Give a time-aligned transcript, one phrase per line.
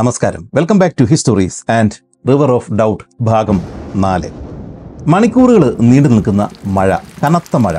[0.00, 0.50] നമസ്കാരം.
[0.54, 1.90] Welcome back to histories and
[2.28, 3.60] River of Doubt ഭാഗം
[3.96, 4.28] നാല്.
[5.06, 7.76] മണിക്കൂറുകൾ നീണ്ടു നിൽക്കുന്ന മഴ കനത്ത മഴ.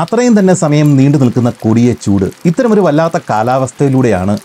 [0.00, 4.38] അത്രയും തന്നെ സമയം നീണ്ടു നിൽക്കുന്ന കൊടിയ ചൂട് ഇത്തരമൊരു വല്ലാത്ത കാലാവസ്ഥയിലൂടെയാണ്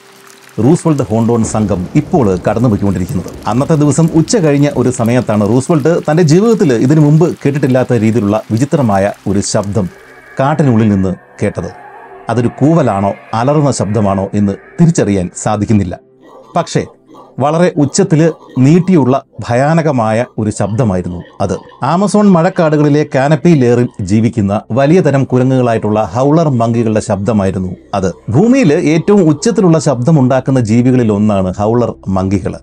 [0.65, 7.01] റൂസ്വെൽട്ട് ഹോണ്ടോൺ സംഘം ഇപ്പോൾ കടന്നുപോയിക്കൊണ്ടിരിക്കുന്നത് അന്നത്തെ ദിവസം ഉച്ച കഴിഞ്ഞ ഒരു സമയത്താണ് റൂസ്വെൽട്ട് തന്റെ ജീവിതത്തിൽ ഇതിനു
[7.01, 9.89] മുമ്പ് കേട്ടിട്ടില്ലാത്ത രീതിയിലുള്ള വിചിത്രമായ ഒരു ശബ്ദം
[10.39, 11.71] കാട്ടിനുള്ളിൽ നിന്ന് കേട്ടത്.
[12.29, 15.99] അതൊരു കൂവലാണോ അലറുന്ന ശബ്ദമാണോ എന്ന് തിരിച്ചറിയാൻ സാധിക്കുന്നില്ല.
[16.55, 16.85] പക്ഷേ
[17.39, 18.21] വളരെ ഉച്ചത്തിൽ
[18.59, 19.15] നീട്ടിയുള്ള
[19.47, 21.55] ഭയാനകമായ ഒരു ശബ്ദമായിരുന്നു അത്.
[21.83, 28.09] ആമസോൺ മഴക്കാടുകളിലെ കാനപ്പി ലെയറിൽ ജീവിക്കുന്ന വലിയ തരം കുരങ്ങുകളായിട്ടുള്ള ഹൗളർ മങ്കികളുടെ ശബ്ദമായിരുന്നു അത്.
[28.29, 32.55] ഭൂമിയിൽ ഏറ്റവും ഉച്ചത്തിലുള്ള ശബ്ദമുണ്ടാക്കുന്ന ജീവികളിൽ ഒന്നാണ് ഹൗളർ മങ്കികൾ.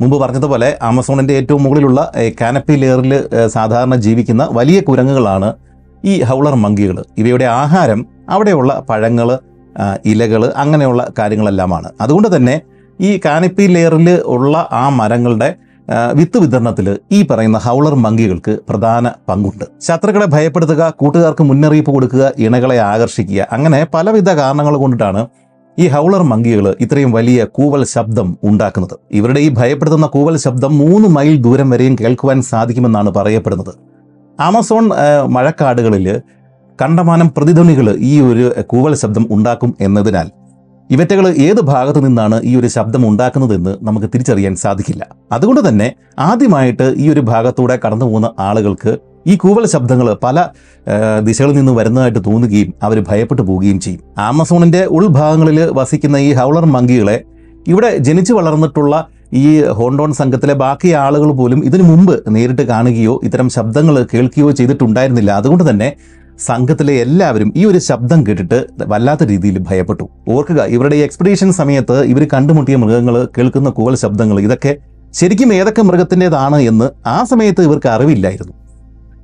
[0.00, 2.00] മുമ്പ് പറഞ്ഞതുപോലെ ആമസോണിന്റെ ഏറ്റവും മുകളിലുള്ള
[2.40, 3.12] കാനപ്പി ലെയറിൽ
[3.46, 5.48] സാധാരണ ജീവിക്കുന്ന വലിയ കുരങ്ങുകളാണ്
[6.04, 6.96] ഈ ഹൗളർ മങ്കികൾ.
[7.18, 9.30] ഇവയുടെ ആഹാരം അവിടെയുള്ള പഴങ്ങൾ
[10.04, 11.88] ഇലകൾ അങ്ങനെയുള്ള കാര്യങ്ങളെല്ലാമാണ്.
[12.00, 12.54] അതുകൊണ്ട് തന്നെ
[13.08, 15.48] ഈ കാനപ്പി ലെയറിൽ ഉള്ള ആ മരങ്ങളുടെ
[16.18, 19.64] വിത്ത് വിതരണത്തിൽ ഈ പറയുന്ന ഹൗളർ മങ്കികൾക്ക് പ്രധാന പങ്കുണ്ട്.
[19.86, 25.22] ശത്രുക്കളെ ഭയപ്പെടുത്തുക കൂട്ടുകാർക്ക് മുന്നറിയിപ്പ് കൊടുക്കുക ഇണകളെ ആകർഷിക്കുക അങ്ങനെ പലവിധ കാരണങ്ങൾ കൊണ്ടിട്ടാണ്
[25.78, 28.94] ഈ ഹൗളർ മങ്കികൾ ഇത്രയും വലിയ കൂവൽ ശബ്ദം ഉണ്ടാക്കുന്നത്.
[29.18, 33.72] ഇവരുടെ ഈ ഭയപ്പെടുത്തുന്ന കൂവൽ ശബ്ദം മൂന്ന് മൈൽ ദൂരം വരെയും കേൾക്കുവാൻ സാധിക്കുമെന്നാണ് പറയപ്പെടുന്നത്.
[34.38, 34.84] ആമസോൺ
[35.36, 36.06] മഴക്കാടുകളിൽ
[36.78, 40.28] കണ്ടമാനം പ്രതിധ്വനികൾ ഈ ഒരു കൂവൽ ശബ്ദം ഉണ്ടാക്കും എന്നതിനാൽ
[40.94, 45.02] ഇവറ്റകൾ ഏത് ഭാഗത്ത് നിന്നാണ് ഈ ഒരു ശബ്ദം ഉണ്ടാക്കുന്നതെന്ന് നമുക്ക് തിരിച്ചറിയാൻ സാധിക്കില്ല.
[45.32, 45.88] അതുകൊണ്ട് തന്നെ
[46.28, 48.92] ആദ്യമായിട്ട് ഈ ഒരു ഭാഗത്തൂടെ കടന്നു പോകുന്ന ആളുകൾക്ക്
[49.30, 50.44] ഈ കൂവൽ ശബ്ദങ്ങൾ പല
[51.26, 54.02] ദിശകളിൽ നിന്ന് വരുന്നതായിട്ട് തോന്നുകയും അവർ ഭയപ്പെട്ടു പോവുകയും ചെയ്യും.
[54.28, 57.16] ആമസോണിന്റെ ഉൾഭാഗങ്ങളിൽ വസിക്കുന്ന ഈ ഹൗളർ മങ്കികളെ
[57.68, 58.94] ഇവിടെ ജനിച്ചു വളർന്നിട്ടുള്ള
[59.40, 59.46] ഈ
[59.78, 65.30] ഹോണ്ടോൺ സംഘത്തിലെ ബാക്കി ആളുകൾ പോലും ഇതിനു മുമ്പ് നേരിട്ട് കാണുകയോ ഇത്തരം ശബ്ദങ്ങൾ കേൾക്കുകയോ ചെയ്തിട്ടുണ്ടായിരുന്നില്ല.
[65.40, 65.88] അതുകൊണ്ട് തന്നെ
[66.48, 68.58] സംഘത്തിലെ എല്ലാവരും ഈ ഒരു ശബ്ദം കേട്ടിട്ട്
[68.92, 70.04] വല്ലാത്ത രീതിയിൽ ഭയപ്പെട്ടു.
[70.34, 74.72] ഓർക്കുക ഇവരുടെ എക്സ്പെഡീഷൻ സമയത്ത് ഇവർ കണ്ടുമുട്ടിയ മൃഗങ്ങൾ കേൾക്കുന്ന കൂവൽ ശബ്ദങ്ങൾ ഇതൊക്കെ
[75.18, 78.54] ശരിക്കും ഏതൊക്കെ മൃഗത്തിന്റെതാണ് എന്ന് ആ സമയത്ത് ഇവർക്ക് അറിവില്ലായിരുന്നു.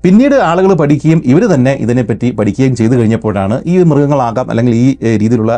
[0.05, 4.89] പിന്നീട് ആളുകൾ പഠിക്കുകയും ഇവർ തന്നെ ഇതിനെപ്പറ്റി പഠിക്കുകയും ചെയ്തു കഴിഞ്ഞപ്പോഴാണ് ഈ മൃഗങ്ങളാകാം അല്ലെങ്കിൽ ഈ
[5.23, 5.55] രീതിയിലുള്ള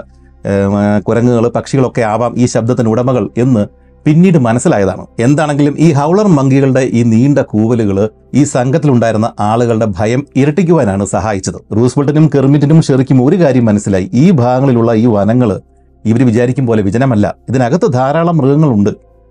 [1.06, 3.62] കുരങ്ങുകൾ പക്ഷികളൊക്കെ ആവാം ഈ ശബ്ദത്തിന് ഉടമകൾ എന്ന്
[4.08, 5.06] പിന്നീട് മനസ്സിലായതാണ്.
[5.20, 11.58] എന്താണെങ്കിലും ഈ ഹൗളർ മങ്കികളുടെ ഈ നീണ്ട കൂവലുകൾ ഈ സംഘത്തിലുണ്ടായിരുന്ന ആളുകളുടെ ഭയം ഇരട്ടിക്കുവാനാണ് സഹായിച്ചത്.
[11.76, 14.10] റൂസ്വെൽട്ടിനും കെർമിറ്റിനും ഷെറിക്കും ഒരു കാര്യം മനസ്സിലായി.
[14.14, 15.60] ഈ ഭാഗങ്ങളിലുള്ള ഈ വനങ്ങൾ
[16.04, 17.34] ഇവർ വിചാരിക്കും പോലെ വിജനമല്ല.
[17.48, 18.90] ഇതിനകത്ത് ധാരാളം മൃഗങ്ങളുണ്ട്.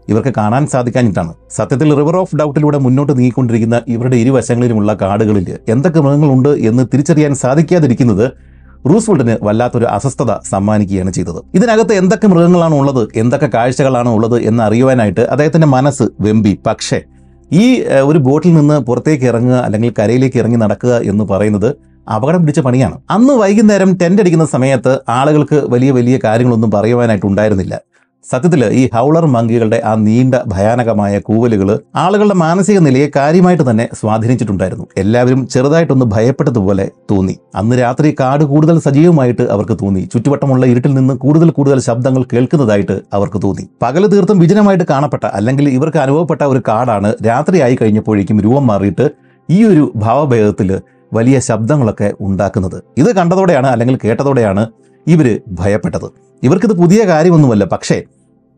[0.09, 1.33] ഇവർക്ക് കാണാൻ സാധിക്കാഞ്ഞിട്ടാണ്.
[1.51, 8.46] സത്യത്തിൽ റിവർ ഓഫ് ഡൗട്ടിലൂടെ മുന്നോട്ട് നീങ്ങിക്കൊണ്ടിരിക്കുന്ന ഇവരുടെ ഇരുവശങ്ങളിലുമുള്ള കാടുകളിൽ എന്തൊക്കെ മൃഗങ്ങളുണ്ട് എന്ന് തിരിച്ചറിയാൻ സാധിക്കാതിരിക്കുന്നത്
[8.91, 11.39] റൂസ്വെൽട്ടിന് വല്ലാത്തൊരു അസ്വസ്ഥത സമ്മാനിക്കുകയാണ് ചെയ്തത്.
[11.57, 16.53] ഇതിനകത്ത് എന്തൊക്കെ മൃഗങ്ങളാണ് ഉള്ളത് എന്തൊക്കെ കാഴ്ചകളാണ് ഉള്ളത് എന്ന് അറിയുവാനായിട്ട് അദ്ദേഹത്തിന്റെ മനസ്സ് വെമ്പി.
[16.67, 16.99] പക്ഷേ
[17.51, 17.65] ഈ
[18.09, 21.69] ഒരു ബോട്ടിൽ നിന്ന് പുറത്തേക്ക് ഇറങ്ങുക അല്ലെങ്കിൽ കരയിലേക്ക് ഇറങ്ങി നടക്കുക എന്ന് പറയുന്നത്
[22.15, 22.95] അപകടം പിടിച്ച പണിയാണ്.
[23.15, 27.75] അന്ന് വൈകുന്നേരം ടെന്റ് അടിക്കുന്ന സമയത്ത് ആളുകൾക്ക് വലിയ വലിയ കാര്യങ്ങളൊന്നും പറയുവാനായിട്ട് ഉണ്ടായിരുന്നില്ല.
[28.31, 34.85] സത്യത്തിൽ ഈ ഹൗളർ മങ്കികളുടെ ആ നീണ്ട ഭയാനകമായ കൂവലുകൾ ആളുകളുടെ മാനസിക നിലയെ കാര്യമായിട്ട് തന്നെ സ്വാധീനിച്ചിട്ടുണ്ടായിരുന്നു.
[34.97, 37.35] എല്ലാവരും ചെറുതായിട്ടൊന്ന് ഭയപ്പെട്ടതുപോലെ തോന്നി.
[37.55, 40.09] അന്ന് രാത്രി കാട് കൂടുതൽ സജീവമായിട്ട് അവർക്ക് തോന്നി.
[40.13, 43.65] ചുറ്റുവട്ടമുള്ള ഇരുട്ടിൽ നിന്ന് കൂടുതൽ കൂടുതൽ ശബ്ദങ്ങൾ കേൾക്കുന്നതായിട്ട് അവർക്ക് തോന്നി.
[43.81, 49.11] പകൽ തീർത്തും വിജനമായിട്ട് കാണപ്പെട്ട അല്ലെങ്കിൽ ഇവർക്ക് അനുഭവപ്പെട്ട ഒരു കാടാണ് രാത്രിയായി കഴിഞ്ഞപ്പോഴേക്കും രൂപം മാറിയിട്ട്
[49.49, 50.81] ഈ ഒരു ഭാവഭേദത്തിൽ
[51.13, 52.83] വലിയ ശബ്ദങ്ങളൊക്കെ ഉണ്ടാക്കുന്നത്.
[52.97, 54.67] ഇത് കണ്ടതോടെയാണ് അല്ലെങ്കിൽ കേട്ടതോടെയാണ്
[55.07, 56.07] ഇവർ ഭയപ്പെട്ടത്.
[56.43, 57.65] ഇവർക്കിത് പുതിയ കാര്യമൊന്നുമല്ല.
[57.65, 58.03] പക്ഷേ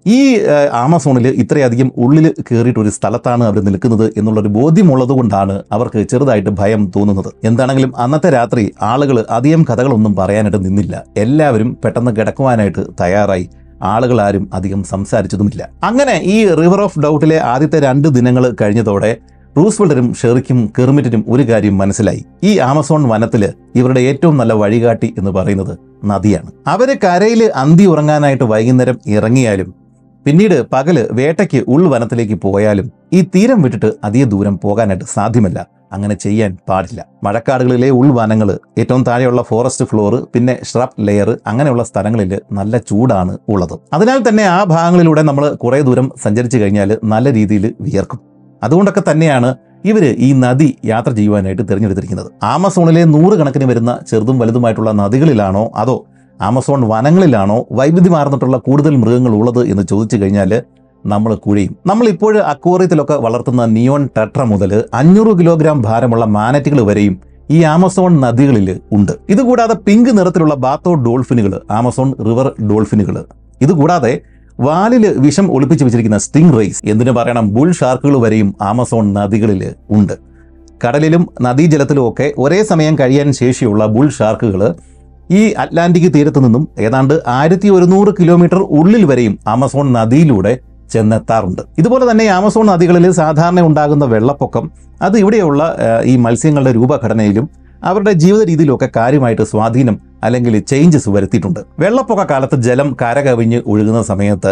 [0.05, 0.39] ഈ
[0.71, 7.33] ആമസോണിൽ ഇത്രയധികം ഉള്ളിൽ കയറിയിട്ട് ഒരു സ്ഥലത്താണ് അവർ നിൽക്കുന്നത് എന്നുള്ളൊരു ബോധ്യമുള്ളത് കൊണ്ടാണ് അവർക്ക് ചെറുതായിട്ട് ഭയം തോന്നുന്നത്.
[7.43, 11.03] എന്താണെങ്കിലും അന്നത്തെ രാത്രി ആളുകൾ അധികം കഥകളൊന്നും പറയാനായിട്ട് നിന്നില്ല.
[11.17, 13.49] എല്ലാവരും പെട്ടെന്ന് കിടക്കുവാനായിട്ട് തയ്യാറായി.
[13.83, 15.69] ആളുകൾ ആരും അധികം സംസാരിച്ചതുമില്ല.
[15.83, 19.17] അങ്ങനെ ഈ റിവർ ഓഫ് ഡൗട്ടിലെ ആദ്യത്തെ രണ്ട് ദിനങ്ങൾ കഴിഞ്ഞതോടെ
[19.57, 22.25] റൂസ്വെൽറ്റനും ഷെറിക്കും കെർമിറ്റിനും ഒരു കാര്യം മനസ്സിലായി.
[22.43, 26.51] ഈ ആമസോൺ വനത്തിൽ ഇവരുടെ ഏറ്റവും നല്ല വഴികാട്ടി എന്ന് പറയുന്നത് നദിയാണ്.
[26.67, 29.78] അവർ കരയിൽ അന്തി ഉറങ്ങാനായിട്ട് വൈകുന്നേരം ഇറങ്ങിയാലും
[30.25, 35.67] പിന്നീട് പകൽ വേട്ടയ്ക്ക് ഉൾവനത്തിലേക്ക് പോയാലും ഈ തീരം വിട്ടിട്ട് അധിക ദൂരം പോകാനായിട്ട് സാധ്യമല്ല.
[35.91, 37.05] അങ്ങനെ ചെയ്യാൻ പാടില്ല.
[37.23, 43.79] മഴക്കാടുകളിലെ ഉൾവനങ്ങൾ ഏറ്റവും താഴെയുള്ള ഫോറസ്റ്റ് ഫ്ലോർ പിന്നെ ഷ്രബ് ലെയർ അങ്ങനെയുള്ള സ്ഥലങ്ങളിൽ നല്ല ചൂടാണ് ഉള്ളത്.
[43.93, 48.19] അതിനാൽ തന്നെ ആ ഭാഗങ്ങളിലൂടെ നമ്മൾ കുറേ ദൂരം സഞ്ചരിച്ചു കഴിഞ്ഞാൽ നല്ല രീതിയിൽ വിയർക്കും.
[48.63, 49.55] അതുകൊണ്ടൊക്കെ തന്നെയാണ്
[49.85, 52.31] ഇവർ ഈ നദി യാത്ര ചെയ്യുവാനായിട്ട് തിരഞ്ഞെടുത്തിരിക്കുന്നത്.
[52.43, 56.05] ആമസോണിലെ നൂറുകണക്കിന് വരുന്ന ചെറുതും വലുതുമായിട്ടുള്ള നദികളിലാണോ അതോ
[56.41, 60.51] ആമസോൺ വനങ്ങളിലാണോ വൈവിധ്യമാർന്നിട്ടുള്ള കൂടുതൽ മൃഗങ്ങൾ ഉള്ളത് എന്ന് ചോദിച്ചു കഴിഞ്ഞാൽ
[61.05, 67.15] നമ്മൾ കുഴിയും നമ്മളിപ്പോൾ അക്വോറിയത്തിലൊക്കെ വളർത്തുന്ന നിയോൺ ടെട്ര മുതൽ അഞ്ഞൂറ് കിലോഗ്രാം ഭാരമുള്ള മാനറ്റുകൾ വരെയും
[67.49, 69.11] ഈ ആമസോൺ നദികളിൽ ഉണ്ട്.
[69.29, 73.25] ഇതുകൂടാതെ പിങ്ക് നിറത്തിലുള്ള ബാത്തോ ഡോൾഫിനുകൾ ആമസോൺ റിവർ ഡോൾഫിനുകൾ
[73.61, 74.21] ഇതുകൂടാതെ
[74.59, 80.15] വാലിൽ വിഷം ഒളിപ്പിച്ച് വെച്ചിരിക്കുന്ന സ്റ്റിംഗ് റേസ് എന്തിനു പറയണം ബുൾ ഷാർക്കുകൾ വരെയും ആമസോൺ നദികളിൽ ഉണ്ട്.
[80.85, 84.61] കടലിലും നദീജലത്തിലും ഒക്കെ ഒരേ സമയം കഴിയാൻ ശേഷിയുള്ള ബുൾ ഷാർക്കുകൾ
[85.37, 90.53] ഈ അറ്റ്ലാന്റിക് തീരത്ത് നിന്നും ഏതാണ്ട് ആയിരത്തി ഒരുന്നൂറ് കിലോമീറ്റർ ഉള്ളിൽ വരെയും ആമസോൺ നദിയിലൂടെ
[90.93, 91.61] ചെന്നെത്താറുണ്ട്.
[91.79, 94.65] ഇതുപോലെ തന്നെ ആമസോൺ നദികളിൽ സാധാരണ ഉണ്ടാകുന്ന വെള്ളപ്പൊക്കം
[95.01, 95.61] അത് ഇവിടെയുള്ള
[96.11, 97.45] ഈ മത്സ്യങ്ങളുടെ രൂപഘടനയിലും
[97.89, 101.61] അവരുടെ ജീവിത രീതിയിലൊക്കെ കാര്യമായിട്ട് സ്വാധീനം അല്ലെങ്കിൽ ചേഞ്ചസ് വരുത്തിയിട്ടുണ്ട്.
[101.83, 104.51] വെള്ളപ്പൊക്ക കാലത്ത് ജലം കരകവിഞ്ഞ് ഒഴുകുന്ന സമയത്ത്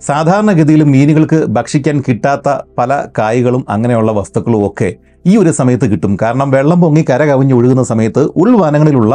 [0.00, 2.48] സാധാരണഗതിയിൽ മീനുകൾക്ക് ഭക്ഷിക്കാൻ കിട്ടാത്ത
[2.78, 4.88] പല കായ്കളും അങ്ങനെയുള്ള വസ്തുക്കളും ഒക്കെ
[5.30, 6.12] ഈ ഒരു സമയത്ത് കിട്ടും.
[6.22, 9.14] കാരണം വെള്ളം പൊങ്ങി കരകവിഞ്ഞ് ഒഴുകുന്ന സമയത്ത് ഉൾവനങ്ങളിലുള്ള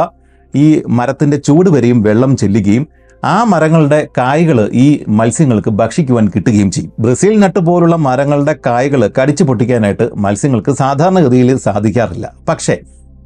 [0.56, 2.86] ഈ മരത്തിന്റെ ചൂട് വരെയും വെള്ളം ചെല്ലുകയും
[3.24, 6.92] ആ മരങ്ങളുടെ കായ്കൾ ഈ മത്സ്യങ്ങൾക്ക് ഭക്ഷിക്കുവാൻ കിട്ടുകയും ചെയ്യും.
[6.98, 12.32] ബ്രസീൽ നട്ട് പോലുള്ള മരങ്ങളുടെ കായ്കൾ കടിച്ചു പൊട്ടിക്കാനായിട്ട് മത്സ്യങ്ങൾക്ക് സാധാരണഗതിയിൽ സാധിക്കാറില്ല.
[12.48, 12.78] പക്ഷേ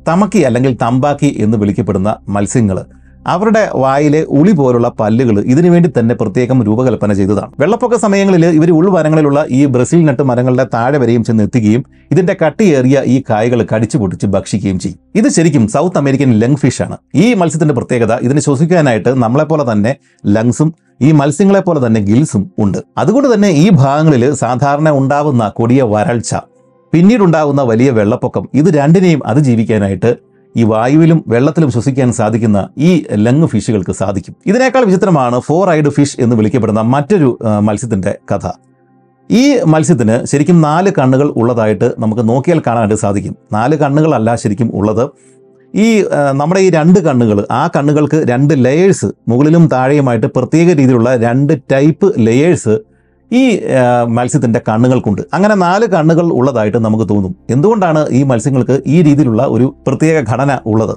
[0.09, 2.85] തമക്കി അല്ലെങ്കിൽ തമ്പാക്കി എന്ന് വിളിക്കപ്പെടുന്ന മത്സ്യങ്ങൾ
[3.27, 7.53] അവരുടെ വായിലെ ഉളി പോലുള്ള പല്ലുകൾ ഇതിനു വേണ്ടി തന്നെ പ്രത്യേകം രൂപകൽപ്പന ചെയ്തതാണ്.
[7.61, 13.23] വെള്ളപ്പൊക്ക സമയങ്ങളിൽ ഇവർ ഉൾവനങ്ങളിലുള്ള ഈ ബ്രസീൽ നട്ട് മരങ്ങളുടെ താഴെ വരെയും ചെന്ന് എത്തുകയും ഇതിന്റെ കട്ടിയേറിയ ഈ
[13.31, 14.99] കായകൾ കടിച്ചു പൊട്ടിച്ച് ഭക്ഷിക്കുകയും ചെയ്യും.
[15.15, 16.97] ഇത് ശരിക്കും സൗത്ത് അമേരിക്കൻ ലങ് ഫിഷ് ആണ്.
[17.15, 19.97] ഈ മത്സ്യത്തിന്റെ പ്രത്യേകത ഇതിനെ ശ്വസിക്കാനായിട്ട് നമ്മളെപ്പോലെ തന്നെ
[20.27, 22.79] ലങ്സും ഈ മത്സ്യങ്ങളെ പോലെ തന്നെ ഗിൽസും ഉണ്ട്.
[22.99, 26.35] അതുകൊണ്ട് തന്നെ ഈ ഭാഗങ്ങളിൽ സാധാരണ ഉണ്ടാവുന്ന കൊടിയ വരൾച്ച
[26.93, 34.35] പിന്നീടുണ്ടാകുന്ന വലിയ വെള്ളപ്പൊക്കം ഇത് രണ്ടിനെയും അതിജീവിക്കാനായിട്ട് ഈ വായുവിലും വെള്ളത്തിലും ശ്വസിക്കാൻ സാധിക്കുന്ന ഈ ലങ് ഫിഷുകൾക്ക് സാധിക്കും.
[34.47, 38.47] ഇതിനേക്കാൾ വിചിത്രമാണ് ഫോർ ഐഡ് ഫിഷ് എന്ന് വിളിക്കപ്പെടുന്ന മറ്റൊരു മത്സ്യത്തിന്റെ കഥ.
[39.31, 43.37] ഈ മത്സ്യത്തിന് ശരിക്കും നാല് കണ്ണുകൾ ഉള്ളതായിട്ട് നമുക്ക് നോക്കിയാൽ കാണാനായിട്ട് സാധിക്കും.
[43.53, 45.05] നാല് കണ്ണുകളല്ല ശരിക്കും ഉള്ളത്.
[45.75, 52.15] ഈ നമ്മുടെ ഈ രണ്ട് കണ്ണുകൾ ആ കണ്ണുകൾക്ക് രണ്ട് ലെയേഴ്സ് മുകളിലും താഴെയുമായിട്ട് പ്രത്യേക രീതിയിലുള്ള രണ്ട് ടൈപ്പ്
[52.19, 52.75] ലെയേഴ്സ്
[53.33, 53.61] ഈ
[54.09, 55.23] മത്സ്യത്തിന്റെ കണ്ണുകൾക്കുണ്ട്.
[55.35, 57.37] അങ്ങനെ നാല് കണ്ണുകൾ ഉള്ളതായിട്ട് നമുക്ക് തോന്നും.
[57.51, 60.95] എന്തുകൊണ്ടാണ് ഈ മത്സ്യങ്ങൾക്ക് ഈ രീതിയിലുള്ള ഒരു പ്രത്യേക ഘടന ഉള്ളത്?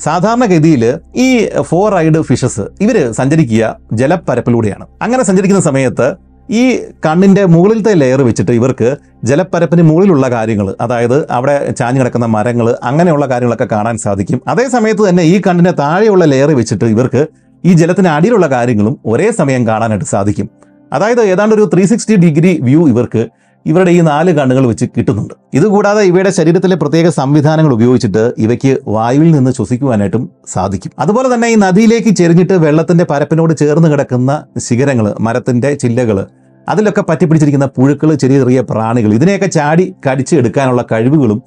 [0.00, 0.82] സാധാരണഗതിയിൽ
[1.16, 4.86] ഈ ഫോർ ഐഡ് ഫിഷസ് ഇവർ സഞ്ചരിക്കുക ജലപ്പരപ്പിലൂടെയാണ്.
[5.02, 6.08] അങ്ങനെ സഞ്ചരിക്കുന്ന സമയത്ത്
[6.50, 6.76] ഈ
[7.06, 13.68] കണ്ണിന്റെ മുകളിലത്തെ ലെയർ വെച്ചിട്ട് ഇവർക്ക് ജലപ്പരപ്പിന് മുകളിലുള്ള കാര്യങ്ങൾ അതായത് അവിടെ ചാഞ്ഞു കിടക്കുന്ന മരങ്ങൾ അങ്ങനെയുള്ള കാര്യങ്ങളൊക്കെ
[13.72, 14.40] കാണാൻ സാധിക്കും.
[14.48, 17.26] അതേ സമയത്ത് തന്നെ ഈ കണ്ണിന്റെ താഴെയുള്ള ലെയർ വെച്ചിട്ട് ഇവർക്ക്
[17.64, 20.48] ഈ ജലത്തിന് അടിയിലുള്ള കാര്യങ്ങളും ഒരേ സമയം കാണാനായിട്ട് സാധിക്കും.
[20.92, 23.28] അതായത് ഏതാണ്ട് ഒരു ത്രീ സിക്സ്റ്റി ഡിഗ്രി വ്യൂ ഇവർക്ക്
[23.66, 25.34] ഇവരുടെ ഈ നാല് കണ്ണുകൾ വെച്ച് കിട്ടുന്നുണ്ട്.
[25.54, 30.92] ഇതുകൂടാതെ ഇവയുടെ ശരീരത്തിലെ പ്രത്യേക സംവിധാനങ്ങൾ ഉപയോഗിച്ചിട്ട് ഇവയ്ക്ക് വായുവിൽ നിന്ന് ശ്വസിക്കുവാനായിട്ടും സാധിക്കും.
[30.98, 36.26] അതുപോലെ തന്നെ ഈ നദിയിലേക്ക് ചെരിഞ്ഞിട്ട് വെള്ളത്തിന്റെ പരപ്പിനോട് ചേർന്ന് കിടക്കുന്ന ശിഖരങ്ങൾ മരത്തിന്റെ ചില്ലകൾ
[36.68, 41.42] അതിലൊക്കെ പറ്റിപ്പിടിച്ചിരിക്കുന്ന പുഴുക്കൾ ചെറിയ ചെറിയ പ്രാണികൾ ഇതിനെയൊക്കെ ചാടി കടിച്ച് എടുക്കാനുള്ള കഴിവുകളും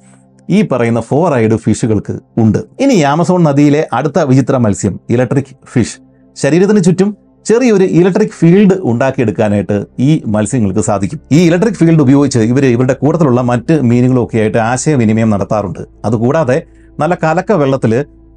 [0.50, 2.58] ഈ പറയുന്ന ഫോർ ഐഡ് ഫിഷുകൾക്ക് ഉണ്ട്.
[2.80, 5.98] ഇനി ആമസോൺ നദിയിലെ അടുത്ത വിചിത്ര മത്സ്യം ഇലക്ട്രിക് ഫിഷ്
[6.36, 7.16] ശരീരത്തിന് ചുറ്റും
[7.48, 9.76] ചെറിയൊരു ഇലക്ട്രിക് ഫീൽഡ് ഉണ്ടാക്കിയെടുക്കാനായിട്ട്
[10.08, 11.20] ഈ മത്സ്യങ്ങൾക്ക് സാധിക്കും.
[11.32, 15.82] ഈ ഇലക്ട്രിക് ഫീൽഡ് ഉപയോഗിച്ച് ഇവർ ഇവരുടെ കൂട്ടത്തിലുള്ള മറ്റ് മീനുകളും ഒക്കെ ആയിട്ട് ആശയവിനിമയം നടത്താറുണ്ട്.
[16.04, 16.56] അതുകൂടാതെ
[17.00, 17.92] നല്ല കലക്ക വെള്ളത്തിൽ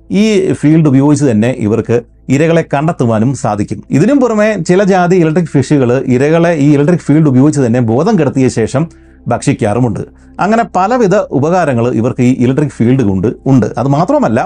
[0.10, 0.24] ഈ
[0.54, 1.98] ഫീൽഡ് ഉപയോഗിച്ച് തന്നെ ഇവർക്ക്
[2.30, 3.84] ഇരകളെ കണ്ടെത്തുവാനും സാധിക്കും.
[3.98, 8.86] ഇതിനും പുറമെ ചില ജാതി ഇലക്ട്രിക് ഫിഷുകൾ ഇരകളെ ഈ ഇലക്ട്രിക് ഫീൽഡ് ഉപയോഗിച്ച് തന്നെ ബോധം കെടുത്തിയ ശേഷം
[9.28, 10.02] ഭക്ഷിക്കാറുമുണ്ട്.
[10.40, 13.68] അങ്ങനെ പലവിധ ഉപകാരങ്ങൾ ഇവർക്ക് ഈ ഇലക്ട്രിക് ഫീൽഡ് കൊണ്ട് ഉണ്ട്.
[13.78, 14.40] അത് മാത്രമല്ല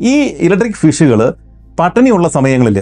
[0.00, 0.14] ഈ
[0.46, 1.20] ഇലക്ട്രിക് ഫിഷുകൾ
[1.80, 2.78] പട്ടിണിയുള്ള സമയങ്ങളിൽ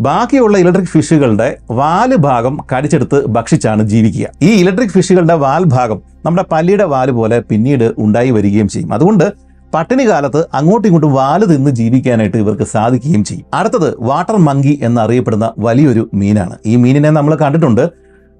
[0.00, 4.26] ബാക്കിയുള്ള ഇലക്ട്രിക് ഫിഷുകളുടെ വാൽ ഭാഗം കടിച്ചെടുത്ത് ഭക്ഷിച്ചാണ് ജീവിക്കുക.
[4.42, 8.92] ഈ ഇലക്ട്രിക് ഫിഷുകളുടെ വാൽ ഭാഗം നമ്മുടെ പല്ലിയുടെ വാൽ പോലെ പിന്നീട് ഉണ്ടായി വരികയും ചെയ്യും.
[8.92, 9.32] അതുകൊണ്ട്
[9.74, 13.46] പട്ടിണി കാലത്ത് അങ്ങോട്ടും ഇങ്ങോട്ടും വാൽ തിന്ന് ജീവിക്കാനായിട്ട് ഇവർക്ക് സാധിക്കുകയും ചെയ്യും.
[13.54, 16.56] അടുത്തത് വാട്ടർ മങ്കി എന്നറിയപ്പെടുന്ന വലിയൊരു മീനാണ്.
[16.66, 17.90] ഈ മീനിനെ നമ്മൾ കണ്ടിട്ടുണ്ട്.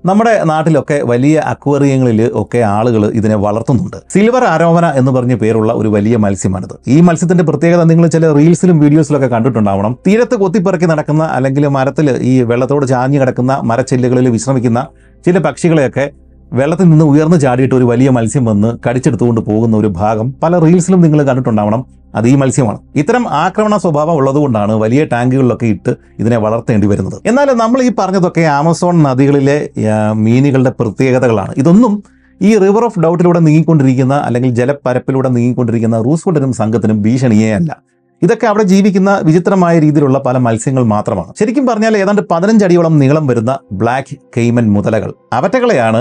[0.05, 3.97] നമ്മുടെ നാട്ടിലൊക്കെ വലിയ അക്വേറിയങ്ങളിൽ ഒക്കെ ആളുകൾ ഇതിനെ വളർത്തുന്നുണ്ട്.
[4.13, 6.75] സിൽവർ ആരോമന എന്ന് പറഞ്ഞ പേരുള്ള ഒരു വലിയ മത്സ്യമാണിത്.
[6.89, 9.97] ഈ മത്സ്യത്തിന്റെ പ്രത്യേകത നിങ്ങൾ ചില റീൽസിലും വീഡിയോസിലൊക്കെ കണ്ടിട്ടുണ്ടാവണം.
[10.07, 14.87] തീരത്ത് കൊത്തിപ്പിറക്കി നടക്കുന്ന അല്ലെങ്കിൽ മരത്തിൽ ഈ വെള്ളത്തോട് ചാഞ്ഞു കിടക്കുന്ന മരച്ചെല്ലുകളിൽ വിശ്രമിക്കുന്ന
[15.27, 16.11] ചില പക്ഷികളെയൊക്കെ
[16.53, 21.23] വെള്ളത്തിൽ നിന്ന് ഉയർന്നു ചാടിയിട്ട് ഒരു വലിയ മത്സ്യം വന്ന് കടിച്ചെടുത്തുകൊണ്ട് പോകുന്ന ഒരു ഭാഗം പല റീൽസിലും നിങ്ങൾ
[21.23, 21.87] കണ്ടിട്ടുണ്ടാവണം.
[22.15, 22.79] അത് ഈ മത്സ്യമാണ്.
[22.97, 27.23] ഇത്തരം ആക്രമണ സ്വഭാവം ഉള്ളതുകൊണ്ടാണ് വലിയ ടാങ്കുകളിലൊക്കെ ഇട്ട് ഇതിനെ വളർത്തേണ്ടി വരുന്നത്.
[27.27, 29.71] എന്നാൽ നമ്മൾ ഈ പറഞ്ഞതൊക്കെ ആമസോൺ നദികളിലെ
[30.15, 31.55] മീനുകളുടെ പ്രത്യേകതകളാണ്.
[31.57, 32.03] ഇതൊന്നും
[32.43, 37.83] ഈ റിവർ ഓഫ് ഡൗട്ടിലൂടെ നീങ്ങിക്കൊണ്ടിരിക്കുന്ന അല്ലെങ്കിൽ ജലപ്പരപ്പിലൂടെ നീങ്ങിക്കൊണ്ടിരിക്കുന്ന റൂസ്ഫുഡിനും സംഘത്തിനും ഭീഷണിയേ അല്ല.
[38.23, 41.33] ഇതൊക്കെ അവിടെ ജീവിക്കുന്ന വിചിത്രമായ രീതിയിലുള്ള പല മത്സ്യങ്ങൾ മാത്രമാണ്.
[41.41, 45.13] ശരിക്കും പറഞ്ഞാൽ ഏതാണ്ട് പതിനഞ്ചടിയോളം നീളം വരുന്ന ബ്ലാക്ക് കെയ്മൻ മുതലകൾ.
[45.33, 46.01] അവറ്റകളെയാണ്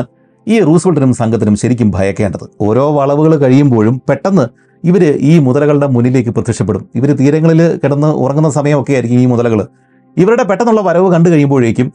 [0.54, 2.46] ഈ റൂസ്വെൽറ്റിനും സംഘത്തിനും ശരിക്കും ഭയക്കേണ്ടത്.
[2.68, 4.46] ഓരോ വളവുകൾ കഴിയുമ്പോഴും പെട്ടെന്ന്
[4.84, 6.84] ഇവർ ഈ മുതലകളുടെ മുന്നിലേക്ക് പ്രത്യക്ഷപ്പെടും.
[6.98, 9.62] ഇവർ തീരങ്ങളിൽ കിടന്ന് ഉറങ്ങുന്ന സമയമൊക്കെ ആയിരിക്കും ഈ മുതലകൾ
[10.18, 11.88] ഇവരുടെ പെട്ടെന്നുള്ള വരവ് കണ്ടു കഴിയുമ്പോഴേക്കും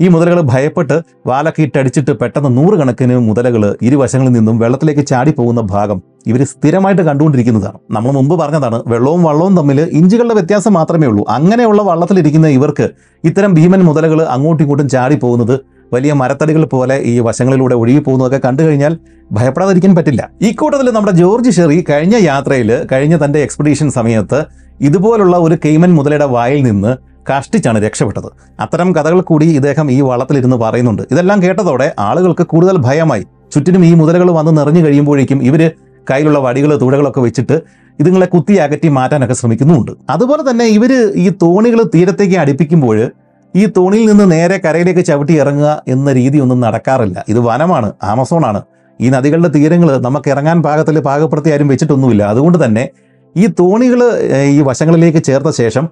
[0.00, 5.98] ഈ മുതലകൾ ഭയപ്പെട്ട് വാലൊക്കെ ഇട്ടടിച്ചിട്ട് പെട്ടെന്ന് നൂറുകണക്കിന് മുതലകൾ ഇരുവശങ്ങളിൽ നിന്നും വെള്ളത്തിലേക്ക് ചാടി പോകുന്ന ഭാഗം
[6.30, 7.78] ഇവർ സ്ഥിരമായിട്ട് കണ്ടുകൊണ്ടിരിക്കുന്നതാണ്.
[7.90, 11.24] നമ്മൾ മുമ്പ് പറഞ്ഞതാണ് വെള്ളവും വള്ളവും തമ്മിൽ ഇഞ്ചുകളുടെ വ്യത്യാസം മാത്രമേ ഉള്ളൂ.
[11.36, 12.88] അങ്ങനെയുള്ള വള്ളത്തിലിരിക്കുന്ന ഇവർക്ക്
[13.24, 15.56] ഇത്തരം ഭീമൻ മുതലകൾ അങ്ങോട്ടും ഇങ്ങോട്ടും ചാടി പോകുന്നത്
[15.92, 18.98] വലിയ മരത്തടികൾ പോലെ ഈ വശങ്ങളിലൂടെ ഒഴുകി പോകുന്നതൊക്കെ കണ്ടു കഴിഞ്ഞാൽ
[19.32, 20.22] ഭയപ്പെടാതിരിക്കാൻ പറ്റില്ല.
[20.42, 24.40] ഈ കൂട്ടത്തിൽ നമ്മുടെ ജോർജ് ഷെറി കഴിഞ്ഞ യാത്രയിൽ കഴിഞ്ഞ തന്റെ എക്സ്പെഡീഷൻ സമയത്ത്
[24.80, 26.92] ഇതുപോലുള്ള ഒരു കെയ്മൻ മുതലയുടെ വായിൽ നിന്ന്
[27.30, 28.28] കഷ്ടിച്ചാണ് രക്ഷപ്പെട്ടത്.
[28.60, 31.02] അത്തരം കഥകൾ കൂടി ഇദ്ദേഹം ഈ വള്ളത്തിലിരുന്ന് പറയുന്നുണ്ട്.
[31.10, 33.24] ഇതെല്ലാം കേട്ടതോടെ ആളുകൾക്ക് കൂടുതൽ ഭയമായി.
[33.52, 35.62] ചുറ്റിനും ഈ മുതലകൾ വന്ന് നിറഞ്ഞു കഴിയുമ്പോഴേക്കും ഇവർ
[36.10, 37.56] കയ്യിലുള്ള വടികൾ തുഴകളൊക്കെ വെച്ചിട്ട്
[38.00, 39.92] ഇതുങ്ങളെ കുത്തി അകറ്റി മാറ്റാനൊക്കെ ശ്രമിക്കുന്നുമുണ്ട്.
[40.10, 42.98] അതുപോലെ തന്നെ ഇവർ ഈ തോണികൾ തീരത്തേക്ക് അടുപ്പിക്കുമ്പോൾ
[43.54, 47.24] ഈ തോണിയിൽ നിന്ന് നേരെ കരയിലേക്ക് ചവിട്ടി ഇറങ്ങുക എന്ന രീതിയൊന്നും നടക്കാറില്ല.
[47.28, 48.60] ഇത് വനമാണ് ആമസോൺ ആണ്.
[49.00, 52.22] ഈ നദികളുടെ തീരങ്ങൾ നമുക്ക് ഇറങ്ങാൻ പാകത്തിൽ പാകപ്പെടുത്തി ആരും വെച്ചിട്ടൊന്നുമില്ല.
[52.32, 52.84] അതുകൊണ്ട് തന്നെ
[53.36, 54.00] ഈ തോണികൾ
[54.56, 55.84] ഈ വശങ്ങളിലേക്ക് ചേർത്ത ശേഷം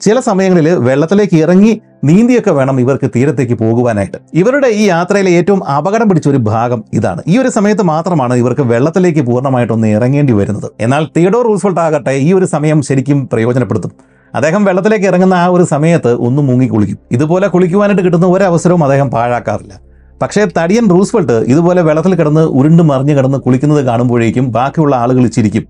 [0.00, 1.72] ചില സമയങ്ങളിൽ വെള്ളത്തിലേക്ക് ഇറങ്ങി
[2.08, 4.18] നീന്തിയൊക്കെ വേണം ഇവർക്ക് തീരത്തേക്ക് പോകുവാനായിട്ട്.
[4.40, 7.22] ഇവരുടെ ഈ യാത്രയിലെ ഏറ്റവും അപകടം പിടിച്ച ഒരു ഭാഗം ഇതാണ്.
[7.32, 10.68] ഈ ഒരു സമയത്ത് മാത്രമാണ് ഇവർക്ക് വെള്ളത്തിലേക്ക് പൂർണമായിട്ടൊന്ന് ഇറങ്ങേണ്ടി വരുന്നത്.
[10.80, 13.92] എന്നാൽ തിയഡോർ റൂസ്ഫോൾട്ട് ആകട്ടെ ഈ ഒരു സമയം ശരിക്കും പ്രയോജനപ്പെടുത്തും.
[14.36, 16.98] അദ്ദേഹം വെള്ളത്തിലേക്ക് ഇറങ്ങുന്ന ആ ഒരു സമയത്ത് ഒന്ന് മുങ്ങി കുളിക്കും.
[17.16, 19.74] ഇതുപോലെ കുളിക്കുവാനായിട്ട് കിട്ടുന്ന ഒരവസരവും അദ്ദേഹം പാഴാക്കാറില്ല.
[20.22, 25.64] പക്ഷേ തടിയൻ റൂസ്വെൽട്ട് ഇതുപോലെ വെള്ളത്തിൽ കിടന്ന് ഉരുണ്ട് മറിഞ്ഞ് കിടന്ന് കുളിക്കുന്നത് കാണുമ്പോഴേക്കും ബാക്കിയുള്ള ആളുകൾ ചിരിക്കും.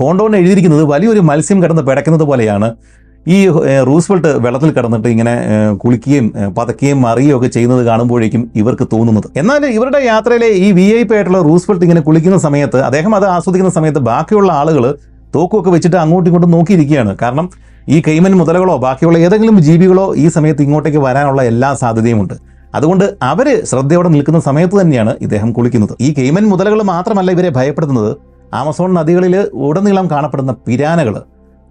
[0.00, 2.68] ഹോണ്ടോൺ എഴുതിയിരിക്കുന്നത് വലിയൊരു മത്സ്യം കിടന്ന് പിടയ്ക്കുന്നത് പോലെയാണ്.
[3.26, 3.38] ഈ
[3.88, 5.34] റൂസ്വെൽട്ട് വെള്ളത്തിൽ കിടന്നിട്ട് ഇങ്ങനെ
[5.82, 6.26] കുളിക്കുകയും
[6.58, 9.26] പതക്കുകയും മറിയുകയും ഒക്കെ ചെയ്യുന്നത് കാണുമ്പോഴേക്കും ഇവർക്ക് തോന്നുന്നത്.
[9.40, 11.40] എന്നാൽ ഇവരുടെ യാത്രയിലെ ഈ വി ഐ പി ആയിട്ടുള്ള
[11.88, 14.86] ഇങ്ങനെ കുളിക്കുന്ന സമയത്ത് അദ്ദേഹം അത് ആസ്വദിക്കുന്ന സമയത്ത് ബാക്കിയുള്ള ആളുകൾ
[15.34, 17.12] തോക്കുമൊക്കെ വെച്ചിട്ട് അങ്ങോട്ടും ഇങ്ങോട്ടും നോക്കിയിരിക്കുകയാണ്.
[17.22, 17.48] കാരണം
[17.88, 22.34] ഈ കൈമൻ മുതലകളോ ബാക്കിയുള്ള ഏതെങ്കിലും ജീവികളോ ഈ സമയത്ത് ഇങ്ങോട്ടേക്ക് വരാനുള്ള എല്ലാ സാധ്യതയുമുണ്ട്.
[22.74, 25.94] അതുകൊണ്ട് അവർ ശ്രദ്ധയോടെ നിൽക്കുന്ന സമയത്ത് തന്നെയാണ് ഇദ്ദേഹം കുളിക്കുന്നത്.
[26.00, 28.16] ഈ കെയ്മൻ മുതലകൾ മാത്രമല്ല ഇവരെ ഭയപ്പെടുത്തുന്നത്.
[28.54, 31.22] ആമസോൺ നദികളിൽ ഉടനീളം കാണപ്പെടുന്ന പിരാനകൾ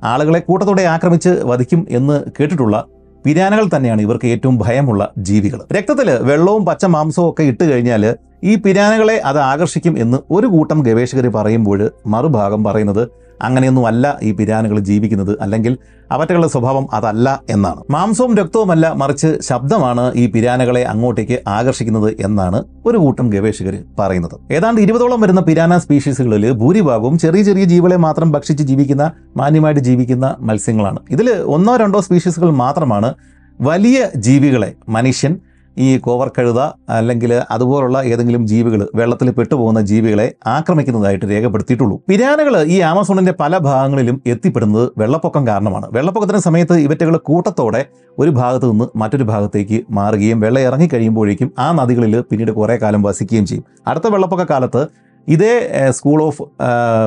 [0.04, 2.86] ആളുകളെ കൂട്ടത്തോടെ ആക്രമിച്ച് വധിക്കും എന്ന് കേട്ടിട്ടുള്ള
[3.25, 9.22] പിരാനകൾ തന്നെയാണ് ഇവർക്ക് ഏറ്റവും ഭയമുള്ള ജീവികൾ രക്തത്തിൽ വെള്ളവും പച്ച മാംസവും ഒക്കെ ഇട്ട് കഴിഞ്ഞാൽ ഈ പിരാനകളെ
[9.25, 13.08] അത് ആകർഷിക്കും എന്ന് ഒരു കൂട്ടം ഗവേഷകർ പറയുമ്പോൾ മറുഭാഗം പറയുന്നത്
[13.41, 15.41] അങ്ങനെയൊന്നും അല്ല ഈ പിരാനുകൾ ജീവിക്കുന്നത്.
[15.41, 15.77] അല്ലെങ്കിൽ
[16.12, 17.81] അവറ്റകളുടെ സ്വഭാവം അതല്ല എന്നാണ്.
[17.89, 24.53] മാംസവും രക്തവുമല്ല മറിച്ച് ശബ്ദമാണ് ഈ പിരാനകളെ അങ്ങോട്ടേക്ക് ആകർഷിക്കുന്നത് എന്നാണ് ഒരു കൂട്ടം ഗവേഷകർ പറയുന്നത്.
[24.53, 31.00] ഏതാണ്ട് ഇരുപതോളം വരുന്ന പിരാന സ്പീഷീസുകളിൽ ഭൂരിഭാഗവും ചെറിയ ചെറിയ ജീവികളെ മാത്രം ഭക്ഷിച്ച് ജീവിക്കുന്ന മാന്യമായിട്ട് ജീവിക്കുന്ന മത്സ്യങ്ങളാണ്.
[31.12, 33.13] ഇതിൽ ഒന്നോ രണ്ടോ സ്പീഷീസുകൾ മാത്രമാണ്
[33.62, 35.39] വലിയ ജീവികളെ മനുഷ്യൻ
[35.80, 36.60] ഈ കോവർ കഴുത
[36.90, 42.02] അല്ലെങ്കിൽ അതുപോലുള്ള ഏതെങ്കിലും ജീവികൾ വെള്ളത്തിൽ പെട്ടുപോകുന്ന ജീവികളെ ആക്രമിക്കുന്നതായിട്ട് രേഖപ്പെടുത്തിയിട്ടുള്ളൂ.
[42.10, 45.90] പിരാനകൾ ഈ ആമസോണിന്റെ പല ഭാഗങ്ങളിലും എത്തിപ്പെടുന്നത് വെള്ളപ്പൊക്കം കാരണമാണ്.
[45.92, 47.86] വെള്ളപ്പൊക്കത്തിന്റെ സമയത്ത് ഇവറ്റകൾ കൂട്ടത്തോടെ
[48.20, 53.66] ഒരു ഭാഗത്ത് നിന്ന് മറ്റൊരു ഭാഗത്തേക്ക് മാറുകയും വെള്ളം ഇറങ്ങിക്കഴിയുമ്പോഴേക്കും ആ നദികളിൽ പിന്നീട് കുറേ കാലം വസിക്കുകയും ചെയ്യും.
[53.88, 55.54] അടുത്ത വെള്ളപ്പൊക്ക കാലത്ത് ഇതേ
[55.98, 56.44] സ്കൂൾ ഓഫ്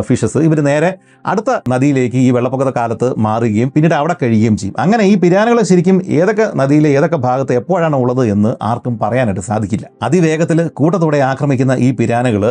[0.09, 0.91] ഫിഷസ് ഇവർ നേരെ
[1.31, 4.75] അടുത്ത നദിയിലേക്ക് ഈ വെള്ളപ്പൊക്കത്തെ കാലത്ത് മാറുകയും പിന്നീട് അവിടെ കഴിയുകയും ചെയ്യും.
[4.85, 9.87] അങ്ങനെ ഈ പിരാനകൾ ശരിക്കും ഏതൊക്കെ നദിയിലെ ഏതൊക്കെ ഭാഗത്ത് എപ്പോഴാണ് ഉള്ളത് എന്ന് ആർക്കും പറയാനായിട്ട് സാധിക്കില്ല.
[10.09, 12.45] അതിവേഗത്തിൽ കൂട്ടത്തോടെ ആക്രമിക്കുന്ന ഈ പിരാനകൾ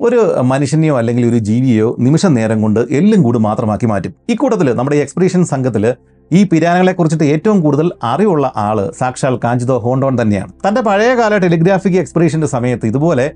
[0.00, 0.20] ഒരു
[0.52, 4.12] മനുഷ്യനെയോ അല്ലെങ്കിൽ ഒരു ജീവിയോ നിമിഷം നേരം കൊണ്ട് എല്ലും കൂടി മാത്രമാക്കി മാറ്റും.
[4.32, 5.86] ഇക്കൂട്ടത്തിൽ നമ്മുടെ എക്സ്പെഡീഷൻ സംഘത്തിൽ
[6.30, 10.50] ഈ പിരാനകളെ കുറിച്ചിട്ട് ഏറ്റവും കൂടുതൽ അറിവുള്ള ആൾ സാക്ഷാൽ കാഞ്ചിതോ ഹോണ്ടോൺ തന്നെയാണ്.
[10.66, 13.26] തന്റെ പഴയകാല ടെലിഗ്രാഫിക് എക്സ്പെഡീഷന്റെ സമയത്ത് ഇതുപോലെ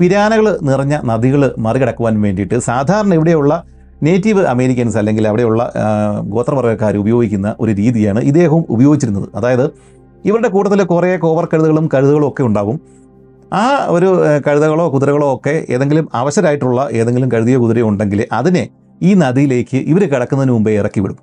[0.00, 3.64] പിരാനകൾ നിറഞ്ഞ നദികൾ മറികടക്കുവാൻ വേണ്ടിയിട്ട് സാധാരണ ഇവിടെയുള്ള
[4.02, 5.72] നേറ്റീവ് അമേരിക്കൻസ് അല്ലെങ്കിൽ അവിടെയുള്ള
[6.20, 9.28] ഗോത്രവർഗക്കാർ ഉപയോഗിക്കുന്ന ഒരു രീതിയാണ് ഇദ്ദേഹവും ഉപയോഗിച്ചിരുന്നത്.
[9.34, 9.70] അതായത്
[10.24, 12.80] ഇവരുടെ കൂട്ടത്തിൽ കുറേ കോവർ കഴുതകളും കഴുതകളും ഒക്കെ ഉണ്ടാവും.
[13.52, 14.08] ആ ഒരു
[14.46, 18.68] കഴുതകളോ കുതിരകളോ ഒക്കെ ഏതെങ്കിലും അവശരായിട്ടുള്ള ഏതെങ്കിലും കഴുതിയോ കുതിരയോ ഉണ്ടെങ്കിൽ അതിനെ
[19.02, 21.18] ഈ നദിയിലേക്ക് ഇവർ കിടക്കുന്നതിന് മുമ്പേ ഇറക്കി വിടും.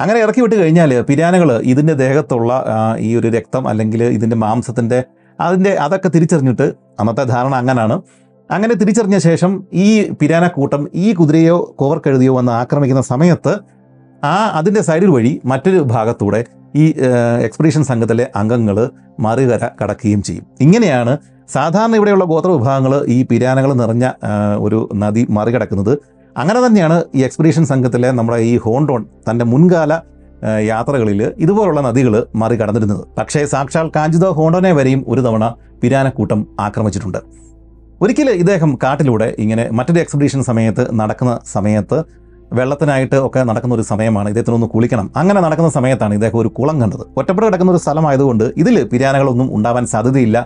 [0.00, 2.64] അങ്ങനെ ഇറക്കി വിട്ട് കഴിഞ്ഞാൽ പിരാനകൾ ഇതിന്റെ ദേഹത്തുള്ള
[2.98, 5.04] ഈ ഒരു രക്തം അല്ലെങ്കിൽ ഇതിന്റെ മാംസത്തിന്റെ
[5.40, 6.66] അതിന്റെ അതൊക്കെ തിരിച്ചറിഞ്ഞിട്ട്
[7.00, 8.02] അന്നത്തെ ധാരണ അങ്ങനാണ്.
[8.50, 9.88] അങ്ങനെ തിരിച്ചറിഞ്ഞ ശേഷം ഈ
[10.20, 13.52] പിരാനക്കൂട്ടം ഈ കുതിരയോ കോവർ കഴുതിയോ വന്ന് ആക്രമിക്കുന്ന സമയത്ത്
[14.24, 16.44] ആ അതിന്റെ സൈഡിൽ വഴി മറ്റൊരു ഭാഗത്തൂടെ
[16.76, 16.84] ഈ
[17.46, 18.90] എക്സ്പെഡീഷൻ സംഘത്തിലെ അംഗങ്ങൾ
[19.20, 20.44] മറികര കടക്കുകയും ചെയ്യും.
[20.60, 21.18] ഇങ്ങനെയാണ്
[21.48, 24.10] സാധാരണ ഇവിടെയുള്ള ഗോത്ര വിഭാഗങ്ങൾ ഈ പിരാനകൾ നിറഞ്ഞ
[24.58, 25.98] ഒരു നദി മറികടക്കുന്നത്.
[26.36, 29.92] അങ്ങനെ തന്നെയാണ് ഈ എക്സ്പെഡീഷൻ സംഘത്തിലെ നമ്മുടെ ഈ ഹോണ്ടോൺ തന്റെ മുൻകാല
[30.72, 33.02] യാത്രകളിൽ ഇതുപോലുള്ള നദികൾ മറികടന്നിരുന്നത്.
[33.18, 35.44] പക്ഷേ സാക്ഷാൽ കാഞ്ചിതോ ഹോണ്ടോനെ വരെയും ഒരു തവണ
[35.82, 37.20] പിരാനക്കൂട്ടം ആക്രമിച്ചിട്ടുണ്ട്.
[38.02, 41.98] ഒരിക്കൽ ഇദ്ദേഹം കാട്ടിലൂടെ ഇങ്ങനെ മറ്റൊരു എക്സിബിഷൻ സമയത്ത് നടക്കുന്ന സമയത്ത്
[42.58, 45.06] വെള്ളത്തിനായിട്ട് ഒക്കെ നടക്കുന്ന ഒരു സമയമാണ് ഇദ്ദേഹത്തിനൊന്ന് കുളിക്കണം.
[45.20, 47.02] അങ്ങനെ നടക്കുന്ന സമയത്താണ് ഇദ്ദേഹം ഒരു കുളം കണ്ടത്.
[47.18, 50.38] ഒറ്റപ്പെട്ട് കിടക്കുന്ന ഒരു സ്ഥലമായതുകൊണ്ട് ഇതിൽ പിരാനകളൊന്നും ഉണ്ടാവാൻ സാധ്യതയില്ല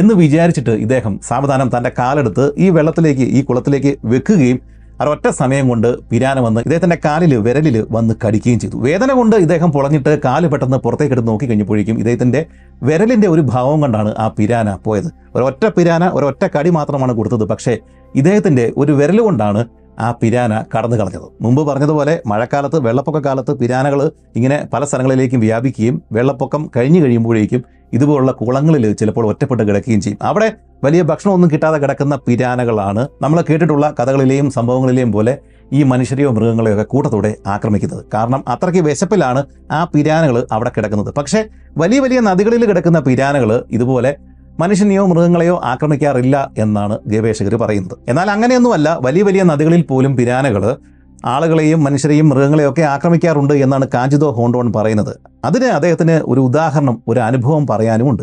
[0.00, 4.60] എന്ന് വിചാരിച്ചിട്ട് ഇദ്ദേഹം സാവധാനം തന്റെ കാലെടുത്ത് ഈ വെള്ളത്തിലേക്ക് ഈ കുളത്തിലേക്ക് വെക്കുകയും
[5.02, 8.76] ഒരൊറ്റ സമയം കൊണ്ട് പിരാന വന്ന് ഇദ്ദേഹത്തിന്റെ കാലിൽ വിരലിൽ വന്ന് കടിക്കുകയും ചെയ്തു.
[8.86, 12.40] വേദന കൊണ്ട് ഇദ്ദേഹം പൊളഞ്ഞിട്ട് കാൽ പെട്ടെന്ന് പുറത്തേക്ക് എടുത്ത് നോക്കി കഴിഞ്ഞപ്പോഴേക്കും ഇദ്ദേഹത്തിന്റെ
[12.88, 15.08] വിരലിന്റെ ഒരു ഭാവം കൊണ്ടാണ് ആ പിരാന പോയത്.
[15.36, 17.44] ഒരൊറ്റ പിരാന ഒരൊറ്റ കടി മാത്രമാണ് കൊടുത്തത്.
[17.52, 17.74] പക്ഷേ
[18.14, 19.62] ഇദ്ദേഹത്തിന്റെ ഒരു വിരൽ കൊണ്ടാണ്
[19.98, 21.26] ആ പിരാന കടന്നു കളഞ്ഞത്.
[21.44, 24.00] മുമ്പ് പറഞ്ഞതുപോലെ മഴക്കാലത്ത് വെള്ളപ്പൊക്ക കാലത്ത് പിരാനകൾ
[24.36, 30.18] ഇങ്ങനെ പല സ്ഥലങ്ങളിലേക്കും വ്യാപിക്കുകയും വെള്ളപ്പൊക്കം കഴിഞ്ഞു കഴിയുമ്പോഴേക്കും ഇതുപോലുള്ള കുളങ്ങളിൽ ചിലപ്പോൾ ഒറ്റപ്പെട്ട് കിടക്കുകയും ചെയ്യും.
[30.22, 30.52] അവിടെ
[30.84, 35.38] വലിയ ഭക്ഷണമൊന്നും കിട്ടാതെ കിടക്കുന്ന പിരാനകളാണ് നമ്മൾ കേട്ടിട്ടുള്ള കഥകളിലെയും സംഭവങ്ങളിലെയും പോലെ
[35.72, 38.04] ഈ മനുഷ്യരെയോ മൃഗങ്ങളെയോ ഒക്കെ കൂട്ടത്തോടെ ആക്രമിക്കുന്നത്.
[38.14, 41.14] കാരണം അത്രയ്ക്ക് വിശപ്പിലാണ് ആ പിരാനകൾ അവിടെ കിടക്കുന്നത്.
[41.14, 41.44] പക്ഷേ
[41.78, 44.16] വലിയ വലിയ നദികളിൽ കിടക്കുന്ന പിരാനകൾ ഇതുപോലെ
[44.60, 47.98] മനുഷ്യനെയോ മൃഗങ്ങളെയോ ആക്രമിക്കാറില്ല എന്നാണ് ഗവേഷകർ പറയുന്നത്.
[48.08, 48.98] എന്നാൽ അങ്ങനെയൊന്നുമല്ല.
[49.02, 50.76] വലിയ വലിയ നദികളിൽ പോലും പിരാനകൾ
[51.24, 55.16] ആളുകളെയും മനുഷ്യരെയും മൃഗങ്ങളെയും ഒക്കെ ആക്രമിക്കാറുണ്ട് എന്നാണ് കാഞ്ചിതോ ഹോണ്ടോൺ പറയുന്നത്.
[55.44, 58.22] അതിന് അദ്ദേഹത്തിന് ഒരു ഉദാഹരണം ഒരു അനുഭവം പറയാനുമുണ്ട്.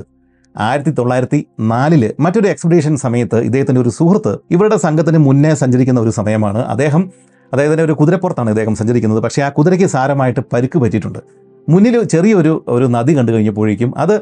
[0.58, 6.58] ആയിരത്തി തൊള്ളായിരത്തി നാലിൽ മറ്റൊരു എക്സ്പെഡീഷൻ സമയത്ത് ഇദ്ദേഹത്തിന്റെ ഒരു സുഹൃത്ത് ഇവരുടെ സംഘത്തിന് മുന്നേ സഞ്ചരിക്കുന്ന ഒരു സമയമാണ്.
[6.58, 7.12] അദ്ദേഹം
[7.54, 9.20] അദ്ദേഹത്തിന്റെ ഒരു കുതിരപ്പുറത്താണ് ഇദ്ദേഹം സഞ്ചരിക്കുന്നത്.
[9.20, 11.20] പക്ഷേ ആ കുതിരയ്ക്ക് സാരമായിട്ട് പരുക്ക് പറ്റിയിട്ടുണ്ട്.
[11.70, 14.22] മുന്നിൽ ചെറിയൊരു ഒരു നദി കണ്ടു കഴിഞ്ഞപ്പോഴേക്കും അത്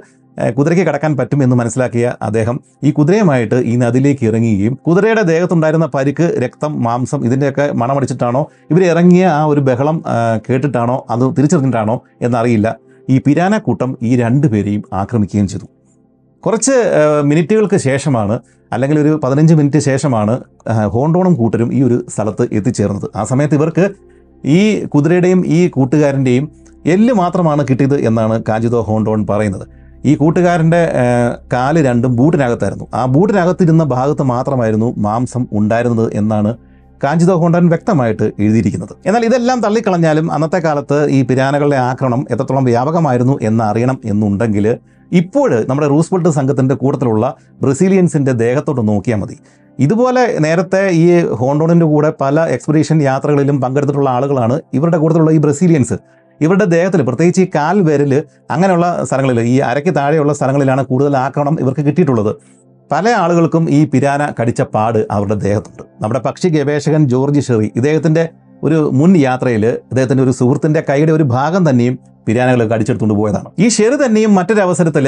[0.58, 6.84] കുതിരയ്ക്ക് കടക്കാൻ പറ്റും എന്ന് മനസ്സിലാക്കിയ അദ്ദേഹം ഈ കുതിരയുമായിട്ട് ഈ നദിയിലേക്ക് ഇറങ്ങുകയും കുതിരയുടെ ദേഹത്തുണ്ടായിരുന്ന പരിക്ക് രക്തം
[6.84, 8.42] മാംസം ഇതിന്റെയൊക്കെ മണമടിച്ചിട്ടാണോ
[8.72, 10.04] ഇവർ ഇറങ്ങിയ ആ ഒരു ബഹളം
[10.50, 12.76] കേട്ടിട്ടാണോ അത് തിരിച്ചറിഞ്ഞിട്ടാണോ എന്നറിയില്ല.
[13.10, 15.68] ഈ പിരാനക്കൂട്ടം ഈ രണ്ടുപേരെയും ആക്രമിക്കുകയും ചെയ്തു.
[16.44, 16.76] കുറച്ച്
[17.24, 18.40] മിനിറ്റുകൾക്ക് ശേഷമാണ്
[18.74, 20.34] അല്ലെങ്കിൽ ഒരു പതിനഞ്ച് മിനിറ്റ് ശേഷമാണ്
[20.94, 23.08] ഹോണ്ടോണും കൂട്ടരും ഈ ഒരു സ്ഥലത്ത് എത്തിച്ചേർന്നത്.
[23.16, 23.86] ആ സമയത്ത് ഇവർക്ക്
[24.46, 26.52] ഈ കുതിരയുടെയും ഈ കൂട്ടുകാരന്റെയും
[26.86, 29.77] എല്ല് മാത്രമാണ് കിട്ടിയത് എന്നാണ് കാജിദോ ഹോണ്ടോൺ പറയുന്നത്.
[30.10, 30.82] ഈ കൂട്ടുകാരന്റെ
[31.54, 32.86] കാൽ രണ്ടും ബൂട്ടിനകത്തായിരുന്നു.
[33.00, 36.52] ആ ബൂട്ടിനകത്തിരുന്ന ഭാഗത്ത് മാത്രമായിരുന്നു മാംസം ഉണ്ടായിരുന്നത് എന്നാണ്
[37.04, 38.94] കാഞ്ചിത ഹോണ്ടൻ വ്യക്തമായിട്ട് എഴുതിയിരിക്കുന്നത്.
[39.08, 44.68] എന്നാൽ ഇതെല്ലാം തള്ളിക്കളഞ്ഞാലും അന്നത്തെ കാലത്ത് ഈ പിരാനകളുടെ ആക്രമണം എത്രത്തോളം വ്യാപകമായിരുന്നു എന്ന് അറിയണം എന്നുണ്ടെങ്കിൽ
[45.12, 47.26] ഇപ്പോൾ നമ്മുടെ റൂസ്വെൽട്ട് സംഘത്തിന്റെ കൂട്ടത്തിലുള്ള
[47.64, 49.38] ബ്രസീലിയൻസിന്റെ ദേഹത്തോട്ട് നോക്കിയാൽ മതി.
[49.80, 51.06] ഇതുപോലെ നേരത്തെ ഈ
[51.42, 55.98] ഹോണ്ടോണിന്റെ കൂടെ പല എക്സ്പെഡീഷൻ യാത്രകളിലും പങ്കെടുത്തിട്ടുള്ള ആളുകളാണ് ഇവരുടെ കൂട്ടത്തിലുള്ള ഈ ബ്രസീലിയൻസ്.
[56.42, 58.14] ഇവരുടെ ദേഹത്തിൽ പ്രത്യേകിച്ച് ഈ കാൽ വിരൽ
[58.54, 62.32] അങ്ങനെയുള്ള സ്ഥലങ്ങളിൽ ഈ അരയ്ക്ക് താഴെയുള്ള സ്ഥലങ്ങളിലാണ് കൂടുതൽ ആക്രമണം ഇവർക്ക് കിട്ടിയിട്ടുള്ളത്.
[62.92, 65.82] പല ആളുകൾക്കും ഈ പിരാന കടിച്ച പാട് അവരുടെ ദേഹത്തുണ്ട്.
[66.04, 68.24] നമ്മുടെ പക്ഷി ഗവേഷകൻ ജോർജ് ഷെറി ഇദ്ദേഹത്തിന്റെ
[68.64, 71.96] ഒരു മുൻ യാത്രയിൽ ഇദ്ദേഹത്തിന്റെ ഒരു സുഹൃത്തിന്റെ കൈയുടെ ഒരു ഭാഗം തന്നെയും
[72.28, 73.50] പിരാനകൾ കടിച്ചെടുത്തുകൊണ്ട് പോയതാണ്.
[73.64, 75.06] ഈ ഷെറി തന്നെയും മറ്റൊരവസരത്തിൽ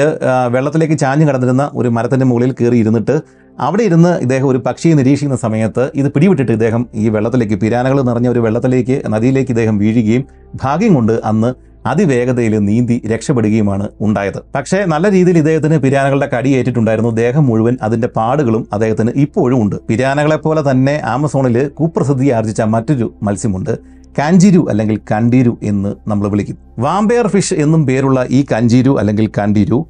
[0.54, 3.16] വെള്ളത്തിലേക്ക് ചാഞ്ഞു കിടന്നിരുന്ന ഒരു മരത്തിന്റെ മുകളിൽ കയറി ഇരുന്നിട്ട്
[3.60, 8.38] അവിടെ ഇരുന്ന് ഇദ്ദേഹം ഒരു പക്ഷിയെ നിരീക്ഷിക്കുന്ന സമയത്ത് ഇത് പിടിവിട്ടിട്ട് ഇദ്ദേഹം ഈ വെള്ളത്തിലേക്ക് പിരാനകൾ നിറഞ്ഞ ഒരു
[8.38, 10.24] വെള്ളത്തിലേക്ക് നദിയിലേക്ക് ഇദ്ദേഹം വീഴുകയും
[10.54, 11.50] ഭാഗ്യം കൊണ്ട് അന്ന്
[11.86, 14.38] അതിവേഗതയിൽ നീന്തി രക്ഷപ്പെടുകയുമാണ് ഉണ്ടായത്.
[14.54, 19.76] പക്ഷേ നല്ല രീതിയിൽ ഇദ്ദേഹത്തിന് പിരാനകളുടെ കടി കടിയേറ്റിട്ടുണ്ടായിരുന്നു ദേഹം മുഴുവൻ അതിന്റെ പാടുകളും അദ്ദേഹത്തിന് ഇപ്പോഴും ഉണ്ട്.
[19.88, 23.78] പിരാനകളെ പോലെ തന്നെ ആമസോണിൽ കുപ്രസിദ്ധി ആർജിച്ച മറ്റൊരു മത്സ്യമുണ്ട്.
[24.18, 26.58] കാഞ്ചിരു അല്ലെങ്കിൽ കണ്ടീരു എന്ന് നമ്മൾ വിളിക്കും.
[26.78, 29.86] വാമ്പയർ ഫിഷ് എന്നും പേരുള്ള ഈ കഞ്ചിരു അല്ലെങ്കിൽ കണ്ടീരു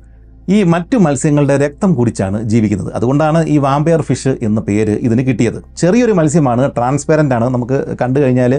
[0.54, 2.90] ഈ മറ്റു മത്സ്യങ്ങളുടെ രക്തം കുടിച്ചാണ് ജീവിക്കുന്നത്.
[2.98, 5.58] അതുകൊണ്ടാണ് ഈ വാമ്പയർ ഫിഷ് എന്ന പേര് ഇതിന് കിട്ടിയത്.
[5.80, 7.46] ചെറിയൊരു മത്സ്യമാണ് ട്രാൻസ്പെറന്റ് ആണ്.
[7.54, 8.54] നമുക്ക് കണ്ടു കഴിഞ്ഞാൽ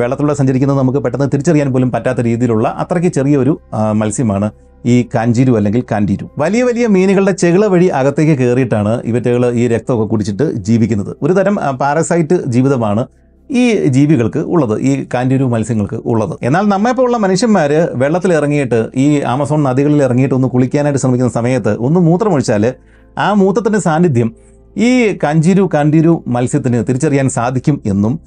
[0.00, 3.52] വെള്ളത്തിലൂടെ സഞ്ചരിക്കുന്നത് നമുക്ക് പെട്ടെന്ന് തിരിച്ചറിയാൻ പോലും പറ്റാത്ത രീതിയിലുള്ള അത്രയ്ക്ക് ചെറിയൊരു
[4.00, 4.48] മത്സ്യമാണ്
[4.92, 10.46] ഈ കാഞ്ചീരു അല്ലെങ്കിൽ കാൻഡീരു വലിയ വലിയ മീനുകളുടെ ചെകിള വഴി അകത്തേക്ക് കയറിയിട്ടാണ് ഇവറ്റകൾ ഈ രക്തമൊക്കെ കുടിച്ചിട്ട്
[10.68, 11.12] ജീവിക്കുന്നത്.
[11.24, 13.02] ഒരു തരം പാരസൈറ്റ് ജീവിതമാണ്
[13.50, 16.38] ഈ ജീവികൾക്ക് ഉള്ളത് ഈ കാൻഡിരു മത്സ്യങ്ങൾക്ക് ഉള്ളത്.
[16.42, 22.74] എന്നാൽ നമ്മെപ്പോലുള്ള മനുഷ്യന്മാർ വെള്ളത്തിൽ ഇറങ്ങിയിട്ട് ഈ ആമസോൺ നദികളിൽ ഇറങ്ങിയിട്ട് ഒന്ന് കുളിക്കാനായിട്ട് ശ്രമിക്കുന്ന സമയത്ത് ഒന്ന് മൂത്രമൊഴിച്ചാൽ
[23.18, 24.30] ആ മൂത്രത്തിന്റെ സാന്നിധ്യം
[24.78, 28.20] ഈ കഞ്ചിരു കാൻഡിരു മത്സ്യത്തിന് തിരിച്ചറിയാൻ സാധിക്കും എന്നും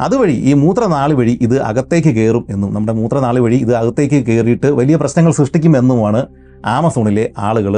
[0.00, 4.96] അതുവഴി ഈ മൂത്രനാളി വഴി ഇത് അകത്തേക്ക് കയറും എന്നും നമ്മുടെ മൂത്രനാളി വഴി ഇത് അകത്തേക്ക് കയറിയിട്ട് വലിയ
[4.96, 6.26] പ്രശ്നങ്ങൾ സൃഷ്ടിക്കുമെന്നുമാണ്
[6.64, 7.74] ആമസോണിലെ ആളുകൾ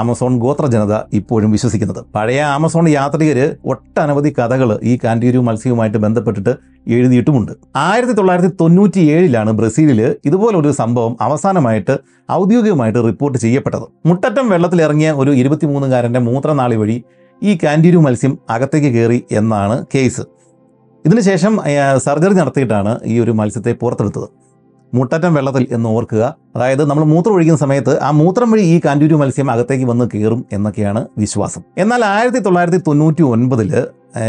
[0.00, 2.00] ആമസോൺ ഗോത്ര ജനത ഇപ്പോഴും വിശ്വസിക്കുന്നത്.
[2.16, 3.38] പഴയ ആമസോൺ യാത്രികർ
[3.72, 6.52] ഒട്ടനവധി കഥകൾ ഈ കാൻഡീരു മത്സ്യവുമായിട്ട് ബന്ധപ്പെട്ടിട്ട്
[6.96, 7.52] എഴുതിയിട്ടുമുണ്ട്.
[7.76, 11.96] ആയിരത്തി തൊള്ളായിരത്തി തൊണ്ണൂറ്റി ഏഴിലാണ് ബ്രസീലിൽ ഇതുപോലൊരു സംഭവം അവസാനമായിട്ട്
[12.40, 13.86] ഔദ്യോഗികമായിട്ട് റിപ്പോർട്ട് ചെയ്യപ്പെട്ടത്.
[14.08, 16.98] മുട്ടറ്റം വെള്ളത്തിലിറങ്ങിയ ഒരു ഇരുപത്തിമൂന്നുകാരന്റെ മൂത്രനാളി വഴി
[17.42, 20.24] ഈ കാൻഡീരു മത്സ്യം അകത്തേക്ക് കയറി എന്നാണ് കേസ്.
[21.04, 21.52] ഇതിനുശേഷം
[22.06, 24.28] സർജറി നടത്തിയിട്ടാണ് ഈ ഒരു മത്സ്യത്തെ പുറത്തെടുത്തത്.
[24.94, 26.22] മുട്ടറ്റം വെള്ളത്തിൽ എന്ന് ഓർക്കുക.
[26.56, 31.06] അതായത് നമ്മൾ മൂത്രം ഒഴിക്കുന്ന സമയത്ത് ആ മൂത്രം വഴി ഈ കാൻഡൂരു മത്സ്യം അകത്തേക്ക് വന്ന് കയറും എന്നൊക്കെയാണ്
[31.18, 31.62] വിശ്വാസം.
[31.78, 33.70] എന്നാൽ ആയിരത്തി തൊള്ളായിരത്തി തൊണ്ണൂറ്റി ഒൻപതിൽ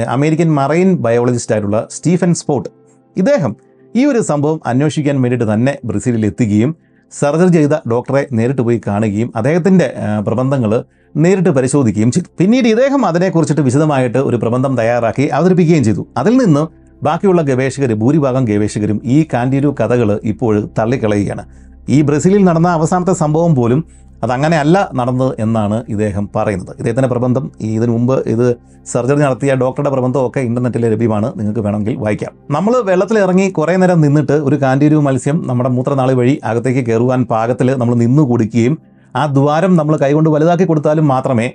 [0.08, 2.70] അമേരിക്കൻ മറൈൻ ബയോളജിസ്റ്റ് ആയിട്ടുള്ള സ്റ്റീഫൻ സ്പോട്ട്
[3.18, 3.56] ഇദ്ദേഹം
[3.96, 6.76] ഈ ഒരു സംഭവം അന്വേഷിക്കാൻ വേണ്ടിയിട്ട് തന്നെ ബ്രസീലിൽ എത്തുകയും
[7.12, 9.94] സർജറി ചെയ്ത ഡോക്ടറെ നേരിട്ട് പോയി കാണുകയും അദ്ദേഹത്തിന്റെ
[10.28, 10.84] പ്രബന്ധങ്ങൾ
[11.16, 12.28] നേരിട്ട് പരിശോധിക്കുകയും ചെയ്തു.
[12.40, 16.08] പിന്നീട് ഇദ്ദേഹം അതിനെക്കുറിച്ചിട്ട് വിശദമായിട്ട് ഒരു പ്രബന്ധം തയ്യാറാക്കി അവതരിപ്പിക്കുകയും ചെയ്തു.
[16.18, 21.44] അതിൽ നിന്ന് ബാക്കിയുള്ള ഗവേഷകർ ഭൂരിഭാഗം ഗവേഷകരും ഈ കാൻഡിരു കഥകൾ ഇപ്പോൾ തള്ളിക്കളയുകയാണ്.
[21.90, 26.76] ഈ ബ്രസീലിൽ നടന്ന അവസാനത്തെ സംഭവം പോലും അതങ്ങനെ അല്ല നടന്നത് എന്നാണ് ഇദ്ദേഹം പറയുന്നത്.
[26.78, 31.34] ഇദ്ദേഹത്തിന്റെ പ്രബന്ധം ഇതിനു മുമ്പ് ഇത് സർജറി നടത്തിയ ഡോക്ടറുടെ പ്രബന്ധം ഒക്കെ ഇന്റർനെറ്റിൽ ലഭ്യമാണ്.
[31.36, 32.32] നിങ്ങൾക്ക് വേണമെങ്കിൽ വായിക്കാം.
[32.52, 37.76] നമ്മൾ വെള്ളത്തിൽ ഇറങ്ങി കുറേ നേരം നിന്നിട്ട് ഒരു കാൻഡീരു മത്സ്യം നമ്മുടെ മൂത്രനാളി വഴി അകത്തേക്ക് കയറുവാൻ പാകത്തിൽ
[37.76, 38.78] നമ്മൾ നിന്നു കൊടുക്കുകയും
[39.16, 41.52] ആ ദ്വാരം നമ്മൾ കൈകൊണ്ട് വലുതാക്കി കൊടുത്താലും മാത്രമേ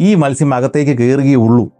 [0.00, 1.70] ഈ മത്സ്യം അകത്തേക്ക് കയറുകയുള്ളൂ.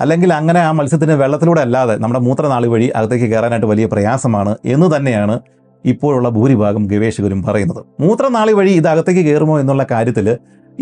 [0.00, 5.36] അല്ലെങ്കിൽ അങ്ങനെ ആ മത്സ്യത്തിന് വെള്ളത്തിലൂടെ അല്ലാതെ നമ്മുടെ മൂത്രനാളി വഴി അകത്തേക്ക് കയറാനായിട്ട് വലിയ പ്രയാസമാണ് എന്ന് തന്നെയാണ്
[5.84, 7.80] ഇപ്പോഴുള്ള ഭൂരിഭാഗം ഗവേഷകരും പറയുന്നത്.
[8.00, 10.26] മൂത്രനാളി വഴി ഇത് അകത്തേക്ക് കയറുമോ എന്നുള്ള കാര്യത്തിൽ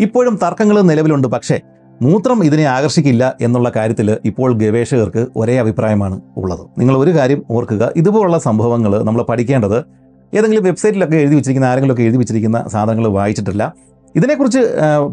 [0.05, 1.27] ഇപ്പോഴും തർക്കങ്ങൾ നിലവിലുണ്ട്.
[1.27, 1.57] പക്ഷേ
[2.01, 6.63] മൂത്രം ഇതിനെ ആകർഷിക്കില്ല എന്നുള്ള കാര്യത്തിൽ ഇപ്പോൾ ഗവേഷകർക്ക് ഒരേ അഭിപ്രായമാണ് ഉള്ളത്.
[6.79, 7.83] നിങ്ങൾ ഒരു കാര്യം ഓർക്കുക.
[7.95, 9.77] ഇതുപോലുള്ള സംഭവങ്ങൾ നമ്മൾ പഠിക്കേണ്ടത്
[10.33, 13.73] ഏതെങ്കിലും വെബ്സൈറ്റിലൊക്കെ എഴുതി വെച്ചിരിക്കുന്ന ആരെങ്കിലുമൊക്കെ എഴുതി വെച്ചിരിക്കുന്ന സാധനങ്ങൾ വായിച്ചിട്ടില്ല.
[14.15, 14.61] ഇതിനെക്കുറിച്ച്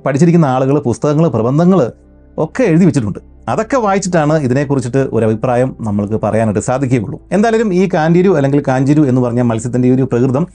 [0.07, 1.81] പഠിച്ചിരിക്കുന്ന ആളുകൾ പുസ്തകങ്ങൾ പ്രബന്ധങ്ങൾ
[2.39, 3.32] ഒക്കെ എഴുതി വെച്ചിട്ടുണ്ട്.
[3.49, 7.21] അതൊക്കെ വായിച്ചിട്ടാണ് ഇതിനെക്കുറിച്ചിട്ട് ഒരു അഭിപ്രായം നമ്മൾക്ക് പറയാനായിട്ട് സാധിക്കുകയുള്ളൂ.
[7.33, 10.47] എന്തായാലും ഈ കാൻഡീരു അല്ലെങ്കിൽ കാഞ്ചിരു എന്ന് പറഞ്ഞ മത്സ്യത്തിന്റെ ഒരു പ്രകൃതം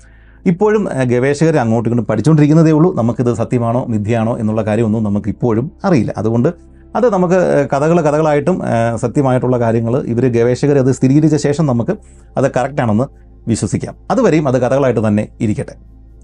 [0.46, 2.96] ഇപ്പോഴും ഗവേഷകർ അങ്ങോട്ടും ഇങ്ങോട്ടും പഠിച്ചുകൊണ്ടിരിക്കുന്നതേ ഉള്ളൂ.
[2.96, 6.14] നമുക്കിത് സത്യമാണോ മിഥ്യയാണോ എന്നുള്ള കാര്യമൊന്നും നമുക്ക് ഇപ്പോഴും അറിയില്ല.
[6.18, 6.50] അതുകൊണ്ട്
[6.96, 8.62] അത് നമുക്ക് കഥകൾ കഥകളായിട്ടും
[9.02, 11.92] സത്യമായിട്ടുള്ള കാര്യങ്ങൾ ഇവർ ഗവേഷകർ അത് സ്ഥിരീകരിച്ച ശേഷം നമുക്ക്
[12.38, 13.04] അത് കറക്റ്റാണെന്ന്
[13.48, 13.96] വിശ്വസിക്കാം.
[14.12, 15.76] അതുവരെയും അത് കഥകളായിട്ട് തന്നെ ഇരിക്കട്ടെ.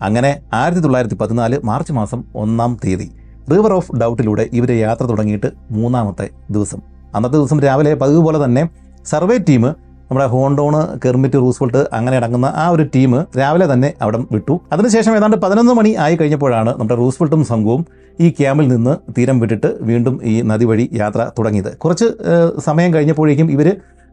[0.02, 3.12] അങ്ങനെ ആയിരത്തി തൊള്ളായിരത്തി പതിനാല് മാർച്ച് മാസം ഒന്നാം തീയതി
[3.52, 6.80] റിവർ ഓഫ് ഡൗട്ടിലൂടെ ഇവർ യാത്ര തുടങ്ങിയിട്ട് മൂന്നാമത്തെ ദിവസം.
[7.16, 8.70] അന്നത്തെ ദിവസം രാവിലെ പതിവ് പോലെ തന്നെ
[9.06, 9.64] സർവേ ടീം
[10.08, 14.62] നമ്മുടെ ഹോണ്ടോണ് കെർമിറ്റ് റൂസ്വെൽട്ട് അങ്ങനെ അടങ്ങുന്ന ആ ഒരു ടീം രാവിലെ തന്നെ അവിടെ വിട്ടു.
[14.74, 17.86] അതിനുശേഷം ഏതാണ്ട് പതിനൊന്ന് മണി ആയി കഴിഞ്ഞപ്പോഴാണ് നമ്മുടെ റൂസ്വെൽട്ടും സംഘവും
[18.22, 21.78] ഈ ക്യാമ്പിൽ നിന്ന് തീരം വിട്ടിട്ട് വീണ്ടും ഈ നദി വഴി യാത്ര തുടങ്ങിയത്.
[21.78, 22.08] കുറച്ച്
[22.60, 23.70] സമയം കഴിഞ്ഞപ്പോഴേക്കും ഇവർ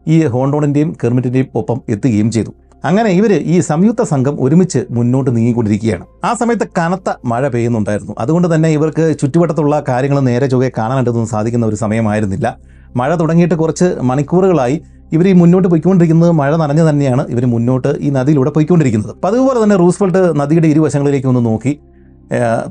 [0.07, 2.53] ഈ ഹോണ്ടോണിന്റെയും കെർമിറ്റിന്റെയും ഒപ്പം എത്തുകയും ചെയ്തു.
[2.85, 6.05] അങ്ങനെ ഇവർ ഈ സംയുക്ത സംഘം ഒരുമിച്ച് മുന്നോട്ട് നീങ്ങിക്കൊണ്ടിരിക്കുകയാണ്.
[6.23, 8.15] ആ സമയത്ത് കനത്ത മഴ പെയ്യുന്നുണ്ടായിരുന്നു.
[8.19, 12.57] അതുകൊണ്ട് തന്നെ ഇവർക്ക് ചുറ്റുവട്ടത്തുള്ള കാര്യങ്ങൾ നേരെ ചൊവ്വെ കാണാനായിട്ടൊന്നും സാധിക്കുന്ന ഒരു സമയമായിരുന്നില്ല.
[12.95, 14.81] മഴ തുടങ്ങിയിട്ട് കുറച്ച് മണിക്കൂറുകളായി
[15.13, 19.11] ഇവർ ഈ മുന്നോട്ട് പോയിക്കൊണ്ടിരിക്കുന്നത് മഴ നനഞ്ഞു തന്നെയാണ് ഇവർ മുന്നോട്ട് ഈ നദിയിലൂടെ പോയിക്കൊണ്ടിരിക്കുന്നത്.
[19.11, 21.79] അപ്പം അതുപോലെ തന്നെ റൂസ്വെൽട്ട് നദിയുടെ ഇരുവശങ്ങളിലേക്ക് ഒന്ന് നോക്കി.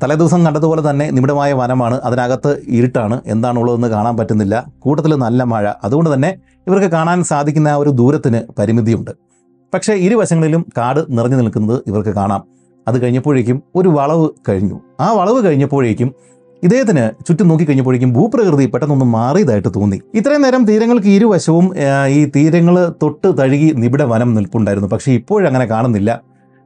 [0.03, 2.01] തലേദിവസം കണ്ടതുപോലെ തന്നെ നിമിടമായ വനമാണ്.
[2.01, 3.21] അതിനകത്ത് ഇരുട്ടാണ്.
[3.27, 4.67] എന്താണുള്ളതെന്ന് കാണാൻ പറ്റുന്നില്ല.
[4.79, 5.73] കൂട്ടത്തിൽ നല്ല മഴ.
[5.85, 6.31] അതുകൊണ്ട് തന്നെ
[6.67, 9.30] ഇവർക്ക് കാണാൻ സാധിക്കുന്ന ആ ഒരു ദൂരത്തിന് പരിമിതിയുണ്ട്.
[9.75, 12.43] പക്ഷേ ഇരുവശങ്ങളിലും കാട് നിറഞ്ഞു നിൽക്കുന്നത് ഇവർക്ക് കാണാം.
[12.89, 14.81] അത് കഴിഞ്ഞപ്പോഴേക്കും ഒരു വളവ് കഴിഞ്ഞു.
[15.01, 16.11] ആ വളവ് കഴിഞ്ഞപ്പോഴേക്കും
[16.63, 20.01] ഇദ്ദേഹത്തിന് ചുറ്റും നോക്കിക്കഴിഞ്ഞപ്പോഴേക്കും ഭൂപ്രകൃതി പെട്ടെന്നൊന്ന് മാറിയതായിട്ട് തോന്നി.
[20.15, 21.67] ഇത്രയും നേരം തീരങ്ങൾക്ക് ഇരുവശവും
[22.07, 24.89] ഈ തീരങ്ങൾ തൊട്ട് തഴുകി നിബിഡ വനം നിൽപ്പുണ്ടായിരുന്നു.
[24.89, 26.21] പക്ഷേ ഇപ്പോഴങ്ങനെ കാണുന്നില്ല.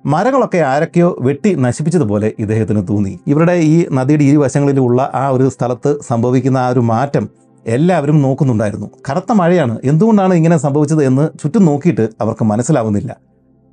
[0.06, 3.18] മരങ്ങളൊക്കെ ആരൊക്കെയോ വെട്ടി നശിപ്പിച്ചതുപോലെ ഇദ്ദേഹത്തിന് തോന്നി.
[3.26, 7.28] ഇവരുടെ ഈ നദിയുടെ ഇരുവശങ്ങളിലുള്ള ആ ഒരു സ്ഥലത്ത് സംഭവിക്കുന്ന ആ ഒരു മാറ്റം
[7.66, 8.90] എല്ലാവരും നോക്കുന്നുണ്ടായിരുന്നു.
[9.10, 9.78] കനത്ത മഴയാണ്.
[9.84, 13.16] എന്തുകൊണ്ടാണ് ഇങ്ങനെ സംഭവിച്ചത് എന്ന് ചുറ്റും നോക്കിയിട്ട് അവർക്ക് മനസ്സിലാവുന്നില്ല.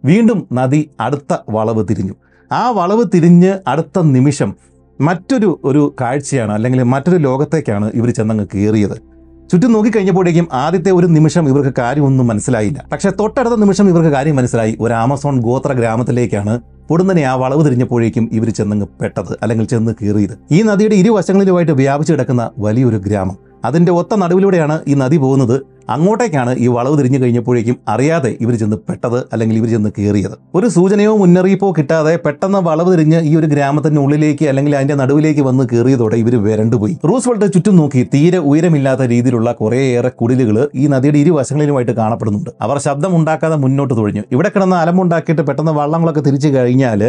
[0.05, 2.13] വീണ്ടും നദി അടുത്ത വളവ് തിരിഞ്ഞു.
[2.51, 4.55] ആ വളവ് തിരിഞ്ഞ് അടുത്ത നിമിഷം
[5.01, 9.11] മറ്റൊരു ഒരു കാഴ്ചയാണ് അല്ലെങ്കിൽ മറ്റൊരു ലോകത്തേക്കാണ് ഇവർ ചെന്നങ്ങ് കയറിയത്.
[9.51, 12.83] ചുറ്റും നോക്കിക്കഴിഞ്ഞപ്പോഴേക്കും ആദ്യത്തെ ഒരു നിമിഷം ഇവർക്ക് കാര്യമൊന്നും മനസ്സിലായില്ല.
[12.91, 14.77] പക്ഷേ തൊട്ടടുത്ത നിമിഷം ഇവർക്ക് കാര്യം മനസ്സിലായി.
[14.79, 20.37] ഒരു ആമസോൺ ഗോത്ര ഗ്രാമത്തിലേക്കാണ് പൊടുന്നനെ ആ വളവ് തിരിഞ്ഞപ്പോഴേക്കും ഇവർ ചെന്നങ്ങ് പെട്ടത് അല്ലെങ്കിൽ ചെന്ന് കയറിയത്.
[20.51, 23.50] ഈ നദിയുടെ ഇരുവശങ്ങളിലുമായിട്ട് വ്യാപിച്ചു കിടക്കുന്ന വലിയൊരു ഗ്രാമം.
[23.65, 25.55] അതിന്റെ ഒത്ത നടുവിലൂടെയാണ് ഈ നദി പോകുന്നത്.
[25.89, 30.35] അങ്ങോട്ടേക്കാണ് ഈ വളവ് തിരിഞ്ഞു കഴിഞ്ഞപ്പോഴേക്കും അറിയാതെ ഇവർ ചെന്ന് പെട്ടത് അല്ലെങ്കിൽ ഇവർ ചെന്ന് കയറിയത്.
[30.55, 35.63] ഒരു സൂചനയോ മുന്നറിയിപ്പോ കിട്ടാതെ പെട്ടെന്ന് വളവ് തിരിഞ്ഞ് ഈ ഒരു ഗ്രാമത്തിന്റെ ഉള്ളിലേക്ക് അല്ലെങ്കിൽ അതിന്റെ നടുവിലേക്ക് വന്ന്
[35.71, 36.95] കയറിയതോടെ ഇവർ വരണ്ടുപോയി.
[37.09, 42.51] റൂസ്വെൽട്ട് ചുറ്റും നോക്കി തീരെ ഉയരമില്ലാത്ത രീതിയിലുള്ള കുറേയേറെ കുടിലുകൾ ഈ നദിയുടെ ഇരുവശങ്ങളിലുമായിട്ട് കാണപ്പെടുന്നുണ്ട്.
[42.61, 44.23] അവർ ശബ്ദം ഉണ്ടാക്കാതെ മുന്നോട്ട് തുഴഞ്ഞു.
[44.31, 47.03] ഇവിടെ കിടന്ന് അലമുണ്ടാക്കിയിട്ട് പെട്ടെന്ന് വള്ളങ്ങളൊക്കെ തിരിച്ചു കഴിഞ്ഞാൽ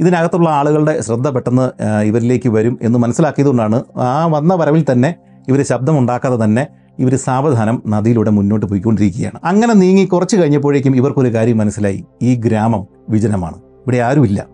[0.00, 1.64] ഇതിനകത്തുള്ള ആളുകളുടെ ശ്രദ്ധ പെട്ടെന്ന്
[2.08, 5.10] ഇവരിലേക്ക് വരും എന്ന് മനസ്സിലാക്കിയതുകൊണ്ടാണ് ആ വന്ന വരവിൽ തന്നെ
[5.48, 6.66] ഇവർ ശബ്ദമുണ്ടാക്കാതെ തന്നെ
[6.98, 9.40] ഇവർ സാവധാനം നദിയിലൂടെ മുന്നോട്ട് പോയിക്കൊണ്ടിരിക്കുകയാണ്.
[9.44, 12.04] അങ്ങനെ നീങ്ങി കുറച്ച് കഴിഞ്ഞപ്പോഴേക്കും ഇവർക്കൊരു കാര്യം മനസ്സിലായി.
[12.22, 13.54] ഈ ഗ്രാമം വിജനമാണ്.
[13.54, 14.46] ഇവിടെ ആരുമില്ല.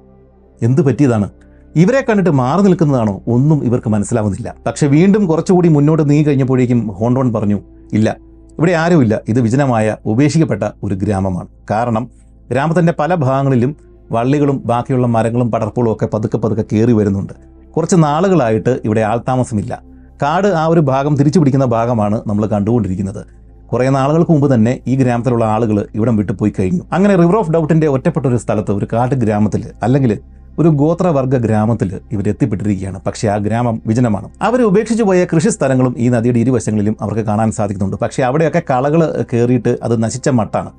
[0.62, 1.30] എന്ത് പറ്റിയതാണ്?
[1.76, 3.22] ഇവരെ കണ്ടിട്ട് മാറി നിൽക്കുന്നതാണോ?
[3.28, 4.54] ഒന്നും ഇവർക്ക് മനസ്സിലാവുന്നില്ല.
[4.66, 7.60] പക്ഷെ വീണ്ടും കുറച്ചുകൂടി മുന്നോട്ട് നീങ്ങി കഴിഞ്ഞപ്പോഴേക്കും ഹോണ്ടോൺ പറഞ്ഞു
[7.92, 8.16] ഇല്ല
[8.58, 9.20] ഇവിടെ ആരുമില്ല.
[9.28, 11.48] ഇത് വിജനമായ ഉപേക്ഷിക്കപ്പെട്ട ഒരു ഗ്രാമമാണ്.
[11.70, 12.10] കാരണം
[12.50, 13.76] ഗ്രാമത്തിന്റെ പല ഭാഗങ്ങളിലും
[14.12, 17.32] വള്ളികളും ബാക്കിയുള്ള മരങ്ങളും പടർപ്പുകളും ഒക്കെ പതുക്കെ പതുക്കെ കയറി വരുന്നുണ്ട്.
[17.70, 23.26] കുറച്ച് നാളുകളായിട്ട് ഇവിടെ ആൾതാമസമില്ല കാട് ആ ഒരു ഭാഗം തിരിച്ചു പിടിക്കുന്ന ഭാഗമാണ് നമ്മൾ കണ്ടുകൊണ്ടിരിക്കുന്നത്.
[23.72, 26.80] കുറേ നാളുകൾക്ക് മുമ്പ് തന്നെ ഈ ഗ്രാമത്തിലുള്ള ആളുകൾ ഇവിടം വിട്ടു പോയി കഴിഞ്ഞു.
[26.92, 30.18] അങ്ങനെ റിവർ ഓഫ് ഡൗട്ടിന്റെ ഒറ്റപ്പെട്ട ഒരു സ്ഥലത്ത് ഒരു കാട്ട് ഗ്രാമത്തിൽ അല്ലെങ്കിൽ
[30.58, 33.00] ഒരു ഗോത്രവർഗ ഗ്രാമത്തിൽ ഇവർ എത്തിപ്പെട്ടിരിക്കുകയാണ്.
[33.06, 34.28] പക്ഷേ ആ ഗ്രാമം വിജനമാണ്.
[34.42, 37.96] അവർ ഉപേക്ഷിച്ചു പോയ കൃഷി സ്ഥലങ്ങളും ഈ നദിയുടെ ഇരുവശങ്ങളിലും അവർക്ക് കാണാൻ സാധിക്കുന്നുണ്ട്.
[37.96, 40.70] പക്ഷേ അവിടെയൊക്കെ കളകൾ കയറിയിട്ട് അത് നശിച്ച മട്ടാണ്.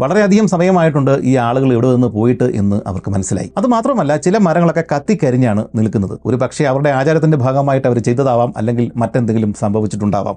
[0.00, 3.52] വളരെയധികം സമയമായിട്ടുണ്ട് ഈ ആളുകൾ ഇവിടെ നിന്ന് പോയിട്ട് എന്ന് അവർക്ക് മനസ്സിലായി.
[3.58, 6.18] അത് മാത്രമല്ല ചില മരങ്ങളൊക്കെ കത്തിക്കരിഞ്ഞാണ് നിൽക്കുന്നത്.
[6.26, 10.36] ഒരു പക്ഷേ അവരുടെ ആചാരത്തിന്റെ ഭാഗമായിട്ട് അവർ ചെയ്തതാവാം അല്ലെങ്കിൽ മറ്റെന്തെങ്കിലും സംഭവിച്ചിട്ടുണ്ടാവാം.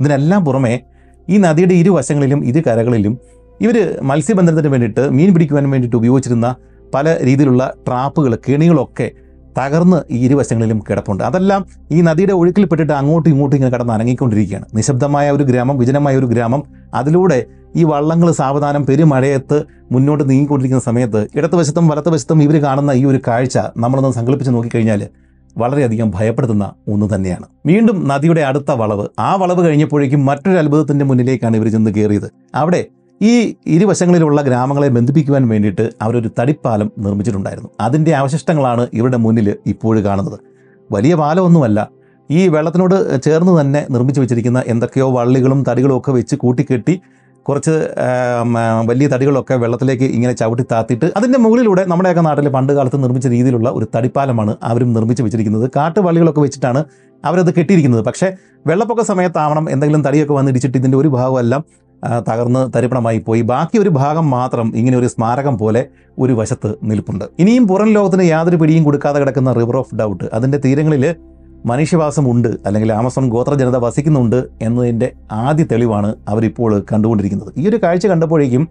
[0.00, 0.80] ഇതിനെല്ലാം പുറമെ
[1.28, 3.18] ഈ നദിയുടെ ഇരുവശങ്ങളിലും ഇരു കരകളിലും
[3.60, 6.54] ഇവർ മത്സ്യബന്ധനത്തിന് വേണ്ടിയിട്ട് മീൻ പിടിക്കുവാൻ വേണ്ടിയിട്ട് ഉപയോഗിച്ചിരുന്ന
[6.94, 9.10] പല രീതിയിലുള്ള ട്രാപ്പുകൾ കെണികളൊക്കെ
[9.58, 11.24] തകർന്ന് ഈ ഇരുവശങ്ങളിലും കിടപ്പുണ്ട്.
[11.24, 14.66] അതെല്ലാം ഈ നദിയുടെ ഒഴുക്കിൽപ്പെട്ടിട്ട് അങ്ങോട്ടും ഇങ്ങോട്ടും ഇങ്ങനെ കിടന്ന് അനങ്ങിക്കൊണ്ടിരിക്കുകയാണ്.
[14.74, 16.62] നിശബ്ദമായ ഒരു ഗ്രാമം വിജനമായ ഒരു ഗ്രാമം
[16.94, 17.44] അതിലൂടെ
[17.76, 24.10] ഈ വള്ളങ്ങൾ സാവധാനം പെരുമഴയത്ത് മുന്നോട്ട് നീങ്ങിക്കൊണ്ടിരിക്കുന്ന സമയത്ത് ഇടതുവശത്തും വലത്തുവശത്തും ഇവർ കാണുന്ന ഈ ഒരു കാഴ്ച നമ്മളൊന്ന്
[24.10, 25.08] സങ്കല്പിച്ച് നോക്കിക്കഴിഞ്ഞാൽ
[25.58, 27.46] വളരെയധികം ഭയപ്പെടുത്തുന്ന ഒന്ന് തന്നെയാണ്.
[27.66, 29.06] വീണ്ടും നദിയുടെ അടുത്ത വളവ്.
[29.18, 32.84] ആ വളവ് കഴിഞ്ഞപ്പോഴേക്കും മറ്റൊരു അത്ഭുതത്തിന്റെ മുന്നിലേക്കാണ് ഇവർ ചെന്ന് കയറിയത് അവിടെ
[33.22, 37.70] ഈ ഇരുവശങ്ങളിലുള്ള ഗ്രാമങ്ങളെ ബന്ധിപ്പിക്കുവാൻ വേണ്ടിയിട്ട് അവരൊരു തടിപ്പാലം നിർമ്മിച്ചിട്ടുണ്ടായിരുന്നു.
[37.80, 40.38] അതിന്റെ അവശിഷ്ടങ്ങളാണ് ഇവരുടെ മുന്നിൽ ഇപ്പോഴും കാണുന്നത്.
[40.92, 41.88] വലിയ പാലമൊന്നുമല്ല.
[42.30, 47.00] ഈ വെള്ളത്തിനോട് ചേർന്ന് തന്നെ നിർമ്മിച്ചു വെച്ചിരിക്കുന്ന എന്തൊക്കെയോ വള്ളികളും തടികളും ഒക്കെ വെച്ച് കൂട്ടിക്കെട്ടി
[47.48, 47.74] കുറച്ച്
[48.90, 53.86] വലിയ തടികളൊക്കെ വെള്ളത്തിലേക്ക് ഇങ്ങനെ ചവിട്ടി താത്തിയിട്ട് അതിന്റെ മുകളിലൂടെ നമ്മുടെയൊക്കെ നാട്ടിൽ പണ്ട് കാലത്ത് നിർമ്മിച്ച രീതിയിലുള്ള ഒരു
[53.94, 55.66] തടിപ്പാലമാണ് അവരും നിർമ്മിച്ച് വെച്ചിരിക്കുന്നത്.
[55.76, 56.82] കാട്ടുവള്ളികളൊക്കെ വെച്ചിട്ടാണ്
[57.24, 58.02] അവരത് കെട്ടിയിരിക്കുന്നത്.
[58.08, 58.28] പക്ഷേ
[58.70, 61.62] വെള്ളപ്പൊക്ക സമയത്താവണം എന്തെങ്കിലും തടിയൊക്കെ വന്ന് ഇടിച്ചിട്ട് ഇതിന്റെ ഒരു ഭാഗമെല്ലാം
[62.28, 63.42] തകർന്ന് തരിപ്പണമായി പോയി.
[63.50, 65.82] ബാക്കി ഒരു ഭാഗം മാത്രം ഇങ്ങനെ ഒരു സ്മാരകം പോലെ
[66.22, 67.24] ഒരു വശത്ത് നിൽപ്പുണ്ട്.
[67.42, 71.04] ഇനിയും പുറം ലോകത്തിന് യാതൊരു പിടിയും കൊടുക്കാതെ കിടക്കുന്ന റിവർ ഓഫ് ഡൗട്ട് അതിന്റെ തീരങ്ങളിൽ
[71.66, 77.52] മനുഷ്യവാസമുണ്ട് അല്ലെങ്കിൽ ആമസോൺ ഗോത്ര ജനത വസിക്കുന്നുണ്ട് എന്നതിന്റെ ആദ്യ തെളിവാണ് അവരിപ്പോൾ കണ്ടുകൊണ്ടിരിക്കുന്നത്.
[77.56, 78.68] ഈ ഒരു കാഴ്ച കണ്ടപ്പോഴേക്കും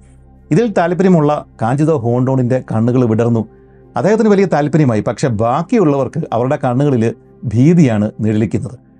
[0.51, 3.45] ഇതിൽ താല്പര്യമുള്ള കാഞ്ചിതോ ഹോണ്ടോണിന്റെ കണ്ണുകൾ വിടർന്നു.
[3.97, 5.01] അദ്ദേഹത്തിന് വലിയ താല്പര്യമായി.
[5.01, 8.90] പക്ഷേ ബാക്കിയുള്ളവർക്ക് അവരുടെ കണ്ണുകളിൽ ഭീതിയാണ് നിഴലിക്കുന്നത്.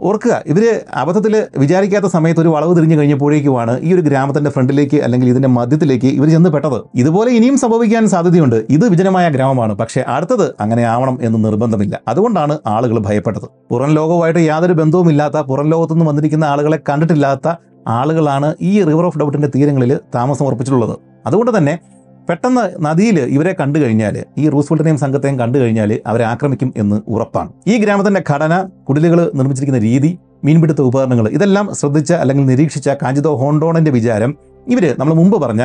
[0.00, 5.48] ഓർക്കുക ഇവർ അബദ്ധത്തിൽ വിചാരിക്കാത്ത സമയത്ത് ഒരു വളവ് തിരിഞ്ഞു കഴിഞ്ഞപ്പോഴേക്കുമാണ് ഈ ഒരു ഗ്രാമത്തിന്റെ ഫ്രണ്ടിലേക്ക് അല്ലെങ്കിൽ ഇതിന്റെ
[5.48, 6.82] മധ്യത്തിലേക്ക് ഇവർ ചെന്ന് പെട്ടത്.
[6.94, 8.56] ഇതുപോലെ ഇനിയും സംഭവിക്കാൻ സാധ്യതയുണ്ട്.
[8.70, 9.74] ഇത് വിജനമായ ഗ്രാമമാണ്.
[9.74, 12.00] പക്ഷേ അടുത്തത് അങ്ങനെ ആവണം എന്ന് നിർബന്ധമില്ല.
[12.08, 13.44] അതുകൊണ്ടാണ് ആളുകൾ ഭയപ്പെട്ടത്.
[13.70, 17.54] പുറം ലോകവുമായിട്ട് യാതൊരു ബന്ധവുമില്ലാത്ത പുറം ലോകത്തുനിന്ന് വന്നിരിക്കുന്ന ആളുകളെ കണ്ടിട്ടില്ലാത്ത
[17.88, 20.96] ആളുകളാണ് ഈ റിവർ ഓഫ് ഡൗട്ടിന്റെ തീരങ്ങളിൽ താമസം ഉറപ്പിച്ചിട്ടുള്ളത്.
[21.26, 21.78] അതുകൊണ്ട് തന്നെ
[22.28, 27.50] പെട്ടെന്ന് നദിയിൽ ഇവരെ കണ്ടു കഴിഞ്ഞാൽ ഈ റൂസ്വെൽറ്റിനെയും സംഘത്തെയും കണ്ടു കഴിഞ്ഞാൽ അവരെ ആക്രമിക്കും എന്ന് ഉറപ്പാണ്.
[27.72, 28.54] ഈ ഗ്രാമത്തിന്റെ ഘടന
[28.88, 30.10] കുടിലുകൾ നിർമ്മിച്ചിരിക്കുന്ന രീതി
[30.46, 34.32] മീൻപിടുത്ത ഉപകരണങ്ങൾ ഇതെല്ലാം ശ്രദ്ധിച്ച അല്ലെങ്കിൽ നിരീക്ഷിച്ച കാഞ്ചിതോ ഹോണ്ടോണിന്റെ വിചാരം
[34.74, 35.62] ഇവർ നമ്മൾ മുമ്പ് പറഞ്ഞ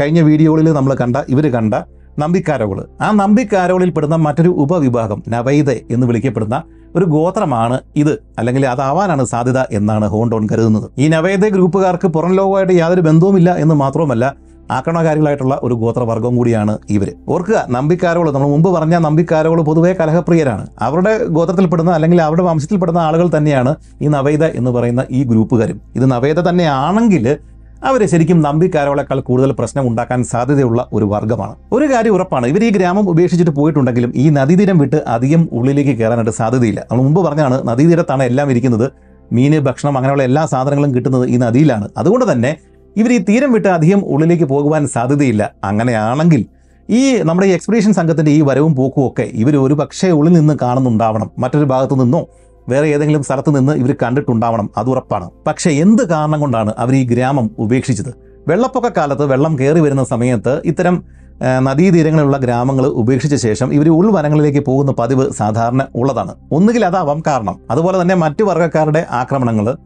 [0.00, 1.74] കഴിഞ്ഞ വീഡിയോകളിൽ നമ്മൾ കണ്ട ഇവർ കണ്ട
[2.22, 6.56] നമ്പിക്കാരോകൾ ആ നമ്പിക്കാരോളിൽ പെടുന്ന മറ്റൊരു ഉപവിഭാഗം നവൈദ എന്ന് വിളിക്കപ്പെടുന്ന
[6.96, 8.12] ഒരു ഗോത്രമാണ് ഇത്.
[8.38, 10.86] അല്ലെങ്കിൽ അതാവാനാണ് സാധ്യത എന്നാണ് ഹോണ്ടോൺ കരുതുന്നത്.
[11.02, 14.26] ഈ നവേദ ഗ്രൂപ്പുകാർക്ക് പുറം ലോകമായിട്ട് യാതൊരു ബന്ധവുമില്ല എന്ന് മാത്രവുമല്ല
[14.70, 20.66] ആക്രമണകാരികളായിട്ടുള്ള ഒരു ഗോത്രവർഗം കൂടിയാണ് ഇവർ ഓർക്കുക നമ്പിക്കാരോൾ നമ്മൾ മുമ്പ് പറഞ്ഞ നമ്പിക്കാരോൾ പൊതുവേ കലഹപ്രിയരാണ്.
[20.80, 25.80] അവരുടെ ഗോത്രത്തിൽപ്പെടുന്ന അല്ലെങ്കിൽ അവരുടെ വംശത്തിൽപ്പെടുന്ന ആളുകൾ തന്നെയാണ് ഈ നവേദ എന്ന് പറയുന്ന ഈ ഗ്രൂപ്പുകാരും.
[25.94, 27.38] ഇത് നവേദ തന്നെയാണെങ്കിൽ
[27.84, 33.10] അവർ ശരിക്കും നമ്പിക്കാരോളേക്കാൾ കൂടുതൽ പ്രശ്നം ഉണ്ടാക്കാൻ സാധ്യതയുള്ള ഒരു വർഗമാണ് ഒരു കാര്യം ഉറപ്പാണ് ഇവർ ഈ ഗ്രാമം
[33.10, 36.80] ഉപേക്ഷിച്ചിട്ട് പോയിട്ടുണ്ടെങ്കിലും ഈ നദീതീരം വിട്ട് അധികം ഉള്ളിലേക്ക് കയറാനായിട്ട് സാധ്യതയില്ല.
[36.90, 38.86] നമ്മൾ മുമ്പ് പറഞ്ഞാണ് നദീതീരത്താണ് എല്ലാം ഇരിക്കുന്നത്.
[39.32, 41.88] മീന് ഭക്ഷണം അങ്ങനെയുള്ള എല്ലാ സാധനങ്ങളും കിട്ടുന്നത് ഈ നദിയിലാണ്.
[41.96, 42.56] അതുകൊണ്ട് തന്നെ
[42.96, 45.50] ഇവർ ഈ തീരം വിട്ട് അധികം ഉള്ളിലേക്ക് പോകുവാൻ സാധ്യതയില്ല.
[45.64, 46.46] അങ്ങനെയാണെങ്കിൽ
[46.90, 51.30] ഈ നമ്മുടെ ഈ എക്സ്പീഡിഷൻ സംഘത്തിന്റെ ഈ വരവും പോക്കും ഒക്കെ ഇവർ ഒരു പക്ഷേ ഉള്ളിൽ നിന്ന് കാണുന്നുണ്ടാവണം.
[51.38, 52.26] മറ്റൊരു ഭാഗത്തു നിന്നോ
[52.68, 54.70] വേറെ ഏതെങ്കിലും സ്ഥലത്ത് നിന്ന് ഇവർ കണ്ടിട്ടുണ്ടാവണം.
[54.76, 55.30] അത് ഉറപ്പാണ്.
[55.46, 58.14] പക്ഷേ എന്ത് കാരണം കൊണ്ടാണ് അവർ ഈ ഗ്രാമം ഉപേക്ഷിച്ചത്?
[58.48, 61.04] വെള്ളപ്പൊക്ക കാലത്ത് വെള്ളം കയറി വരുന്ന സമയത്ത് ഇത്തരം
[61.58, 66.34] നദീതീരങ്ങളിലുള്ള ഗ്രാമങ്ങൾ ഉപേക്ഷിച്ച ശേഷം ഇവർ ഉൾവനങ്ങളിലേക്ക് പോകുന്ന പതിവ് സാധാരണ ഉള്ളതാണ്.
[66.52, 67.56] ഒന്നുകിൽ അതാവാം കാരണം.
[67.70, 69.76] അതുപോലെ തന്നെ മറ്റു വർഗക്കാരുടെ ആക്രമണങ്ങൾ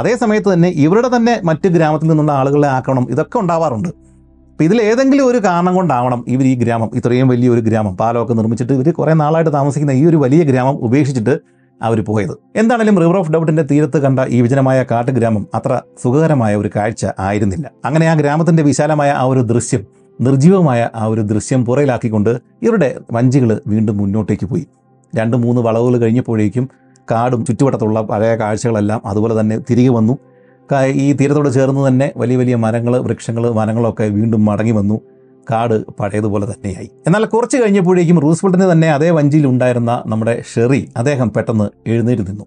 [0.00, 3.90] അതേ സമയത്ത് തന്നെ ഇവരുടെ തന്നെ മറ്റ് ഗ്രാമത്തിൽ നിന്നുള്ള ആളുകളെ ആക്രമണം ഇതൊക്കെ ഉണ്ടാവാറുണ്ട്.
[4.52, 8.88] അപ്പോൾ ഇതിൽ ഏതെങ്കിലും ഒരു കാരണം കൊണ്ടാവണം ഇവർ ഈ ഗ്രാമം ഇത്രയും വലിയൊരു ഗ്രാമം പാലമൊക്കെ നിർമ്മിച്ചിട്ട് ഇവർ
[8.98, 11.34] കുറേ നാളായിട്ട് താമസിക്കുന്ന ഈ ഒരു വലിയ ഗ്രാമം ഉപേക്ഷിച്ചിട്ട്
[11.80, 12.34] അവർ പോയത്.
[12.60, 17.66] എന്താണെങ്കിലും റിവർ ഓഫ് ഡൗട്ടിന്റെ തീരത്ത് കണ്ട ഈ വിജനമായ കാട്ടുഗ്രാമം അത്ര സുഖകരമായ ഒരു കാഴ്ച ആയിരുന്നില്ല.
[17.84, 19.82] അങ്ങനെ ആ ഗ്രാമത്തിന്റെ വിശാലമായ ആ ഒരു ദൃശ്യം
[20.18, 24.64] നിർജീവമായ ആ ഒരു ദൃശ്യം പുറയിലാക്കിക്കൊണ്ട് ഇവരുടെ വഞ്ചികൾ വീണ്ടും മുന്നോട്ടേക്ക് പോയി.
[25.12, 26.64] രണ്ട് മൂന്ന് വളവുകൾ കഴിഞ്ഞപ്പോഴേക്കും
[27.10, 30.18] കാടും ചുറ്റുവട്ടത്തുള്ള പഴയ കാഴ്ചകളെല്ലാം അതുപോലെ തന്നെ തിരികെ വന്നു.
[30.86, 35.00] ഈ തീരത്തോട് ചേർന്ന് തന്നെ വലിയ വലിയ മരങ്ങൾ വൃക്ഷങ്ങൾ വനങ്ങളൊക്കെ വീണ്ടും മടങ്ങി വന്നു.
[35.50, 36.90] കാട് പഴയതുപോലെ തന്നെയായി.
[37.06, 42.44] എന്നാൽ കുറച്ച് കഴിഞ്ഞപ്പോഴേക്കും റൂസ്വെൽറ്റിന് തന്നെ അതേ വഞ്ചിയിൽ ഉണ്ടായിരുന്ന നമ്മുടെ ഷെറി അദ്ദേഹം പെട്ടെന്ന് എഴുന്നേറ്റ് നിന്നു.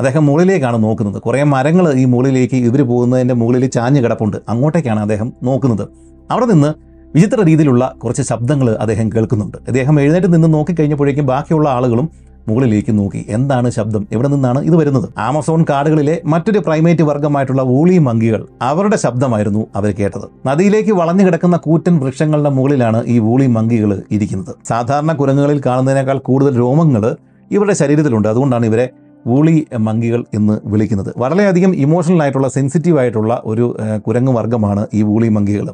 [0.00, 1.22] അദ്ദേഹം മുകളിലേക്കാണ് നോക്കുന്നത്.
[1.22, 4.36] കുറേ മരങ്ങൾ ഈ മുകളിലേക്ക് ഇവർ പോകുന്നതിന്റെ മുകളിൽ ചാഞ്ഞ് കിടപ്പുണ്ട്.
[4.48, 5.88] അങ്ങോട്ടേക്കാണ് അദ്ദേഹം നോക്കുന്നത്.
[6.30, 6.74] അവിടെ നിന്ന്
[7.14, 9.56] വിചിത്ര രീതിയിലുള്ള കുറച്ച് ശബ്ദങ്ങൾ അദ്ദേഹം കേൾക്കുന്നുണ്ട്.
[9.66, 12.10] അദ്ദേഹം എഴുന്നേറ്റ് നിന്ന് നോക്കിക്കഴിഞ്ഞപ്പോഴേക്കും ബാക്കിയുള്ള ആളുകളും
[12.48, 13.20] മുകളിലേക്ക് നോക്കി.
[13.28, 14.06] എന്താണ് ശബ്ദം?
[14.12, 15.08] എവിടെ നിന്നാണ് ഇത് വരുന്നത്?
[15.18, 20.26] ആമസോൺ കാടുകളിലെ മറ്റൊരു പ്രൈമേറ്റ് വർഗമായിട്ടുള്ള ഊളി മങ്കികൾ അവരുടെ ശബ്ദമായിരുന്നു അവർ കേട്ടത്.
[20.46, 24.54] നദിയിലേക്ക് വളഞ്ഞു കിടക്കുന്ന കൂറ്റൻ വൃക്ഷങ്ങളുടെ മുകളിലാണ് ഈ ഊളി മങ്കികൾ ഇരിക്കുന്നത്.
[24.64, 27.16] സാധാരണ കുരങ്ങുകളിൽ കാണുന്നതിനേക്കാൾ കൂടുതൽ രോമങ്ങൾ
[27.50, 28.28] ഇവരുടെ ശരീരത്തിലുണ്ട്.
[28.28, 28.88] അതുകൊണ്ടാണ് ഇവരെ
[29.28, 31.10] ഊളി മങ്കികൾ എന്ന് വിളിക്കുന്നത്.
[31.16, 33.76] വളരെയധികം ഇമോഷണൽ ആയിട്ടുള്ള സെൻസിറ്റീവ് ആയിട്ടുള്ള ഒരു
[34.06, 35.66] കുരങ്ങ് വർഗമാണ് ഈ ഊളി മങ്കികൾ.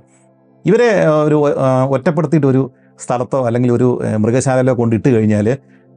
[0.64, 0.88] ഇവരെ
[1.26, 1.36] ഒരു
[1.94, 2.70] ഒറ്റപ്പെടുത്തിയിട്ട് ഒരു
[3.02, 3.88] സ്ഥലത്തോ അല്ലെങ്കിൽ ഒരു
[4.22, 5.46] മൃഗശാലയിലോ കൊണ്ടിട്ട് കഴിഞ്ഞാൽ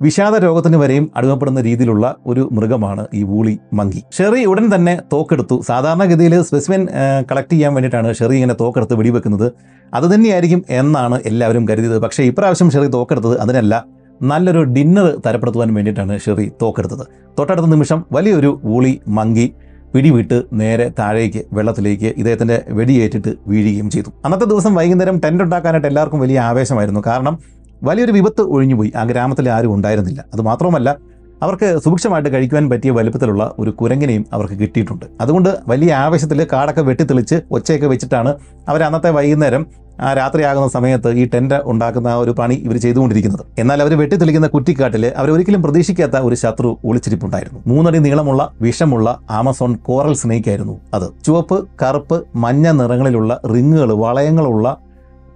[0.04, 5.56] വിഷാദ രോഗത്തിന് വരെയും അടിമപ്പെടുന്ന രീതിയിലുള്ള ഒരു മൃഗമാണ് ഈ വൂളി മങ്കി ഷെറി ഉടൻ തന്നെ തോക്കെടുത്തു.
[5.68, 6.84] സാധാരണഗതിയിൽ സ്പെസിമെൻ
[7.32, 9.48] കളക്ട് ചെയ്യാൻ വേണ്ടിയിട്ടാണ് ഷെറി ഇങ്ങനെ തോക്കെടുത്ത് വെടിവെക്കുന്നത്.
[9.94, 11.98] അത് തന്നെയായിരിക്കും എന്നാണ് എല്ലാവരും കരുതിയത്.
[12.06, 13.86] പക്ഷേ ഇപ്രാവശ്യം ഷെറി തോക്കെടുത്തത് അതിനല്ല
[14.22, 17.04] നല്ലൊരു ഡിന്നർ തരപ്പെടുത്തുവാൻ വേണ്ടിയിട്ടാണ് ഷെറി തോക്കെടുത്തത്.
[17.40, 19.48] തൊട്ടടുത്ത നിമിഷം വലിയൊരു വൂളി മങ്കി
[19.94, 24.10] പിടിവിട്ട് നേരെ താഴേക്ക് വെള്ളത്തിലേക്ക് ഇദ്ദേഹത്തിന്റെ വെടിയേറ്റിട്ട് വീഴുകയും ചെയ്തു.
[24.26, 27.04] അന്നത്തെ ദിവസം വൈകുന്നേരം ടെന്റ് ഉണ്ടാക്കാനായിട്ട് എല്ലാവർക്കും വലിയ ആവേശമായിരുന്നു.
[27.08, 28.92] കാരണം വലിയൊരു വിപത്ത് ഒഴിഞ്ഞുപോയി.
[28.96, 30.26] ആ ഗ്രാമത്തിൽ ആരും ഉണ്ടായിരുന്നില്ല.
[30.34, 30.98] അത് മാത്രമല്ല
[31.42, 35.06] അവർക്ക് സുഭിക്ഷമായിട്ട് കഴിക്കുവാൻ പറ്റിയ വലുപ്പത്തിലുള്ള ഒരു കുരങ്ങിനെയും അവർക്ക് കിട്ടിയിട്ടുണ്ട്.
[35.22, 38.36] അതുകൊണ്ട് വലിയ ആവേശത്തിൽ കാടൊക്കെ വെട്ടിത്തെളിച്ച് ഒച്ചയൊക്കെ വെച്ചിട്ടാണ്
[38.70, 39.66] അവർ അന്നത്തെ വൈകുന്നേരം
[40.02, 43.46] ആ രാത്രിയാകുന്ന സമയത്ത് ഈ ടെന്റ് ഉണ്ടാക്കുന്ന ഒരു പണി ഇവർ ചെയ്തുകൊണ്ടിരിക്കുന്നത്.
[43.60, 47.60] എന്നാൽ അവർ വെട്ടിത്തെളിക്കുന്ന കുറ്റിക്കാട്ടിൽ അവർ ഒരിക്കലും പ്രതീക്ഷിക്കാത്ത ഒരു ശത്രു ഒളിച്ചിരിപ്പുണ്ടായിരുന്നു.
[47.68, 51.10] മൂന്നടി നീളമുള്ള വിഷമുള്ള ആമസോൺ കോറൽ സ്നേക്ക് ആയിരുന്നു അത്.
[51.26, 54.78] ചുവപ്പ് കറുപ്പ് മഞ്ഞ നിറങ്ങളിലുള്ള റിങ്ങുകൾ വളയങ്ങളുള്ള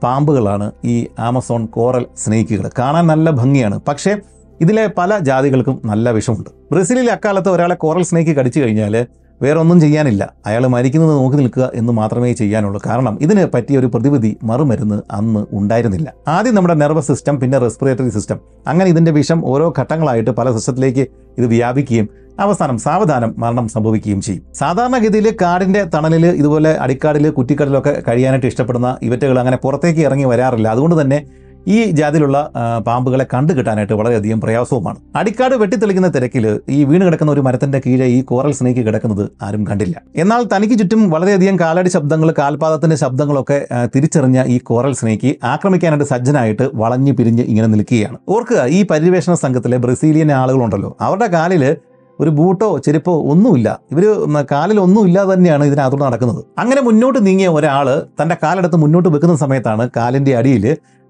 [0.03, 3.79] പാമ്പുകളാണ് ഈ ആമസോൺ കോറൽ സ്നേക്കുകൾ കാണാൻ നല്ല ഭംഗിയാണ്.
[3.87, 4.13] പക്ഷേ
[4.61, 6.49] ഇതിലെ പല ജാതികൾക്കും നല്ല വിഷമുണ്ട്.
[6.71, 8.95] ബ്രസീലിൽ അക്കാലത്ത് ഒരാളെ കോറൽ സ്നേക്ക് കടിച്ചു കഴിഞ്ഞാൽ
[9.41, 10.33] വേറെ ഒന്നും ചെയ്യാനില്ല.
[10.45, 12.79] അയാൾ മരിക്കുന്നത് നോക്കി നിൽക്കുക എന്ന് മാത്രമേ ചെയ്യാനുള്ളൂ.
[12.85, 16.13] കാരണം ഇതിന് പറ്റിയ ഒരു പ്രതിവിധി മറുമരുന്ന് അന്ന് ഉണ്ടായിരുന്നില്ല.
[16.27, 18.39] ആദ്യം നമ്മുടെ നെർവസ് സിസ്റ്റം പിന്നെ റെസ്പിറേറ്ററി സിസ്റ്റം.
[18.67, 21.05] അങ്ങനെ ഇതിന്റെ വിഷം ഓരോ ഘട്ടങ്ങളായിട്ട് പല സിസ്റ്റത്തിലേക്ക്
[21.37, 24.43] ഇത് വ്യാപിക്കുകയും അവസാനം സാവധാനം മരണം സംഭവിക്കുകയും ചെയ്യും.
[24.55, 30.67] സാധാരണഗതിയിൽ കാടിന്റെ തണലിൽ ഇതുപോലെ അടിക്കാടിൽ കുറ്റിക്കാടിലൊക്കെ കഴിയാനായിട്ട് ഇഷ്ടപ്പെടുന്ന ഇവറ്റകൾ അങ്ങനെ പുറത്തേക്ക് ഇറങ്ങി വരാറില്ല.
[30.67, 31.25] അതുകൊണ്ട് തന്നെ
[31.67, 32.51] ഈ ജാതിയിലുള്ള
[32.87, 34.97] പാമ്പുകളെ കണ്ടു കിട്ടാനായിട്ട് വളരെയധികം പ്രയാസവുമാണ്.
[35.15, 40.01] അടിക്കാട് വെട്ടിത്തെളിക്കുന്ന തിരക്കിൽ ഈ വീണ് കിടക്കുന്ന ഒരു മരത്തിന്റെ കീഴെ ഈ കോറൽ സ്നേക്ക് കിടക്കുന്നത് ആരും കണ്ടില്ല.
[40.15, 47.11] എന്നാൽ തനിക്ക് ചുറ്റും വളരെയധികം കാലടി ശബ്ദങ്ങൾ കാൽപാദത്തിന്റെ ശബ്ദങ്ങളൊക്കെ തിരിച്ചറിഞ്ഞ ഈ കോറൽ സ്നേക്ക് ആക്രമിക്കാനായിട്ട് സജ്ജനായിട്ട് വളഞ്ഞു
[47.11, 48.17] പിരിഞ്ഞ് ഇങ്ങനെ നിൽക്കുകയാണ്.
[48.29, 50.97] ഓർക്കുക ഈ പര്യവേഷണ സംഘത്തിലെ ബ്രസീലിയൻ ആളുകളുണ്ടല്ലോ.
[51.01, 51.75] അവരുടെ കാലിൽ
[52.21, 53.69] ഒരു ബൂട്ടോ ചെരുപ്പോ ഒന്നുമില്ല.
[53.91, 54.03] ഇവർ
[54.51, 56.41] കാലിൽ ഒന്നും ഇല്ലാതെ തന്നെയാണ് ഇതിനകത്തോട് നടക്കുന്നത്.
[56.61, 57.87] അങ്ങനെ മുന്നോട്ട് നീങ്ങിയ ഒരാൾ
[58.21, 60.65] തന്റെ കാലെടുത്ത് മുന്നോട്ട് വെക്കുന്ന സമയത്താണ് കാലിന്റെ അടിയിൽ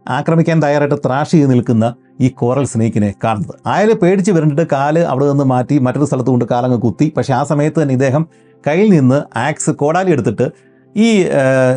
[0.06, 1.86] ആക്രമിക്കാൻ തയ്യാറായിട്ട് ത്രാഷ് ചെയ്ത് നിൽക്കുന്ന
[2.26, 3.56] ഈ കോറൽ സ്നേക്കിനെ കാണുന്നത്.
[3.74, 7.08] അയാൾ പേടിച്ച് വരണ്ടിട്ട് കാൽ അവിടെ നിന്ന് മാറ്റി മറ്റൊരു സ്ഥലത്ത് കൊണ്ട് കാലങ്ങ് കുത്തി.
[7.18, 8.24] പക്ഷേ ആ സമയത്ത് തന്നെ ഇദ്ദേഹം
[8.64, 10.48] കയ്യിൽ നിന്ന് ആക്സ് കോടാലി എടുത്തിട്ട്
[10.96, 11.08] ഈ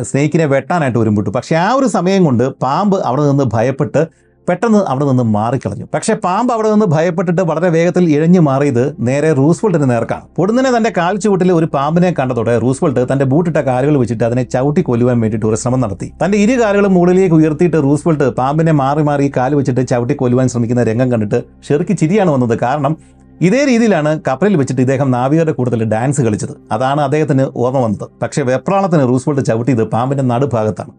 [0.09, 4.01] സ്നേക്കിനെ വെട്ടാനായിട്ട് ഒരുമ്പിട്ടു പക്ഷേ ആ ഒരു സമയം കൊണ്ട് പാമ്പ് അവിടെ നിന്ന് ഭയപ്പെട്ട്
[4.49, 5.85] പെട്ടെന്ന് അവിടെ നിന്ന് മാറിക്കളഞ്ഞു.
[5.93, 10.25] പക്ഷെ പാമ്പ് അവിടെ നിന്ന് ഭയപ്പെട്ടിട്ട് വളരെ വേഗത്തിൽ ഇഴഞ്ഞു മാറിയത് നേരെ റൂസ്വെൽട്ടിന് നേർക്കാണ്.
[10.37, 15.19] പൊടുന്നനെ തന്റെ കാൽ ചുവട്ടിൽ ഒരു പാമ്പിനെ കണ്ടതോടെ റൂസ്വെൽട്ട് തന്റെ ബൂട്ടിട്ട കാലുകൾ വെച്ചിട്ട് അതിനെ ചവിട്ടി കൊല്ലുവാൻ
[15.19, 16.13] വേണ്ടിയിട്ട് ഒരു ശ്രമം നടത്തി.
[16.23, 21.11] തന്റെ ഇരു കാലുകളും മുകളിലേക്ക് ഉയർത്തിയിട്ട് റൂസ്വെൽട്ട് പാമ്പിനെ മാറി മാറി കാൽ വെച്ചിട്ട് ചവിട്ടി കൊല്ലുവാൻ ശ്രമിക്കുന്ന രംഗം
[21.11, 22.59] കണ്ടിട്ട് ഷെറിക്ക് ചിരിയാണ് വന്നത്.
[22.59, 22.97] കാരണം
[23.41, 26.53] ഇതേ രീതിയിലാണ് കപ്പലിൽ വെച്ചിട്ട് ഇദ്ദേഹം നാവികരുടെ കൂട്ടത്തിൽ ഡാൻസ് കളിച്ചത്.
[26.71, 28.09] അതാണ് അദ്ദേഹത്തിന് ഓർമ്മ വന്നത്.
[28.21, 30.93] പക്ഷേ വെപ്രാളത്തിന് റൂസ്വെൽട്ട് ചവിട്ടിയത് പാമ്പിന്റെ നടുഭാഗത്താണ്.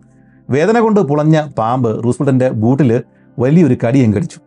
[0.50, 3.02] വേദന കൊണ്ട് പുളഞ്ഞ പാമ്പ് റൂസ്വെൽട്ടിന്റെ ബൂട്ടിൽ
[3.38, 4.40] വലിയൊരു കടിയും കടിച്ചു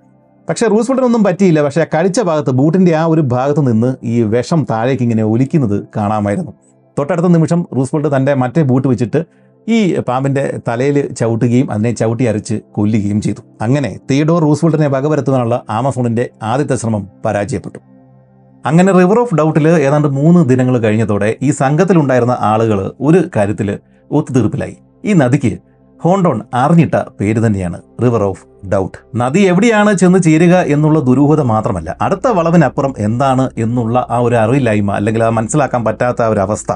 [0.49, 1.61] പക്ഷേ റൂസ്വെൽട്ടിനൊന്നും പറ്റിയില്ല.
[1.61, 6.51] പക്ഷേ കടിച്ച ഭാഗത്ത് ബൂട്ടിന്റെ ആ ഒരു ഭാഗത്ത് നിന്ന് ഈ വിഷം താഴേക്ക് ഇങ്ങനെ ഒലിക്കുന്നത് കാണാമായിരുന്നു.
[6.99, 9.23] തൊട്ടടുത്ത നിമിഷം റൂസ്വെൽട്ട് തന്റെ മറ്റേ ബൂട്ട് വെച്ചിട്ട്
[9.69, 13.41] ഈ പാമ്പിന്റെ തലയിൽ ചവിട്ടുകയും അതിനെ ചവിട്ടി അരച്ച് കൊല്ലുകയും ചെയ്തു.
[13.61, 17.79] അങ്ങനെ തിയഡോർ റൂസ്വെൽട്ടിനെ വകവരുത്തുവാനുള്ള ആമസോണിന്റെ ആദ്യത്തെ ശ്രമം പരാജയപ്പെട്ടു.
[18.65, 23.79] അങ്ങനെ റിവർ ഓഫ് ഡൗട്ടിൽ ഏതാണ്ട് മൂന്ന് ദിനങ്ങൾ കഴിഞ്ഞതോടെ ഈ സംഘത്തിലുണ്ടായിരുന്ന ആളുകൾ ഒരു കാര്യത്തിൽ
[24.11, 24.77] ഒത്തുതീർപ്പിലായി.
[25.05, 25.57] ഈ നദിക്ക്
[26.03, 27.77] ഹോണ്ടോൺ അറിഞ്ഞിട്ട പേര് തന്നെയാണ്.
[28.03, 34.17] റിവർ ഓഫ് ഡൗട്ട് നദി എവിടെയാണ് ചെന്ന് ചേരുക എന്നുള്ള ദുരൂഹത മാത്രമല്ല അടുത്ത വളവിനപ്പുറം എന്താണ് എന്നുള്ള ആ
[34.17, 36.71] ഒരു അറിവില്ലായ്മ അല്ലെങ്കിൽ അത് മനസ്സിലാക്കാൻ പറ്റാത്ത ഒരു അവസ്ഥ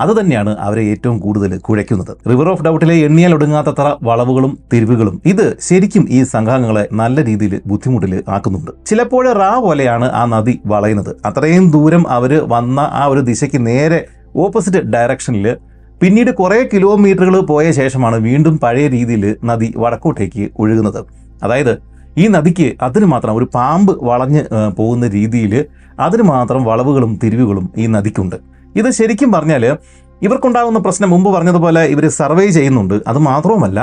[0.00, 2.12] അത് തന്നെയാണ് അവരെ ഏറ്റവും കൂടുതൽ കുഴയ്ക്കുന്നത്.
[2.30, 8.70] റിവർ ഓഫ് ഡൗട്ടിലെ എണ്ണിയാൽ ഒടുങ്ങാത്തത്ര വളവുകളും തിരിവുകളും ഇത് ശരിക്കും ഈ സംഘാംഗങ്ങളെ നല്ല രീതിയിൽ ബുദ്ധിമുട്ടിൽ ആക്കുന്നുണ്ട്.
[8.86, 11.16] ചിലപ്പോൾ റാ പോലെയാണ് ആ നദി വളയുന്നത്.
[11.26, 15.46] അത്രയും ദൂരം അവർ വന്ന ആ ഒരു ദിശയ്ക്ക് നേരെ ഓപ്പോസിറ്റ് ഡയറക്ഷനിൽ
[16.00, 21.00] പിന്നീട് കുറേ കിലോമീറ്ററുകൾ പോയ ശേഷമാണ് വീണ്ടും പഴയ രീതിയിൽ നദി വടക്കോട്ടേക്ക് ഒഴുകുന്നത്.
[21.44, 21.72] അതായത്
[22.22, 24.42] ഈ നദിക്ക് അതിന് മാത്രം ഒരു പാമ്പ് വളഞ്ഞ്
[24.78, 25.54] പോകുന്ന രീതിയിൽ
[26.06, 28.36] അതിന് മാത്രം വളവുകളും തിരിവുകളും ഈ നദിക്കുണ്ട്.
[28.80, 29.64] ഇത് ശരിക്കും പറഞ്ഞാൽ
[30.26, 32.96] ഇവർക്കുണ്ടാകുന്ന പ്രശ്നം മുമ്പ് പറഞ്ഞതുപോലെ ഇവർ സർവേ ചെയ്യുന്നുണ്ട്.
[33.10, 33.78] അത് മാത്രവുമല്ല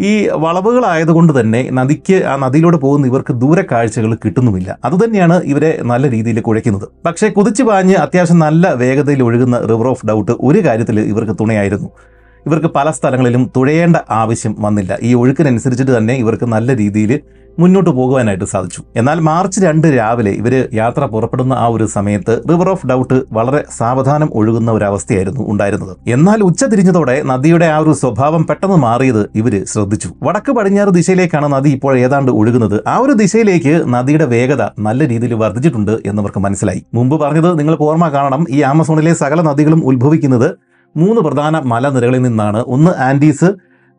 [0.00, 4.78] ഈ വളവുകളായതുകൊണ്ട് തന്നെ നദിക്ക് ആ നദിയിലൂടെ പോകുന്ന ഇവർക്ക് ദൂര കാഴ്ചകൾ കിട്ടുന്നുമില്ല.
[4.84, 6.88] അതുതന്നെയാണ് ഇവരെ നല്ല രീതിയിൽ കുഴയ്ക്കുന്നത്.
[7.06, 11.88] പക്ഷേ കുതിച്ചു പാഞ്ഞ് അത്യാവശ്യം നല്ല വേഗതയിൽ ഒഴുകുന്ന റിവർ ഓഫ് ഡൗട്ട് ഒരു കാര്യത്തിൽ ഇവർക്ക് തുണയായിരുന്നു.
[12.46, 14.98] ഇവർക്ക് പല സ്ഥലങ്ങളിലും തുഴയേണ്ട ആവശ്യം വന്നില്ല.
[15.02, 17.20] ഈ ഒഴുക്കിനനുസരിച്ചിട്ട് തന്നെ ഇവർക്ക് നല്ല രീതിയിൽ
[17.60, 18.80] മുന്നോട്ട് പോകുവാനായിട്ട് സാധിച്ചു.
[19.00, 24.28] എന്നാൽ മാർച്ച് രണ്ട് രാവിലെ ഇവർ യാത്ര പുറപ്പെടുന്ന ആ ഒരു സമയത്ത് റിവർ ഓഫ് ഡൗട്ട് വളരെ സാവധാനം
[24.38, 25.92] ഒഴുകുന്ന ഒരു അവസ്ഥയായിരുന്നു ഉണ്ടായിരുന്നത്.
[26.16, 30.10] എന്നാൽ ഉച്ച തിരിഞ്ഞതോടെ നദിയുടെ ആ ഒരു സ്വഭാവം പെട്ടെന്ന് മാറിയത് ഇവർ ശ്രദ്ധിച്ചു.
[30.22, 32.76] വടക്ക് പടിഞ്ഞാറ് ദിശയിലേക്കാണ് നദി ഇപ്പോൾ ഏതാണ്ട് ഒഴുകുന്നത്.
[32.86, 36.82] ആ ഒരു ദിശയിലേക്ക് നദിയുടെ വേഗത നല്ല രീതിയിൽ വർദ്ധിച്ചിട്ടുണ്ട് എന്നവർക്ക് മനസ്സിലായി.
[36.94, 40.48] മുമ്പ് പറഞ്ഞത് നിങ്ങൾ ഓർമ്മ കാണണം ഈ ആമസോണിലെ സകല നദികളും ഉത്ഭവിക്കുന്നത്
[40.96, 42.60] മൂന്ന് പ്രധാന മലനിരകളിൽ നിന്നാണ്.
[42.74, 43.48] ഒന്ന് ആൻഡീസ്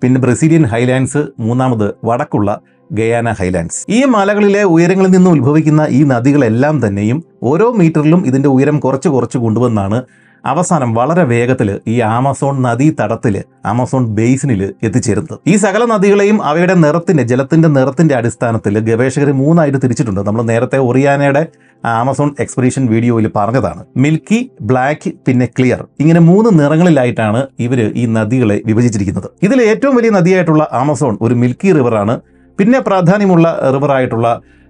[0.01, 2.49] പിന്നെ ബ്രസീലിയൻ ഹൈലാൻഡ്സ് മൂന്നാമത് വടക്കുള്ള
[2.91, 3.85] ഗയാന ഹൈലാൻഡ്സ്.
[3.89, 10.03] ഈ മലകളിലെ ഉയരങ്ങളിൽ നിന്നും ഉത്ഭവിക്കുന്ന ഈ നദികളെല്ലാം തന്നെയും ഓരോ മീറ്ററിലും ഇതിന്റെ ഉയരം കുറച്ച് കുറച്ച് കൊണ്ടുവന്നാണ്
[10.45, 15.39] അവസാനം വളരെ വേഗത്തിൽ ഈ ആമസോൺ നദീ തടത്തിൽ ആമസോൺ ബേസിനിൽ എത്തിച്ചേരുന്നത്.
[15.47, 20.21] ഈ സകല നദികളെയും അവയുടെ നിറത്തിന്റെ ജലത്തിന്റെ നിറത്തിന്റെ അടിസ്ഥാനത്തിൽ ഗവേഷകർ മൂന്നായിട്ട് തിരിച്ചിട്ടുണ്ട്.
[20.21, 21.47] നമ്മൾ നേരത്തെ ഒറിയാനയുടെ
[21.85, 23.85] ആമസോൺ എക്സ്പെഡീഷൻ വീഡിയോയിൽ പറഞ്ഞതാണ്.
[23.97, 25.85] മിൽക്കി ബ്ലാക്ക് പിന്നെ ക്ലിയർ.
[25.99, 29.29] ഇങ്ങനെ മൂന്ന് നിറങ്ങളിലായിട്ടാണ് ഇവർ ഈ നദികളെ വിഭജിച്ചിരിക്കുന്നത്.
[29.43, 34.27] ഇതിൽ ഏറ്റവും വലിയ നദിയായിട്ടുള്ള ആമസോൺ ഒരു മിൽക്കി റിവറാണ് പിന്നെ പ്രാധാന്യമുള്ള റിവറായിട്ടുള്ള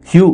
[0.08, 0.26] ഹ്യൂ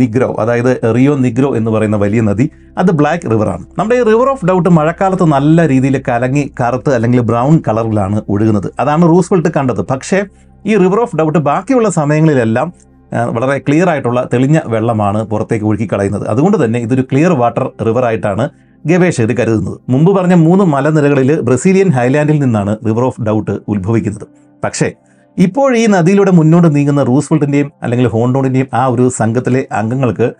[0.00, 2.46] നിഗ്രോ അതായത് റിയോ നിഗ്രോ എന്ന് പറയുന്ന വലിയ നദി
[2.80, 7.56] അത് ബ്ലാക്ക് റിവറാണ് നമ്മുടെ ഈ റിവർ ഓഫ് ഡൗട്ട് മഴക്കാലത്ത് നല്ല രീതിയിൽ കലങ്ങി കറുത്ത് അല്ലെങ്കിൽ ബ്രൗൺ
[7.68, 8.68] കളറിലാണ് ഒഴുകുന്നത്.
[8.82, 9.82] അതാണ് റൂസ്വെൽട്ട് കണ്ടത്.
[9.90, 10.20] പക്ഷേ
[10.70, 12.68] ഈ റിവർ ഓഫ് ഡൗട്ട് ബാക്കിയുള്ള സമയങ്ങളിലെല്ലാം
[13.36, 18.44] വളരെ ക്ലിയർ ആയിട്ടുള്ള തെളിഞ്ഞ വെള്ളമാണ് പുറത്തേക്ക് ഒഴുക്കി കളയുന്നത് അതുകൊണ്ട് തന്നെ ഇതൊരു ക്ലിയർ വാട്ടർ റിവർ ആയിട്ടാണ്
[18.84, 19.78] ഗവേഷകർ കരുതുന്നത്.
[19.92, 24.26] മുമ്പ് പറഞ്ഞ മൂന്ന് മലനിരകളിൽ ബ്രസീലിയൻ ഹൈലാൻഡിൽ നിന്നാണ് റിവർ ഓഫ് ഡൗട്ട് ഉത്ഭവിക്കുന്നത്.
[24.64, 24.88] പക്ഷേ
[25.38, 30.32] ഇപ്പോൾ ഈ നദിയിലൂടെ മുന്നോട്ട് നീങ്ങുന്ന റൂസ്വെൽട്ടിന്റെയും അല്ലെങ്കിൽ ഹോണ്ടോണിന്റെയും ആ ഒരു സംഘത്തിലെ അംഗങ്ങൾക്ക്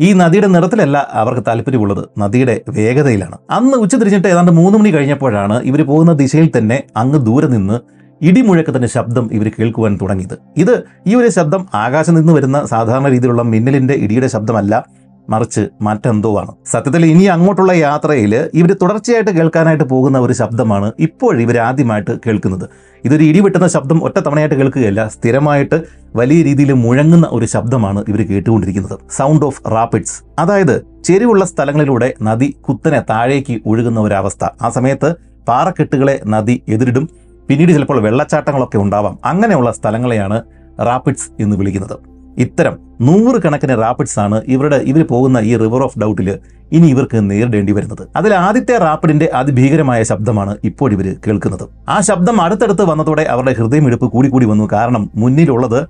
[0.00, 2.04] ഈ നദിയുടെ നിറത്തിലല്ല അവർക്ക് താല്പര്യമുള്ളത്.
[2.18, 3.36] നദിയുടെ വേഗതയിലാണ്.
[3.50, 7.80] അന്ന് ഉച്ച തിരിഞ്ഞിട്ട് ഏതാണ്ട് മൂന്ന് മണി കഴിഞ്ഞപ്പോഴാണ് ഇവർ പോകുന്ന ദിശയിൽ തന്നെ അങ്ങ് ദൂരെ നിന്ന്
[8.22, 10.38] ഇടിമുഴക്കത്തിന്റെ ശബ്ദം ഇവർ കേൾക്കുവാൻ തുടങ്ങിയത്.
[10.56, 14.86] ഇത് ഈ ഒരു ശബ്ദം ആകാശം നിന്ന് വരുന്ന സാധാരണ രീതിയിലുള്ള മിന്നലിന്റെ ഇടിയുടെ ശബ്ദമല്ല.
[15.28, 16.52] മറിച്ച് മറ്റെന്തോ ആണ്.
[16.66, 22.68] സത്യത്തിൽ ഇനി അങ്ങോട്ടുള്ള യാത്രയിൽ ഇവർ തുടർച്ചയായിട്ട് കേൾക്കാനായിട്ട് പോകുന്ന ഒരു ശബ്ദമാണ് ഇപ്പോൾ ഇവർ ആദ്യമായിട്ട് കേൾക്കുന്നത്.
[23.04, 25.82] ഇതൊരു ഇടി വെട്ടുന്ന ശബ്ദം ഒറ്റ തവണയായിട്ട് കേൾക്കുകയല്ല സ്ഥിരമായിട്ട്
[26.16, 28.98] വലിയ രീതിയിൽ മുഴങ്ങുന്ന ഒരു ശബ്ദമാണ് ഇവർ കേട്ടുകൊണ്ടിരിക്കുന്നത്.
[29.10, 35.14] സൗണ്ട് ഓഫ് റാപ്പിഡ്സ് അതായത് ചെരിവുള്ള സ്ഥലങ്ങളിലൂടെ നദി കുത്തനെ താഴേക്ക് ഒഴുകുന്ന ഒരവസ്ഥ ആ സമയത്ത്
[35.48, 37.08] പാറക്കെട്ടുകളെ നദി എതിരിടും.
[37.48, 39.18] പിന്നീട് ചിലപ്പോൾ വെള്ളച്ചാട്ടങ്ങളൊക്കെ ഉണ്ടാവാം.
[39.24, 40.42] അങ്ങനെയുള്ള സ്ഥലങ്ങളെയാണ്
[40.80, 42.17] റാപ്പിഡ്സ് എന്ന് വിളിക്കുന്നത്.
[42.38, 46.28] ഇത്തരം നൂറുകണക്കിന് റാപ്പിഡ്സ് ആണ് ഇവരുടെ ഇവർ പോകുന്ന ഈ റിവർ ഓഫ് ഡൗട്ടിൽ
[46.72, 48.08] ഇനി ഇവർക്ക് നേരിടേണ്ടി വരുന്നത്.
[48.16, 51.64] അതിൽ ആദ്യത്തെ റാപ്പിഡിന്റെ അതിഭീകരമായ ശബ്ദമാണ് ഇപ്പോൾ ഇവർ കേൾക്കുന്നത്.
[51.88, 54.68] ആ ശബ്ദം അടുത്തടുത്ത് വന്നതോടെ അവരുടെ ഹൃദയമിടിപ്പ് കൂടിക്കൂടി കൂടി വന്നു.
[54.72, 55.80] കാരണം മുന്നിലുള്ളത്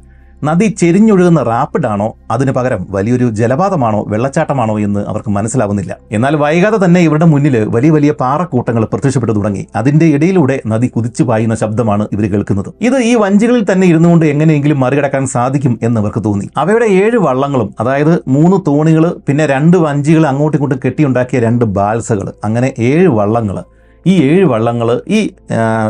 [0.46, 4.04] നദി ചെരിഞ്ഞൊഴുകുന്ന റാപ്പിഡാണോ അതിനു പകരം വലിയൊരു ജലപാതമാണോ?
[4.08, 5.96] വെള്ളച്ചാട്ടമാണോ എന്ന് അവർക്ക് മനസ്സിലാവുന്നില്ല.
[6.12, 9.66] എന്നാൽ വൈകാതെ തന്നെ ഇവരുടെ മുന്നിൽ വലിയ വലിയ പാറക്കൂട്ടങ്ങൾ പ്രത്യക്ഷപ്പെട്ടു തുടങ്ങി.
[9.76, 12.70] അതിന്റെ ഇടയിലൂടെ നദി കുതിച്ചു പായുന്ന ശബ്ദമാണ് ഇവർ കേൾക്കുന്നത്.
[12.80, 16.48] ഇത് ഈ വഞ്ചികളിൽ തന്നെ ഇരുന്നുകൊണ്ട് എങ്ങനെയെങ്കിലും മറികടക്കാൻ സാധിക്കും എന്ന് അവർക്ക് തോന്നി.
[16.56, 22.74] അവയുടെ ഏഴ് വള്ളങ്ങളും അതായത് മൂന്ന് തോണികൾ പിന്നെ രണ്ട് വഞ്ചികൾ അങ്ങോട്ടും ഇങ്ങോട്ടും കെട്ടിയുണ്ടാക്കിയ രണ്ട് ബാൽസകൾ അങ്ങനെ
[22.78, 23.58] ഏഴ് വള്ളങ്ങൾ
[24.06, 25.20] ഈ ഏഴ് വള്ളങ്ങൾ ഈ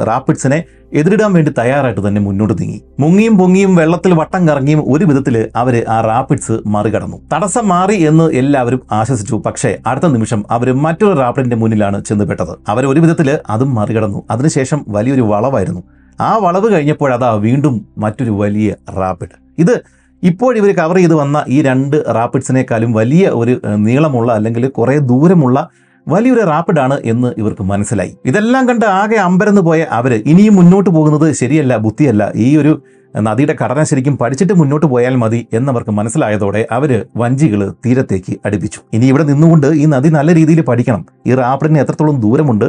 [0.09, 0.59] റാപ്പിഡ്സിനെ
[0.93, 2.83] എതിരിടാൻ വേണ്ടി തയ്യാറായിട്ട് തന്നെ മുന്നോട്ട് നീങ്ങി.
[3.01, 7.17] മുങ്ങിയും പൊങ്ങിയും വെള്ളത്തിൽ വട്ടം കറങ്ങിയും ഒരു വിധത്തിൽ അവർ ആ റാപ്പിഡ്സ് മറികടന്നു.
[7.33, 9.43] തടസ്സം മാറി എന്ന് എല്ലാവരും ആശ്വസിച്ചു.
[9.47, 12.57] പക്ഷേ അടുത്ത നിമിഷം അവർ മറ്റൊരു റാപ്പിഡിന്റെ മുന്നിലാണ് ചെന്നുപെട്ടത്.
[12.69, 14.23] അവർ ഒരു വിധത്തിൽ അതും മറികടന്നു.
[14.31, 15.83] അതിനുശേഷം വലിയൊരു വളവായിരുന്നു.
[16.21, 19.35] ആ വളവ് കഴിഞ്ഞപ്പോൾ അതാ വീണ്ടും മറ്റൊരു വലിയ റാപ്പിഡ്.
[19.59, 19.83] ഇത്
[20.23, 25.69] ഇപ്പോഴിവർ കവർ ചെയ്ത് വന്ന ഈ രണ്ട് റാപ്പിഡ്സിനേക്കാളും വലിയ ഒരു നീളമുള്ള അല്ലെങ്കിൽ കുറേ ദൂരമുള്ള
[26.13, 28.13] വലിയൊരു റാപ്പിഡാണ് എന്ന് ഇവർക്ക് മനസ്സിലായി.
[28.31, 32.23] ഇതെല്ലാം കണ്ട് ആകെ അമ്പരന്ന് പോയ അവർ ഇനിയും മുന്നോട്ട് പോകുന്നത് ശരിയല്ല ബുദ്ധിയല്ല.
[32.47, 32.73] ഈ ഒരു
[33.15, 38.81] നദിയുടെ ഘടന ശരിക്കും പഠിച്ചിട്ട് മുന്നോട്ട് പോയാൽ മതി എന്നവർക്ക് മനസ്സിലായതോടെ അവർ വഞ്ചികൾ തീരത്തേക്ക് അടുപ്പിച്ചു.
[38.97, 41.03] ഇനി ഇവിടെ നിന്നുകൊണ്ട് ഈ നദി നല്ല രീതിയിൽ പഠിക്കണം.
[41.27, 42.67] ഈ റാപ്പിഡിന് എത്രത്തോളം ദൂരമുണ്ട്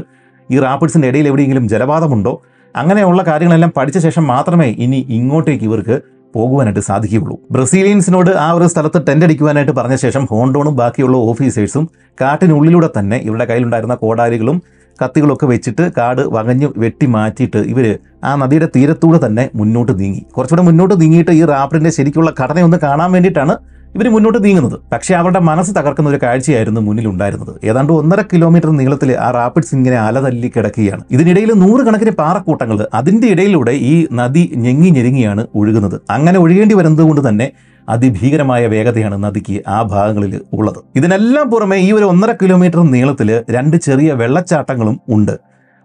[0.49, 2.33] ഈ റാപ്പിഡ്സിന്റെ ഇടയിൽ എവിടെയെങ്കിലും ജലപാതമുണ്ടോ
[2.75, 5.95] അങ്ങനെയുള്ള കാര്യങ്ങളെല്ലാം പഠിച്ച ശേഷം മാത്രമേ ഇനി ഇങ്ങോട്ടേക്ക് ഇവർക്ക്
[6.35, 7.35] പോകുവാനായിട്ട് സാധിക്കുകയുള്ളൂ.
[7.55, 11.85] ബ്രസീലിയൻസിനോട് ആ ഒരു സ്ഥലത്ത് ടെന്റ് അടിക്കുവാനായിട്ട് പറഞ്ഞ ശേഷം ഹോണ്ടോണും ബാക്കിയുള്ള ഓഫീസേഴ്സും
[12.21, 14.59] കാട്ടിനുള്ളിലൂടെ തന്നെ ഇവരുടെ കയ്യിലുണ്ടായിരുന്ന കോടാലികളും
[14.99, 17.85] കത്തികളൊക്കെ വെച്ചിട്ട് കാട് വകഞ്ഞ് വെട്ടി മാറ്റിയിട്ട് ഇവർ
[18.29, 20.21] ആ നദിയുടെ തീരത്തൂടെ തന്നെ മുന്നോട്ട് നീങ്ങി.
[20.35, 23.53] കുറച്ചുകൂടെ മുന്നോട്ട് നീങ്ങിയിട്ട് ഈ റാപ്പിഡിന്റെ ശരിക്കുള്ള ഘടനയൊന്ന് കാണാൻ വേണ്ടിയിട്ടാണ്
[23.95, 24.75] ഇവർ മുന്നോട്ട് നീങ്ങുന്നത്.
[24.93, 29.97] പക്ഷേ അവരുടെ മനസ്സ് തകർക്കുന്ന ഒരു കാഴ്ചയായിരുന്നു മുന്നിൽ ഉണ്ടായിരുന്നത് ഏതാണ്ട് ഒന്നര കിലോമീറ്റർ നീളത്തിൽ ആ റാപ്പിഡ്സ് ഇങ്ങനെ
[29.99, 31.03] അലതല്ലി കിടക്കുകയാണ്.
[31.11, 35.97] ഇതിനിടയിൽ നൂറുകണക്കിന് പാറക്കൂട്ടങ്ങൾ അതിന്റെ ഇടയിലൂടെ ഈ നദി ഞെങ്ങി ഞെരുങ്ങിയാണ് ഒഴുകുന്നത്.
[36.09, 37.47] അങ്ങനെ ഒഴുകേണ്ടി വരുന്നതുകൊണ്ട് തന്നെ
[37.87, 40.79] അതിഭീകരമായ വേഗതയാണ് നദിക്ക് ആ ഭാഗങ്ങളിൽ ഉള്ളത്.
[40.95, 45.35] ഇതിനെല്ലാം പുറമെ ഈ ഒരു ഒന്നര കിലോമീറ്റർ നീളത്തിൽ രണ്ട് ചെറിയ വെള്ളച്ചാട്ടങ്ങളും ഉണ്ട്.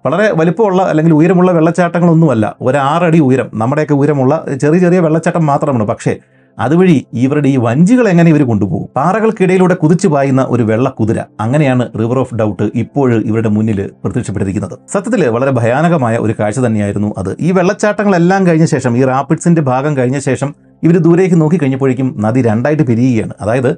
[0.07, 2.57] വളരെ വലിപ്പമുള്ള അല്ലെങ്കിൽ ഉയരമുള്ള വെള്ളച്ചാട്ടങ്ങളൊന്നുമല്ല.
[2.61, 3.50] ഒരു ആറടി ഉയരം.
[3.55, 5.84] നമ്മുടെയൊക്കെ ഉയരമുള്ള ചെറിയ ചെറിയ വെള്ളച്ചാട്ടം മാത്രമാണ്.
[5.84, 6.14] പക്ഷേ
[6.59, 8.88] അതുവഴി ഇവരുടെ ഈ വഞ്ചികൾ എങ്ങനെ ഇവർ കൊണ്ടുപോകും?
[8.96, 11.20] പാറകൾക്കിടയിലൂടെ കുതിച്ചു പായുന്ന ഒരു വെള്ള കുതിര.
[11.40, 14.78] അങ്ങനെയാണ് റിവർ ഓഫ് ഡൗട്ട് ഇപ്പോഴും ഇവരുടെ മുന്നിൽ പ്രത്യക്ഷപ്പെട്ടിരിക്കുന്നത്.
[14.92, 17.36] സത്യത്തിൽ വളരെ ഭയാനകമായ ഒരു കാഴ്ച തന്നെയായിരുന്നു അത്.
[17.40, 22.82] ഈ വെള്ളച്ചാട്ടങ്ങളെല്ലാം കഴിഞ്ഞ ശേഷം ഈ റാപ്പിഡ്സിന്റെ ഭാഗം കഴിഞ്ഞ ശേഷം ഇവർ ദൂരേക്ക് നോക്കി കഴിഞ്ഞപ്പോഴേക്കും നദി രണ്ടായിട്ട്
[22.82, 23.32] പിരിയുകയാണ്.
[23.40, 23.76] അതായത്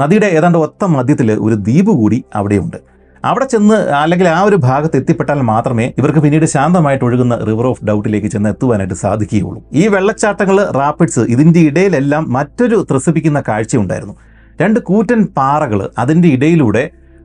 [0.00, 2.93] നദിയുടെ ഏതാണ്ട് ഒത്ത മധ്യത്തിൽ ഒരു ദ്വീപ് കൂടി അവിടെയുണ്ട്.
[3.28, 8.28] അവിടെ ചെന്ന് അല്ലെങ്കിൽ ആ ഒരു ഭാഗത്ത് എത്തിപ്പെട്ടാൽ മാത്രമേ ഇവർക്ക് പിന്നീട് ശാന്തമായിട്ട് ഒഴുകുന്ന റിവർ ഓഫ് ഡൗട്ടിലേക്ക്
[8.34, 9.60] ചെന്ന് എത്തുവാനായിട്ട് സാധിക്കുകയുള്ളൂ.
[9.80, 14.14] ഈ വെള്ളച്ചാട്ടങ്ങൾ റാപ്പിഡ്സ് ഇതിന്റെ ഇടയിലെല്ലാം മറ്റൊരു ത്രസിപ്പിക്കുന്ന കാഴ്ചയുണ്ടായിരുന്നു
[14.60, 16.84] രണ്ട് കൂറ്റൻ പാറകൾ അതിന്റെ ഇടയിലൂടെ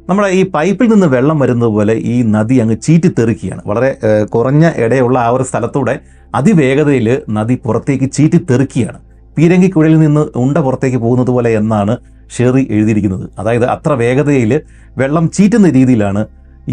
[0.09, 3.61] നമ്മുടെ ഈ പൈപ്പിൽ നിന്ന് വെള്ളം വരുന്നത് പോലെ ഈ നദി അങ്ങ് ചീറ്റിത്തെറിക്കുകയാണ്.
[3.69, 3.89] വളരെ
[4.35, 5.95] കുറഞ്ഞ ഇടയുള്ള ആ ഒരു സ്ഥലത്തൂടെ
[6.35, 8.99] അതിവേഗതയിൽ നദി പുറത്തേക്ക് ചീറ്റിത്തെറിക്കുകയാണ്.
[9.37, 11.93] പീരങ്കിക്കുഴലിൽ നിന്ന് ഉണ്ട പുറത്തേക്ക് പോകുന്നത് പോലെ എന്നാണ്
[12.35, 13.29] ഷെറി എഴുതിയിരിക്കുന്നത്.
[13.39, 14.51] അതായത് അത്ര വേഗതയിൽ
[14.97, 16.21] വെള്ളം ചീറ്റുന്ന രീതിയിലാണ്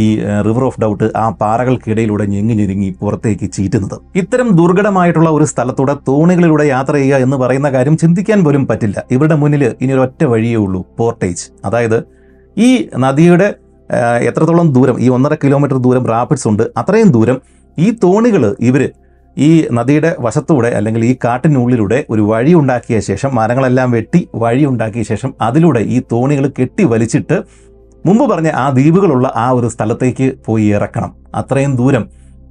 [0.05, 0.07] ഈ
[0.47, 3.97] റിവർ ഓഫ് ഡൗട്ട് ആ പാറകൾക്കിടയിലൂടെ ഞെങ്ങി ഞെരുങ്ങി പുറത്തേക്ക് ചീറ്റുന്നത്.
[4.21, 8.97] ഇത്തരം ദുർഘടമായിട്ടുള്ള ഒരു സ്ഥലത്തൂടെ തോണികളിലൂടെ യാത്ര ചെയ്യുക എന്ന് പറയുന്ന കാര്യം ചിന്തിക്കാൻ പോലും പറ്റില്ല.
[9.11, 11.45] ഇവരുടെ മുന്നിൽ ഇനി ഒറ്റ വഴിയേ ഉള്ളൂ പോർട്ടേജ്.
[11.65, 11.99] അതായത്
[12.57, 12.71] ഈ
[13.05, 13.49] നദിയുടെ
[14.29, 17.37] എത്രത്തോളം ദൂരം ഈ ഒന്നര കിലോമീറ്റർ ദൂരം റാപ്പിഡ്സ് ഉണ്ട് അത്രയും ദൂരം
[17.79, 18.83] ഈ തോണികൾ ഇവർ
[19.37, 25.35] ഈ നദിയുടെ വശത്തൂടെ അല്ലെങ്കിൽ ഈ കാട്ടിനുള്ളിലൂടെ ഒരു വഴി ഉണ്ടാക്കിയ ശേഷം മരങ്ങളെല്ലാം വെട്ടി വഴി ഉണ്ടാക്കിയ ശേഷം
[25.41, 27.43] അതിലൂടെ ഈ തോണികൾ കെട്ടി വലിച്ചിട്ട്
[28.07, 31.15] മുമ്പ് പറഞ്ഞ ആ ദ്വീപുകളുള്ള ആ ഒരു സ്ഥലത്തേക്ക് പോയി ഇറക്കണം.
[31.35, 32.09] അത്രയും ദൂരം.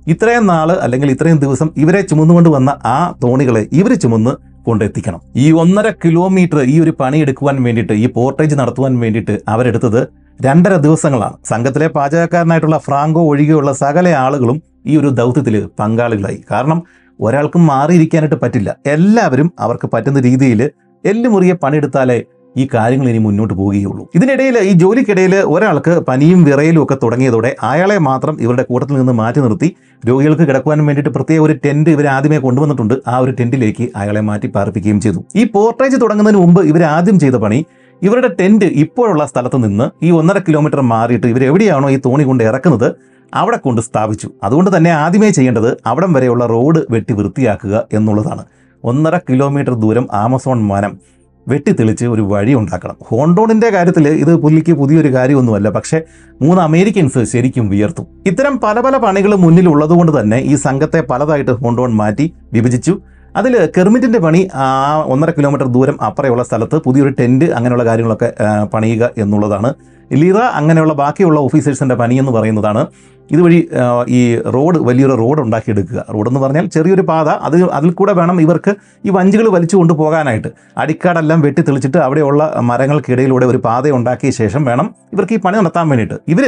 [0.08, 4.32] ഇത്രയും നാൾ അല്ലെങ്കിൽ ഇത്രയും ദിവസം ഇവരെ ചുമന്നുകൊണ്ട് വന്ന ആ തോണികളെ ഇവർ ചുമന്ന്
[4.66, 5.22] കൊണ്ടെത്തിക്കണം.
[5.36, 10.08] ഈ ഒന്നര കിലോമീറ്റർ ഈ ഒരു പണി എടുക്കുവാൻ വേണ്ടിയിട്ട് ഈ പോർട്ടേജ് നടത്തുവാൻ വേണ്ടിയിട്ട് അവരെടുത്തത്
[10.42, 11.34] രണ്ടര ദിവസങ്ങളാണ്.
[11.46, 16.40] സംഘത്തിലെ പാചകക്കാരനായിട്ടുള്ള ഫ്രാങ്കോ ഒഴികെയുള്ള സകല ആളുകളും ഈ ഒരു ദൗത്യത്തിൽ പങ്കാളികളായി.
[16.52, 16.80] കാരണം
[17.20, 18.70] ഒരാൾക്കും മാറിയിരിക്കാനായിട്ട് പറ്റില്ല.
[18.96, 20.62] എല്ലാവരും അവർക്ക് പറ്റുന്ന രീതിയിൽ
[21.04, 22.20] എല്ലുമുറിയെ പണിയെടുത്താലേ
[22.56, 24.04] ഈ കാര്യങ്ങൾ ഇനി മുന്നോട്ട് പോവുകയുള്ളൂ.
[24.18, 29.70] ഇതിനിടയിൽ ഈ ജോലിക്കിടയിൽ ഒരാൾക്ക് പനിയും വിറയലും ഒക്കെ തുടങ്ങിയതോടെ അയാളെ മാത്രം ഇവരുടെ കൂട്ടത്തിൽ നിന്ന് മാറ്റി നിർത്തി
[30.04, 32.96] രോഗികൾക്ക് കിടക്കുവാൻ വേണ്ടിയിട്ട് പ്രത്യേക ഒരു ടെന്റ് ഇവർ ആദ്യമേ കൊണ്ടുവന്നിട്ടുണ്ട്.
[33.08, 35.22] ആ ഒരു ടെന്റിലേക്ക് അയാളെ മാറ്റി പാർപ്പിക്കുകയും ചെയ്തു.
[35.36, 37.60] ഈ പോർട്ടേജ് തുടങ്ങുന്നതിന് മുമ്പ് ഇവർ ആദ്യം ചെയ്ത പണി
[38.02, 42.88] ഇവരുടെ ടെന്റ് ഇപ്പോഴുള്ള സ്ഥലത്ത് നിന്ന് ഈ ഒന്നര കിലോമീറ്റർ മാറിയിട്ട് ഇവർ എവിടെയാണോ ഈ തോണി കൊണ്ട് ഇറക്കുന്നത്
[43.36, 44.30] അവിടെ കൊണ്ട് സ്ഥാപിച്ചു.
[44.44, 48.46] അതുകൊണ്ട് തന്നെ ആദ്യമേ ചെയ്യേണ്ടത് അവിടം വരെയുള്ള റോഡ് വെട്ടി വൃത്തിയാക്കുക എന്നുള്ളതാണ്.
[48.84, 51.00] ഒന്നര കിലോമീറ്റർ ദൂരം ആമസോൺ വനം
[51.48, 52.96] വെട്ടിത്തെളിച്ച് ഒരു വഴി ഉണ്ടാക്കണം.
[53.08, 55.70] ഹോണ്ടോണിന്റെ കാര്യത്തിൽ ഇത് പുല്ലിക്ക് പുതിയൊരു കാര്യമൊന്നുമല്ല.
[55.70, 56.02] പക്ഷേ
[56.42, 58.04] മൂന്ന് അമേരിക്കൻസ് ശരിക്കും വിയർത്തു.
[58.26, 63.02] ഇത്തരം പല പല പണികൾ മുന്നിൽ ഉള്ളതുകൊണ്ട് തന്നെ ഈ സംഘത്തെ പലതായിട്ട് ഹോണ്ടോൺ മാറ്റി വിഭജിച്ചു.
[63.36, 64.66] അതിൽ കെർമിറ്റിന്റെ പണി ആ
[65.08, 68.34] ഒന്നര കിലോമീറ്റർ ദൂരം അപ്പുറയുള്ള സ്ഥലത്ത് പുതിയൊരു ടെന്റ് അങ്ങനെയുള്ള കാര്യങ്ങളൊക്കെ
[68.74, 69.74] പണിയുക എന്നുള്ളതാണ്.
[70.14, 72.88] ലിറ അങ്ങനെയുള്ള ബാക്കിയുള്ള ഓഫീസേഴ്സിന്റെ പണി എന്ന് പറയുന്നതാണ്.
[73.34, 73.60] ഇതുവഴി
[74.18, 74.22] ഈ
[74.56, 76.00] റോഡ് വലിയൊരു റോഡ് ഉണ്ടാക്കിയെടുക്കുക.
[76.16, 78.72] റോഡെന്ന് പറഞ്ഞാൽ ചെറിയൊരു പാത അത് അതിൽ കൂടെ വേണം ഇവർക്ക്
[79.08, 80.50] ഈ വഞ്ചികൾ വലിച്ചു കൊണ്ടുപോകാനായിട്ട്
[80.84, 86.18] അടിക്കാടെല്ലാം വെട്ടി തെളിച്ചിട്ട് അവിടെയുള്ള മരങ്ങൾക്കിടയിലൂടെ ഒരു പാത ഉണ്ടാക്കിയ ശേഷം വേണം ഇവർക്ക് ഈ പണി നടത്താൻ വേണ്ടിയിട്ട്.
[86.34, 86.46] ഇവർ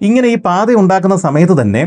[0.00, 1.82] ഇങ്ങനെ ഈ പാത ഉണ്ടാക്കുന്ന സമയത്ത് തന്നെ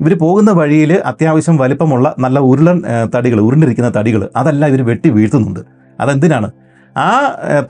[0.00, 2.78] ഇവർ പോകുന്ന വഴിയിൽ അത്യാവശ്യം വലിപ്പമുള്ള നല്ല ഉരുളൻ
[3.14, 5.60] തടികൾ ഉരുണ്ടിരിക്കുന്ന തടികൾ അതെല്ലാം ഇവർ വെട്ടി വീഴ്ത്തുന്നുണ്ട്.
[5.98, 6.48] അതെന്തിനാണ്?
[6.96, 7.10] ആ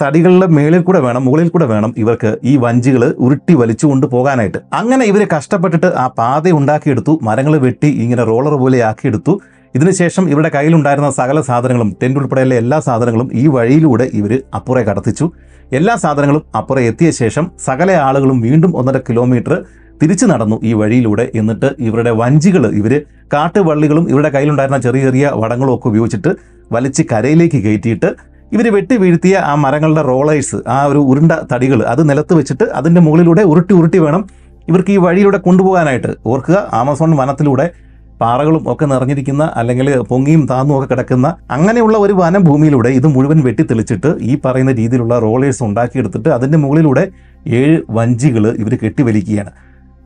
[0.00, 4.58] തടികളുടെ മേളിൽ കൂടെ വേണം മുകളിൽ കൂടെ വേണം ഇവർക്ക് ഈ വഞ്ചികൾ ഉരുട്ടി വലിച്ചു കൊണ്ട് പോകാനായിട്ട്.
[4.80, 9.34] അങ്ങനെ ഇവർ കഷ്ടപ്പെട്ടിട്ട് ആ പാത ഉണ്ടാക്കിയെടുത്തു മരങ്ങൾ വെട്ടി ഇങ്ങനെ റോളർ പോലെ ആക്കിയെടുത്തു.
[9.74, 15.28] ഇതിനുശേഷം ഇവരുടെ കയ്യിലുണ്ടായിരുന്ന സകല സാധനങ്ങളും ടെന്റ് ഉൾപ്പെടെയുള്ള എല്ലാ സാധനങ്ങളും ഈ വഴിയിലൂടെ ഇവർ അപ്പുറേ കടത്തിച്ചു.
[15.78, 19.54] എല്ലാ സാധനങ്ങളും അപ്പുറേ എത്തിയ ശേഷം സകല ആളുകളും വീണ്ടും ഒന്നര കിലോമീറ്റർ
[20.02, 22.92] തിരിച്ചു നടന്നു ഈ വഴിയിലൂടെ എന്നിട്ട് ഇവരുടെ വഞ്ചികൾ ഇവർ
[23.32, 26.30] കാട്ടുവള്ളികളും ഇവരുടെ കയ്യിലുണ്ടായിരുന്ന ചെറിയ ചെറിയ വടങ്ങളും ഒക്കെ ഉപയോഗിച്ചിട്ട്
[26.72, 28.10] വലിച്ച് കരയിലേക്ക് കയറ്റിയിട്ട്
[28.54, 33.42] ഇവർ വെട്ടി വീഴ്ത്തിയ ആ മരങ്ങളുടെ റോളേഴ്സ് ആ ഒരു ഉരുണ്ട തടികൾ അത് നിലത്ത് വെച്ചിട്ട് അതിന്റെ മുകളിലൂടെ
[33.42, 34.22] ഉരുട്ടി ഉരുട്ടി വേണം
[34.68, 36.10] ഇവർക്ക് ഈ വഴിയിലൂടെ കൊണ്ടുപോകാനായിട്ട്.
[36.26, 37.66] ഓർക്കുക ആമസോൺ വനത്തിലൂടെ
[38.20, 44.34] പാറകളും ഒക്കെ നിറഞ്ഞിരിക്കുന്ന അല്ലെങ്കിൽ പൊങ്ങിയും താന്നും ഒക്കെ കിടക്കുന്ന അങ്ങനെയുള്ള ഒരു വനഭൂമിയിലൂടെ ഇത് മുഴുവൻ വെട്ടിത്തെളിച്ചിട്ട് ഈ
[44.44, 47.04] പറയുന്ന രീതിയിലുള്ള റോളേഴ്സ് ഉണ്ടാക്കിയെടുത്തിട്ട് അതിന്റെ മുകളിലൂടെ
[47.60, 49.52] ഏഴ് വഞ്ചികൾ ഇവർ കെട്ടിവലിക്കുകയാണ്.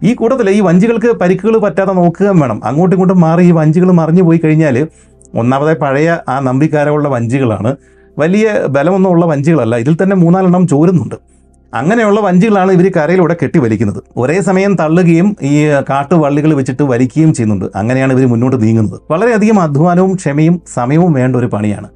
[0.03, 2.59] ഈ കൂട്ടത്തിൽ ഈ വഞ്ചികൾക്ക് പരിക്കുകൾ പറ്റാതെ നോക്കുകയും വേണം.
[2.65, 4.77] അങ്ങോട്ടും ഇങ്ങോട്ടും മാറി ഈ വഞ്ചികൾ മറിഞ്ഞു പോയി കഴിഞ്ഞാൽ
[5.41, 7.71] ഒന്നാമതായി പഴയ ആ നമ്പിക്കാരമുള്ള വഞ്ചികളാണ്.
[8.19, 9.77] വലിയ ബലമൊന്നും ഉള്ള വഞ്ചികളല്ല.
[9.77, 11.15] ഇതിൽ തന്നെ മൂന്നാലെണ്ണം ചോരുന്നുണ്ട്.
[11.75, 17.65] അങ്ങനെയുള്ള വഞ്ചികളാണ് ഇവർ കരയിലൂടെ കെട്ടി വലിക്കുന്നത് ഒരേ സമയം തള്ളുകയും ഈ കാട്ടുവള്ളികൾ വെച്ചിട്ട് വലിക്കുകയും ചെയ്യുന്നുണ്ട്.
[17.75, 19.01] അങ്ങനെയാണ് ഇവർ മുന്നോട്ട് നീങ്ങുന്നത്.
[19.11, 21.89] വളരെയധികം അധ്വാനവും ക്ഷമയും സമയവും വേണ്ട ഒരു പണിയാണ്.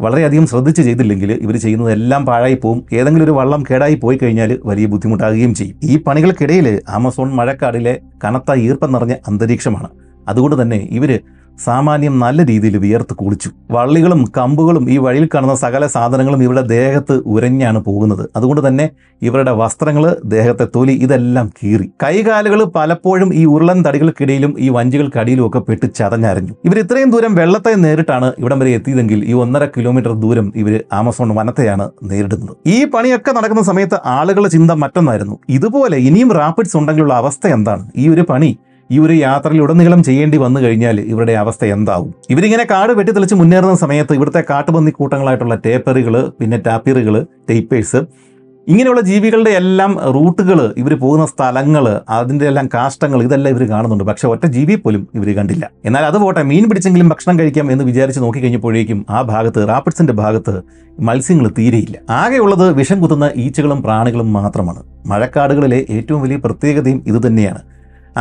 [0.00, 2.84] വളരെയധികം ശ്രദ്ധിച്ച് ചെയ്തില്ലെങ്കിൽ ഇവർ ചെയ്യുന്നതെല്ലാം പാഴായി പോവും.
[2.92, 5.76] ഏതെങ്കിലും ഒരു വള്ളം കേടായി പോയി കഴിഞ്ഞാൽ വലിയ ബുദ്ധിമുട്ടാകുകയും ചെയ്യും.
[5.82, 9.88] ഈ പണികൾക്കിടയിൽ ആമസോൺ മഴക്കാടിലെ കനത്ത ഈർപ്പം നിറഞ്ഞ അന്തരീക്ഷമാണ്.
[10.28, 11.20] അതുകൊണ്ട് തന്നെ ഇവർ
[11.64, 13.48] സാമാന്യം നല്ല രീതിയിൽ വിയർത്ത് കുളിച്ചു.
[13.76, 18.24] വള്ളികളും കമ്പുകളും ഈ വഴിയിൽ കാണുന്ന സകല സാധനങ്ങളും ഇവരുടെ ദേഹത്ത് ഉരഞ്ഞാണ് പോകുന്നത്.
[18.36, 18.86] അതുകൊണ്ട് തന്നെ
[19.22, 20.04] ഇവരുടെ വസ്ത്രങ്ങൾ
[20.34, 21.86] ദേഹത്തെ തൊലി ഇതെല്ലാം കീറി.
[22.04, 26.54] കൈകാലുകൾ പലപ്പോഴും ഈ ഉരുളൻ തടികൾക്കിടയിലും ഈ വഞ്ചികൾക്കടിയിലും ഒക്കെ പെട്ട് ചതഞ്ഞരഞ്ഞു.
[26.68, 31.86] ഇവർ ഇത്രയും ദൂരം വെള്ളത്തെ നേരിട്ടാണ് ഇവിടം വരെ എത്തിയതെങ്കിൽ ഈ ഒന്നര കിലോമീറ്റർ ദൂരം ഇവർ ആമസോൺ വനത്തെയാണ്
[32.10, 32.56] നേരിടുന്നത്.
[32.76, 35.38] ഈ പണിയൊക്കെ നടക്കുന്ന സമയത്ത് ആളുകളുടെ ചിന്ത മറ്റൊന്നായിരുന്നു.
[35.58, 37.84] ഇതുപോലെ ഇനിയും റാപ്പിഡ്സ് ഉണ്ടെങ്കിലുള്ള അവസ്ഥ എന്താണ്?
[37.96, 38.50] ഈ ഒരു പണി
[38.90, 42.14] ഈ ഒരു യാത്രയിൽ ഉടനീളം ചെയ്യേണ്ടി വന്നു കഴിഞ്ഞാൽ ഇവരുടെ അവസ്ഥ എന്താവും?
[42.30, 47.16] ഇവരിങ്ങനെ കാട് വെട്ടിത്തെളിച്ച് മുന്നേറുന്ന സമയത്ത് ഇവിടുത്തെ കാട്ടുപന്നി കൂട്ടങ്ങളായിട്ടുള്ള ടേപ്പറുകൾ പിന്നെ ടാപ്പിറുകൾ
[47.50, 48.00] ടേപ്പേഴ്സ്
[48.66, 54.04] ഇങ്ങനെയുള്ള ജീവികളുടെ എല്ലാം റൂട്ടുകൾ ഇവർ പോകുന്ന സ്ഥലങ്ങൾ അതിന്റെ എല്ലാം കാഷ്ടങ്ങൾ ഇതെല്ലാം ഇവർ കാണുന്നുണ്ട്.
[54.04, 55.70] പക്ഷെ ഒറ്റ ജീവി പോലും ഇവർ കണ്ടില്ല.
[55.84, 60.54] എന്നാൽ അത് പോട്ടെ മീൻ പിടിച്ചെങ്കിലും ഭക്ഷണം കഴിക്കാം എന്ന് വിചാരിച്ച് നോക്കിക്കഴിഞ്ഞപ്പോഴേക്കും ആ ഭാഗത്ത് റാപ്പിഡ്സിന്റെ ഭാഗത്ത്
[61.08, 61.96] മത്സ്യങ്ങൾ തീരെയില്ല.
[62.10, 64.82] ആകെയുള്ളത് വിഷം കുത്തുന്ന ഈച്ചകളും പ്രാണികളും മാത്രമാണ്.
[65.06, 67.62] മഴക്കാടുകളിലെ ഏറ്റവും വലിയ പ്രത്യേകതയും ഇതുതന്നെയാണ്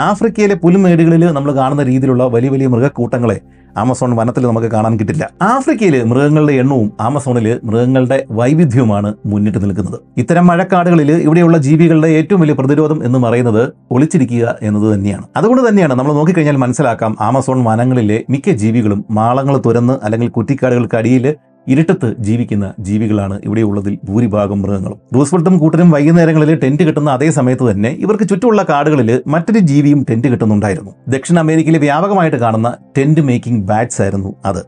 [0.07, 3.37] ആഫ്രിക്കയിലെ പുൽമേടുകളിൽ നമ്മൾ കാണുന്ന രീതിയിലുള്ള വലിയ വലിയ മൃഗക്കൂട്ടങ്ങളെ
[3.81, 5.23] ആമസോൺ വനത്തിൽ നമുക്ക് കാണാൻ കിട്ടില്ല.
[5.41, 9.97] ആഫ്രിക്കയിൽ മൃഗങ്ങളുടെ എണ്ണവും ആമസോണിൽ മൃഗങ്ങളുടെ വൈവിധ്യവുമാണ് മുന്നിട്ട് നിൽക്കുന്നത്.
[10.21, 15.25] ഇത്തരം മഴക്കാടുകളിൽ ഇവിടെയുള്ള ജീവികളുടെ ഏറ്റവും വലിയ പ്രതിരോധം എന്ന് പറയുന്നത് ഒളിച്ചിരിക്കുക എന്നത് തന്നെയാണ്.
[15.35, 21.27] അതുകൊണ്ട് തന്നെയാണ് നമ്മൾ നോക്കിക്കഴിഞ്ഞാൽ മനസ്സിലാക്കാം ആമസോൺ വനങ്ങളിലെ മിക്ക ജീവികളും മാളങ്ങൾ തുരന്ന് അല്ലെങ്കിൽ കുറ്റിക്കാടുകൾക്കടിയിൽ
[21.67, 24.99] ഇരുട്ടത്ത് ജീവിക്കുന്ന ജീവികളാണ് ഇവിടെയുള്ളതിൽ ഭൂരിഭാഗം മൃഗങ്ങളും.
[25.15, 30.91] റൂസ്വെൽട്ടും കൂട്ടരും വൈകുന്നേരങ്ങളിൽ ടെന്റ് കിട്ടുന്ന അതേ സമയത്ത് തന്നെ ഇവർക്ക് ചുറ്റുമുള്ള കാടുകളിൽ മറ്റൊരു ജീവിയും ടെന്റ് കിട്ടുന്നുണ്ടായിരുന്നു.
[31.15, 34.61] ദക്ഷിണ അമേരിക്കയിൽ വ്യാപകമായിട്ട് കാണുന്ന ടെന്റ് മേക്കിംഗ് ബാറ്റ്സ് ആയിരുന്നു അത്.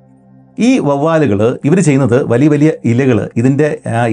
[0.59, 3.67] ഈ വവ്വാലുകൾ ഇവർ ചെയ്യുന്നത് വലിയ വലിയ ഇലകൾ ഇതിന്റെ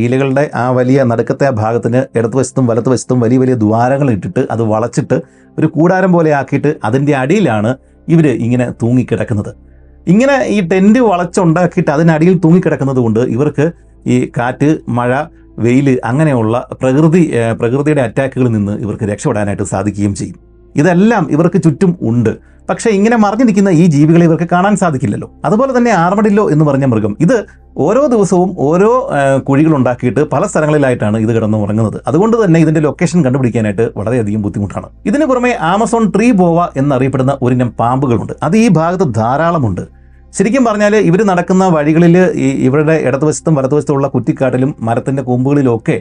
[0.04, 5.16] ഇലകളുടെ ആ വലിയ നടുക്കത്തെ ഭാഗത്തിന് ഇടതുവശത്തും വലതുവശത്തും വലിയ വലിയ ദ്വാരങ്ങൾ ഇട്ടിട്ട് അത് വളച്ചിട്ട്
[5.58, 7.72] ഒരു കൂടാരം പോലെ ആക്കിയിട്ട് അതിന്റെ അടിയിലാണ്
[8.08, 9.67] ഇവർ ഇങ്ങനെ തൂങ്ങിക്കിടക്കുന്നത്.
[10.08, 13.72] ഇങ്ങനെ ഈ ടെന്റ് വളച്ചുണ്ടാക്കിയിട്ട് അതിനടിയിൽ തൂങ്ങിക്കിടക്കുന്നത് കൊണ്ട് ഇവർക്ക്
[14.06, 15.24] ഈ കാറ്റ് മഴ
[15.58, 20.36] വെയിൽ അങ്ങനെയുള്ള പ്രകൃതി പ്രകൃതിയുടെ അറ്റാക്കുകളിൽ നിന്ന് ഇവർക്ക് രക്ഷപ്പെടാനായിട്ട് സാധിക്കുകയും ചെയ്യും.
[20.76, 22.30] ഇതെല്ലാം ഇവർക്ക് ചുറ്റും ഉണ്ട്.
[22.70, 25.28] പക്ഷേ ഇങ്ങനെ മറിഞ്ഞു നിൽക്കുന്ന ഈ ജീവികളെ ഇവർക്ക് കാണാൻ സാധിക്കില്ലല്ലോ.
[25.44, 27.16] അതുപോലെ തന്നെ ആർമഡില്ലോ എന്ന് പറഞ്ഞ മൃഗം.
[27.20, 27.46] ഇത്
[27.76, 29.10] ഓരോ ദിവസവും ഓരോ
[29.48, 34.86] കുഴികളുണ്ടാക്കിയിട്ട് പല സ്ഥലങ്ങളിലായിട്ടാണ് ഇത് കിടന്ന് ഉറങ്ങുന്നത് അതുകൊണ്ട് തന്നെ ഇതിന്റെ ലൊക്കേഷൻ കണ്ടുപിടിക്കാനായിട്ട് വളരെയധികം ബുദ്ധിമുട്ടാണ്.
[35.06, 38.32] ഇതിനു പുറമെ ആമസോൺ ട്രീ ബോവ എന്നറിയപ്പെടുന്ന ഒരിനം പാമ്പുകളുണ്ട്.
[38.42, 39.97] അത് ഈ ഭാഗത്ത് ധാരാളമുണ്ട്.
[40.38, 42.16] ശരിക്കും പറഞ്ഞാൽ ഇവർ നടക്കുന്ന വഴികളിൽ
[42.46, 45.96] ഈ ഇവരുടെ ഇടതുവശത്തും വലതുവശത്തുമുള്ള കുറ്റിക്കാട്ടിലും മരത്തിന്റെ കൊമ്പുകളിലും ഒക്കെ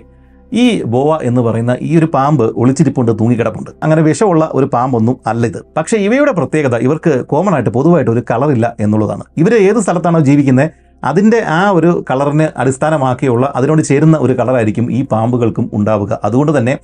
[0.52, 3.72] ഈ ബോവ എന്ന് പറയുന്ന ഈ ഒരു പാമ്പ് ഒളിച്ചിരിപ്പുണ്ട് തൂങ്ങിക്കിടപ്പുണ്ട്.
[3.84, 5.60] അങ്ങനെ വിഷമുള്ള ഒരു പാമ്പൊന്നും അല്ല ഇത്.
[5.78, 9.26] പക്ഷേ ഇവയുടെ പ്രത്യേകത ഇവർക്ക് കോമൺ ആയിട്ട് പൊതുവായിട്ട് ഒരു കളറില്ല എന്നുള്ളതാണ്.
[9.38, 10.70] ഇവർ ഏത് സ്ഥലത്താണോ ജീവിക്കുന്നത്
[11.04, 16.14] അതിന്റെ ആ ഒരു കളറിന് അടിസ്ഥാനമാക്കിയുള്ള അതിനോട് ചേരുന്ന ഒരു കളറായിരിക്കും ഈ പാമ്പുകൾക്കും ഉണ്ടാവുക.
[16.24, 16.76] അതുകൊണ്ട് തന്നെ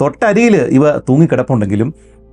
[0.00, 1.88] തൊട്ടരിയിൽ ഇവ തൂങ്ങിക്കിടപ്പുണ്ടെങ്കിലും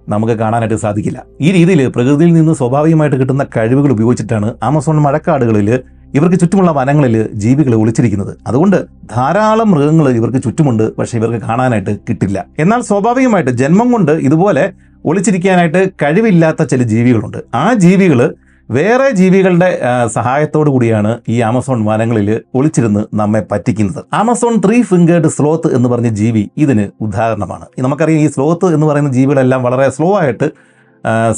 [0.09, 1.23] നമുക്ക് കാണാനായിട്ട് സാധിക്കില്ല.
[1.41, 5.79] ഈ രീതിയിൽ പ്രകൃതിയിൽ നിന്ന് സ്വാഭാവികമായിട്ട് കിട്ടുന്ന കഴിവുകൾ ഉപയോഗിച്ചിട്ടാണ് ആമസോൺ മഴക്കാടുകളിൽ
[6.13, 8.37] ഇവർക്ക് ചുറ്റുമുള്ള വനങ്ങളിൽ ജീവികൾ ഒളിച്ചിരിക്കുന്നത്.
[8.47, 12.45] അതുകൊണ്ട് ധാരാളം മൃഗങ്ങൾ ഇവർക്ക് ചുറ്റുമുണ്ട് പക്ഷേ ഇവർക്ക് കാണാനായിട്ട് കിട്ടില്ല.
[12.59, 14.73] എന്നാൽ സ്വാഭാവികമായിട്ട് ജന്മം കൊണ്ട് ഇതുപോലെ
[15.05, 17.37] ഒളിച്ചിരിക്കാനായിട്ട് കഴിവില്ലാത്ത ചില ജീവികളുണ്ട്.
[17.55, 18.35] ആ ജീവികൾ
[18.76, 19.69] വേറെ ജീവികളുടെ
[20.15, 24.01] സഹായത്തോടു കൂടിയാണ് ഈ ആമസോൺ വനങ്ങളിൽ ഒളിച്ചിരുന്ന് നമ്മെ പറ്റിക്കുന്നത്.
[24.19, 27.65] ആമസോൺ ത്രീ ഫിംഗേർഡ് സ്ലോത്ത് എന്ന് പറഞ്ഞ ജീവി ഇതിന് ഉദാഹരണമാണ്.
[27.86, 30.47] നമുക്കറിയാം ഈ സ്ലോത്ത് എന്ന് പറയുന്ന ജീവികളെല്ലാം വളരെ സ്ലോ ആയിട്ട്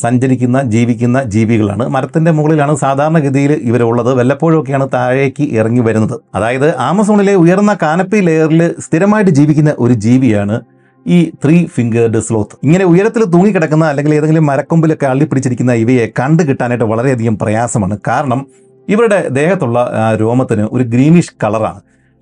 [0.02, 1.84] സഞ്ചരിക്കുന്ന ജീവിക്കുന്ന ജീവികളാണ്.
[1.96, 4.12] മരത്തിന്റെ മുകളിലാണ് സാധാരണഗതിയിൽ ഇവരുള്ളത്.
[4.20, 6.16] വല്ലപ്പോഴൊക്കെയാണ് താഴേക്ക് ഇറങ്ങി വരുന്നത്.
[6.36, 10.58] അതായത് ആമസോണിലെ ഉയർന്ന കാനപ്പി ലെയറിൽ സ്ഥിരമായിട്ട് ജീവിക്കുന്ന ഒരു ജീവിയാണ്
[11.06, 17.36] ഈ ത്രീ ഫിംഗേർഡ് സ്ലോത്ത് ഇങ്ങനെ ഉയരത്തിൽ തൂങ്ങിക്കിടക്കുന്ന അല്ലെങ്കിൽ ഏതെങ്കിലും മരക്കൊമ്പിലൊക്കെ അള്ളിപ്പിടിച്ചിരിക്കുന്ന ഇവയെ കണ്ടു കിട്ടാനായിട്ട് വളരെയധികം
[17.42, 17.96] പ്രയാസമാണ്.
[18.08, 18.40] കാരണം
[18.88, 19.80] ഇവരുടെ ദേഹത്തുള്ള
[20.22, 21.82] രോമത്തിന് ഒരു ഗ്രീനിഷ് കളറാണ്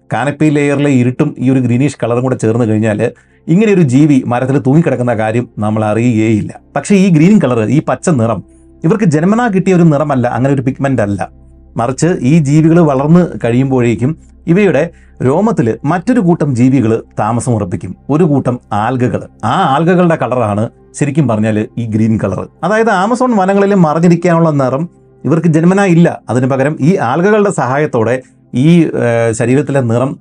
[0.09, 2.99] കാനപ്പി ലെയറിലെ ഇരുട്ടും ഈ ഒരു ഗ്രീനിഷ് കളറും കൂടെ ചേർന്ന് കഴിഞ്ഞാൽ
[3.47, 6.51] ഇങ്ങനെ ഒരു ജീവി മരത്തിൽ തൂങ്ങിക്കിടക്കുന്ന കാര്യം നമ്മൾ അറിയുകയില്ല.
[6.75, 8.41] പക്ഷേ ഈ ഗ്രീൻ കളർ ഈ പച്ച നിറം
[8.83, 11.42] ഇവർക്ക് ജന്മനാ കിട്ടിയ ഒരു നിറമല്ല അങ്ങനെ ഒരു പിഗ്മെന്റ് അല്ല.
[11.77, 14.17] മറിച്ച് ഈ ജീവികൾ വളർന്ന് കഴിയുമ്പോഴേക്കും
[14.47, 14.89] ഇവയുടെ
[15.23, 17.95] രോമത്തിൽ മറ്റൊരു കൂട്ടം ജീവികൾ താമസം ഉറപ്പിക്കും.
[18.09, 24.49] ഒരു കൂട്ടം ആൽഗകൾ ആ ആൽഗകളുടെ കളറാണ് ശരിക്കും പറഞ്ഞാൽ ഈ ഗ്രീൻ കളർ അതായത് ആമസോൺ വനങ്ങളിൽ മറിഞ്ഞിരിക്കാനുള്ള
[24.49, 24.89] നിറം
[25.25, 26.07] ഇവർക്ക് ജന്മനാ ഇല്ല.
[26.29, 28.21] അതിന് പകരം ഈ ആൽഗകളുടെ സഹായത്തോടെ
[28.53, 28.67] ഈ
[29.31, 30.11] ശരീരത്തിലെ നിറം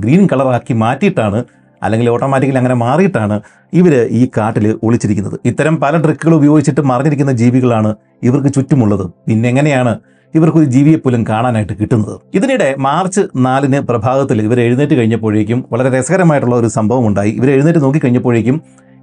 [0.00, 1.44] ഗ്രീൻ കളറാക്കി മാറ്റിയിട്ടാണ്
[1.82, 3.36] അല്ലെങ്കിൽ ഓട്ടോമാറ്റിക്കലി അങ്ങനെ മാറിയിട്ടാണ്
[3.72, 5.36] ഇവർ ഈ കാട്ടിൽ ഒളിച്ചിരിക്കുന്നത്.
[5.44, 7.90] ഇത്തരം പല ട്രിക്കുകൾ ഉപയോഗിച്ചിട്ട് മറിഞ്ഞിരിക്കുന്ന ജീവികളാണ്
[8.22, 9.10] ഇവർക്ക് ചുറ്റുമുള്ളത്.
[9.28, 9.92] പിന്നെ എങ്ങനെയാണ്
[10.36, 12.14] ഇവർക്കൊരു ജീവിയെ പോലും കാണാനായിട്ട് കിട്ടുന്നത്.
[12.34, 17.30] ഇതിനിടെ മാർച്ച് നാലിന് പ്രഭാതത്തിൽ ഇവർ എഴുന്നേറ്റ് കഴിഞ്ഞപ്പോഴേക്കും വളരെ രസകരമായിട്ടുള്ള ഒരു സംഭവം ഉണ്ടായി.
[17.30, 18.58] ഇവർ എഴുന്നേറ്റ് നോക്കിക്കഴിഞ്ഞപ്പോഴേക്കും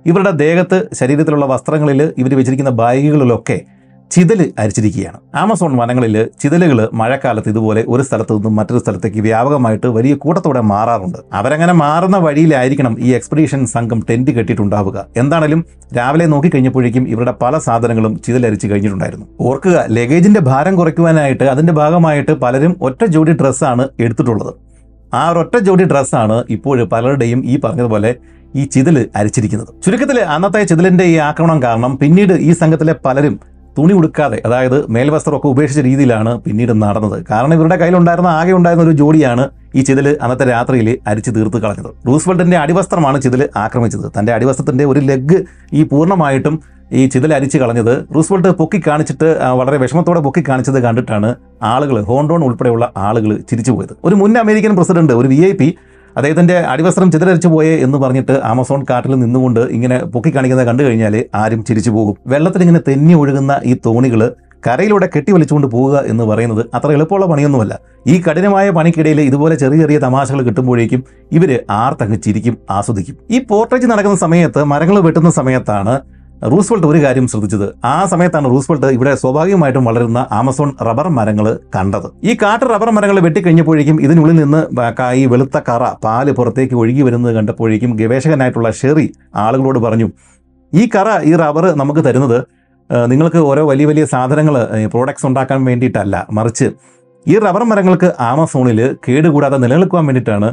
[0.05, 3.57] ഇവരുടെ ദേഹത്ത് ശരീരത്തിലുള്ള വസ്ത്രങ്ങളിൽ ഇവർ വെച്ചിരിക്കുന്ന ബാഗുകളിലൊക്കെ
[4.13, 5.17] ചിതൽ അരിച്ചിരിക്കുകയാണ്.
[5.41, 11.19] ആമസോൺ വനങ്ങളിൽ ചിതലുകൾ മഴക്കാലത്ത് ഇതുപോലെ ഒരു സ്ഥലത്ത് നിന്നും മറ്റൊരു സ്ഥലത്തേക്ക് വ്യാപകമായിട്ട് വലിയ കൂട്ടത്തോടെ മാറാറുണ്ട്.
[11.39, 15.05] അവരങ്ങനെ മാറുന്ന വഴിയിലായിരിക്കണം ഈ എക്സ്പെഡീഷൻ സംഘം ടെന്റ് കെട്ടിയിട്ടുണ്ടാവുക.
[15.21, 15.61] എന്താണേലും
[15.97, 19.25] രാവിലെ നോക്കിക്കഴിഞ്ഞപ്പോഴേക്കും ഇവരുടെ പല സാധനങ്ങളും ചിതലരിച്ച് കഴിഞ്ഞിട്ടുണ്ടായിരുന്നു.
[19.39, 24.53] ഓർക്കുക ലഗേജിന്റെ ഭാരം കുറയ്ക്കുവാനായിട്ട് അതിന്റെ ഭാഗമായിട്ട് പലരും ഒറ്റ ജോഡി ഡ്രസ്സാണ് എടുത്തിട്ടുള്ളത്.
[25.13, 28.11] ആ ഒരൊറ്റ ജോഡി ഡ്രസ്സാണ് ഇപ്പോൾ പലരുടെയും ഈ പറഞ്ഞതുപോലെ
[28.55, 29.71] ഈ ചിതൽ അരിച്ചിരിക്കുന്നത്.
[29.85, 33.35] ചുരുക്കത്തിൽ അന്നത്തെ ചിതലിന്റെ ഈ ആക്രമണം കാരണം പിന്നീട് ഈ സംഘത്തിലെ പലരും
[33.77, 37.25] തുണി ഉടുക്കാതെ അതായത് മേൽവസ്ത്രമൊക്കെ ഉപേക്ഷിച്ച രീതിയിലാണ് പിന്നീട് നടന്നത്.
[37.31, 39.45] കാരണം ഇവരുടെ കയ്യിലുണ്ടായിരുന്ന ആകെ ഉണ്ടായിരുന്ന ഒരു ജോഡിയാണ്
[39.75, 41.89] ഈ ചിതൽ അന്നത്തെ രാത്രിയിൽ അരിച്ചു തീർത്ത് കളഞ്ഞത്.
[42.07, 44.07] റൂസ്വെൽറ്റിന്റെ അടിവസ്ത്രമാണ് ചിതൽ ആക്രമിച്ചത്.
[44.19, 45.39] തന്റെ അടിവസ്ത്രത്തിന്റെ ഒരു ലെഗ്
[45.73, 46.57] ഈ പൂർണമായിട്ടും
[46.91, 47.93] ഈ ചിതൽ അരിച്ചു കളഞ്ഞത്.
[48.15, 53.93] റൂസ്വെൽറ്റ് പൊക്കി കാണിച്ചിട്ട് വളരെ വിഷമത്തോടെ പൊക്കി കാണിച്ചത് കണ്ടിട്ടാണ് ആളുകൾ ഹോണ്ടോൺ ഉൾപ്പെടെയുള്ള ആളുകൾ ചിരിച്ചുപോയത്.
[54.03, 55.69] ഒരു മുൻ അമേരിക്കൻ പ്രസിഡന്റ് ഒരു വി
[56.17, 61.65] അദ്ദേഹത്തിന്റെ അടിവസ്ത്രം ചിതലരിച്ചു പോയേ എന്ന് പറഞ്ഞിട്ട് ആമസോൺ കാട്ടിൽ നിന്നുകൊണ്ട് ഇങ്ങനെ പൊക്കി കാണിക്കുന്നത് കണ്ടു കഴിഞ്ഞാൽ ആരും
[61.65, 62.15] ചിരിച്ചു പോകും.
[62.27, 64.33] വെള്ളത്തിൽ ഇങ്ങനെ തെന്നി ഒഴുകുന്ന ഈ തോണികൾ
[64.67, 67.79] കരയിലൂടെ കെട്ടി വലിച്ചുകൊണ്ട് പോവുക എന്ന് പറയുന്നത് അത്ര എളുപ്പമുള്ള പണിയൊന്നുമല്ല.
[68.07, 73.17] ഈ കഠിനമായ പണിക്കിടയിൽ ഇതുപോലെ ചെറിയ ചെറിയ തമാശകൾ കിട്ടുമ്പോഴേക്കും ഇവർ ആർത്തങ്ങ് ചിരിക്കും ആസ്വദിക്കും.
[73.31, 75.95] ഈ പോർട്ടേജ് നടക്കുന്ന സമയത്ത് മരങ്ങൾ വെട്ടുന്ന സമയത്താണ്
[76.51, 77.67] റൂസ്വെൽട്ട് ഒരു കാര്യം ശ്രദ്ധിച്ചത്.
[77.93, 82.07] ആ സമയത്താണ് റൂസ്വെൽട്ട് ഇവിടെ സ്വാഭാവികമായിട്ടും വളരുന്ന ആമസോൺ റബ്ബർ മരങ്ങൾ കണ്ടത്.
[82.29, 84.61] ഈ കാട്ട് റബ്ബർ മരങ്ങൾ വെട്ടിക്കഴിഞ്ഞപ്പോഴേക്കും ഇതിനുള്ളിൽ നിന്ന്
[85.21, 89.07] ഈ വെളുത്ത കറ പാൽ പുറത്തേക്ക് ഒഴുകി വരുന്നത് കണ്ടപ്പോഴേക്കും ഗവേഷകനായിട്ടുള്ള ഷെറി
[89.45, 90.09] ആളുകളോട് പറഞ്ഞു
[90.73, 92.37] ഈ കറ ഈ റബ്ബർ നമുക്ക് തരുന്നത്
[93.11, 94.55] നിങ്ങൾക്ക് ഓരോ വലിയ വലിയ സാധനങ്ങൾ
[94.93, 96.15] പ്രോഡക്ട്സ് ഉണ്ടാക്കാൻ വേണ്ടിയിട്ടല്ല.
[96.37, 96.67] മറിച്ച്
[97.25, 100.49] ഈ റബ്ബർ മരങ്ങൾക്ക് ആമസോണിൽ കേടുകൂടാതെ നിലനിൽക്കുവാൻ വേണ്ടിയിട്ടാണ്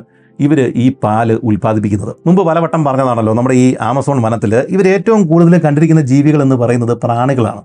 [0.47, 2.13] ഇവർ ഈ പാൽ ഉൽപ്പാദിപ്പിക്കുന്നത്.
[2.27, 7.63] മുമ്പ് പലവട്ടം പറഞ്ഞതാണല്ലോ നമ്മുടെ ഈ ആമസോൺ വനത്തിൽ ഇവർ ഏറ്റവും കൂടുതൽ കണ്ടിരിക്കുന്ന ജീവികൾ എന്ന് പറയുന്നത് പ്രാണികളാണ്.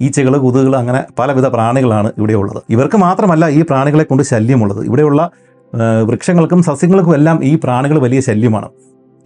[0.00, 4.80] ഈച്ചകൾ കൊതുകുകൾ അങ്ങനെ പലവിധ പ്രാണികളാണ് ഇവിടെയുള്ളത് ഇവർക്ക് മാത്രമല്ല ഈ പ്രാണികളെ കൊണ്ട് ശല്യമുള്ളത്.
[4.88, 5.22] ഇവിടെയുള്ള
[6.10, 8.68] വൃക്ഷങ്ങൾക്കും സസ്യങ്ങൾക്കും എല്ലാം ഈ പ്രാണികൾ വലിയ ശല്യമാണ്.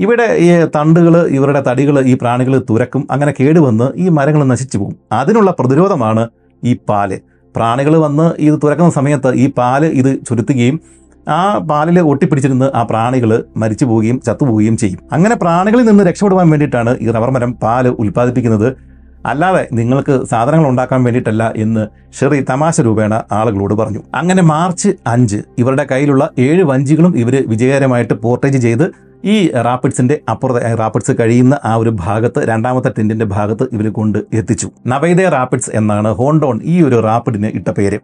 [0.01, 4.97] ഇവിടെ ഈ തണ്ടുകൾ ഇവരുടെ തടികൾ ഈ പ്രാണികൾ തുരക്കും അങ്ങനെ കേടുവന്ന് ഈ മരങ്ങൾ നശിച്ചു പോകും.
[5.21, 6.25] അതിനുള്ള പ്രതിരോധമാണ്
[6.63, 7.11] ഈ പാൽ.
[7.55, 10.77] പ്രാണികൾ വന്ന് ഇത് തുരക്കുന്ന സമയത്ത് ഈ പാൽ ഇത് ചുരുത്തുകയും
[11.29, 14.99] ആ പാലിൽ ഒട്ടിപ്പിടിച്ചിരുന്ന് ആ പ്രാണികൾ മരിച്ചു പോവുകയും ചത്തുപോവുകയും ചെയ്യും.
[15.13, 18.77] അങ്ങനെ പ്രാണികളിൽ നിന്ന് രക്ഷപ്പെടുവാൻ വേണ്ടിയിട്ടാണ് ഈ റബ്ബർ മരം പാൽ ഉൽപ്പാദിപ്പിക്കുന്നത്.
[19.27, 21.89] അല്ലാതെ നിങ്ങൾക്ക് സാധനങ്ങൾ ഉണ്ടാക്കാൻ വേണ്ടിയിട്ടല്ല എന്ന്
[22.21, 23.99] ഷെറി തമാശ രൂപേണ ആളുകളോട് പറഞ്ഞു.
[24.15, 28.93] അങ്ങനെ മാർച്ച് അഞ്ച് ഇവരുടെ കയ്യിലുള്ള ഏഴ് വഞ്ചികളും ഇവർ വിജയകരമായിട്ട് പോർട്ടേജ് ചെയ്ത്
[29.25, 34.71] ഈ റാപ്പിഡ്സിന്റെ അപ്പുറത്തെ റാപ്പിഡ്സ് കഴിയുന്ന ആ ഒരു ഭാഗത്ത് രണ്ടാമത്തെ ടെന്റിന്റെ ഭാഗത്ത് ഇവർ കൊണ്ട് എത്തിച്ചു.
[34.87, 37.99] നവൈദയ റാപ്പിഡ്സ് എന്നാണ് ഹോണ്ടോൺ ഈ ഒരു റാപ്പിഡിന് ഇട്ട പേര്.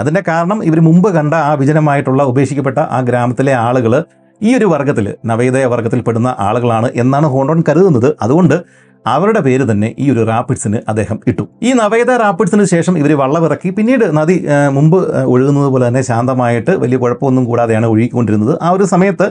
[0.00, 3.94] അതിന്റെ കാരണം ഇവർ മുമ്പ് കണ്ട ആ വിജനമായിട്ടുള്ള ഉപേക്ഷിക്കപ്പെട്ട ആ ഗ്രാമത്തിലെ ആളുകൾ
[4.40, 8.08] ഈ ഒരു വർഗത്തിൽ നവോദയ വർഗത്തിൽപ്പെടുന്ന ആളുകളാണ് എന്നാണ് ഹോണ്ടോൺ കരുതുന്നത്.
[8.24, 8.56] അതുകൊണ്ട്
[9.04, 11.44] അവരുടെ പേര് തന്നെ ഈ ഒരു റാപ്പിഡ്സിന് അദ്ദേഹം ഇട്ടു.
[11.66, 14.36] ഈ നവോദയ റാപ്പിഡ്സിന് ശേഷം ഇവർ വള്ളമിറക്കി പിന്നീട് നദി
[14.76, 14.98] മുമ്പ്
[15.32, 18.54] ഒഴുകുന്നത് പോലെ തന്നെ ശാന്തമായിട്ട് വലിയ കുഴപ്പമൊന്നും കൂടാതെയാണ് ഒഴുകിക്കൊണ്ടിരുന്നത്.
[18.66, 19.28] ആ ഒരു സമയത്ത്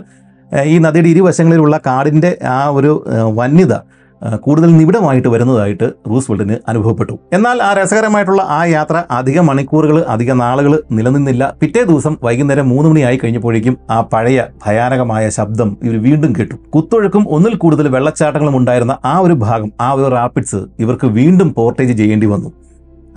[0.74, 2.92] ഈ നദിയുടെ ഇരുവശങ്ങളിലുള്ള കാടിന്റെ ആ ഒരു
[3.40, 3.74] വന്യത
[4.22, 7.20] കൂടുതൽ നിബിഡമായിട്ട് വരുന്നതായിട്ട് റൂസ്വെൽറ്റിന് അനുഭവപ്പെട്ടു.
[7.34, 11.56] എന്നാൽ ആ രസകരമായിട്ടുള്ള ആ യാത്ര അധിക മണിക്കൂറുകൾ അധിക നാളുകൾ നിലനിന്നില്ല.
[11.62, 16.56] പിറ്റേ ദിവസം വൈകുന്നേരം മൂന്ന് മണിയായി കഴിഞ്ഞപ്പോഴേക്കും ആ പഴയ ഭയാനകമായ ശബ്ദം ഇവർ വീണ്ടും കേട്ടു.
[16.76, 22.26] കുത്തൊഴുക്കും ഒന്നിൽ കൂടുതൽ വെള്ളച്ചാട്ടങ്ങളും ഉണ്ടായിരുന്ന ആ ഒരു ഭാഗം ആ ഒരു റാപ്പിഡ്സ് ഇവർക്ക് വീണ്ടും പോർട്ടേജ് ചെയ്യേണ്ടി
[22.26, 22.54] വന്നു.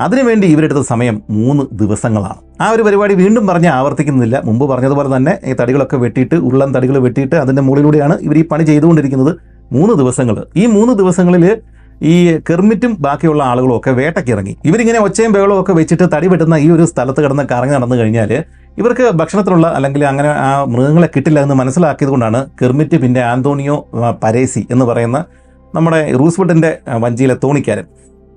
[0.01, 2.39] അതിനുവേണ്ടി ഇവരെടുത്ത സമയം മൂന്ന് ദിവസങ്ങളാണ്.
[2.61, 4.41] ആ ഒരു പരിപാടി വീണ്ടും പറഞ്ഞ് ആവർത്തിക്കുന്നില്ല.
[4.45, 9.52] മുമ്പ് പറഞ്ഞതുപോലെ തന്നെ ഈ തടികളൊക്കെ വെട്ടിയിട്ട് ഉരുളൻ തടികൾ വെട്ടിയിട്ട് അതിന്റെ മുകളിലൂടെയാണ് ഇവർ ഈ പണി ചെയ്തുകൊണ്ടിരിക്കുന്നത്.
[9.77, 11.45] മൂന്ന് ദിവസങ്ങൾ ഈ മൂന്ന് ദിവസങ്ങളിൽ
[12.13, 12.15] ഈ
[12.49, 17.21] കെർമിറ്റും ബാക്കിയുള്ള ആളുകളും ഒക്കെ വേട്ടയ്ക്കിറങ്ങി ഇവരിങ്ങനെ ഒച്ചയും ബഹളവും ഒക്കെ വെച്ചിട്ട് തടി വെട്ടുന്ന ഈ ഒരു സ്ഥലത്ത്
[17.25, 18.33] കിടന്ന് കറങ്ങി നടന്നു കഴിഞ്ഞാൽ
[18.81, 23.77] ഇവർക്ക് ഭക്ഷണത്തിനുള്ള അല്ലെങ്കിൽ അങ്ങനെ ആ മൃഗങ്ങളെ കിട്ടില്ല എന്ന് മനസ്സിലാക്കിയത് കൊണ്ടാണ് കെർമിറ്റ് പിന്നെ ആന്തോണിയോ
[24.23, 25.19] പരേസി എന്ന് പറയുന്ന
[25.75, 26.71] നമ്മുടെ റൂസ്വെട്ടിന്റെ
[27.05, 27.87] വഞ്ചിയിലെ തോണിക്കാരൻ.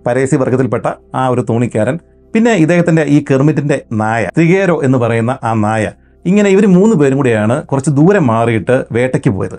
[0.07, 0.85] പരേസി വർഗത്തിൽപ്പെട്ട
[1.19, 1.95] ആ ഒരു തോണിക്കാരൻ.
[2.33, 5.85] പിന്നെ ഇദ്ദേഹത്തിന്റെ ഈ കെർമിറ്റിന്റെ നായ ത്രികേരോ എന്ന് പറയുന്ന ആ നായ.
[6.25, 9.57] ഇങ്ങനെ ഇവർ മൂന്ന് പേരും കൂടിയാണ് കുറച്ച് ദൂരം മാറിയിട്ട് വേട്ടയ്ക്ക് പോയത്.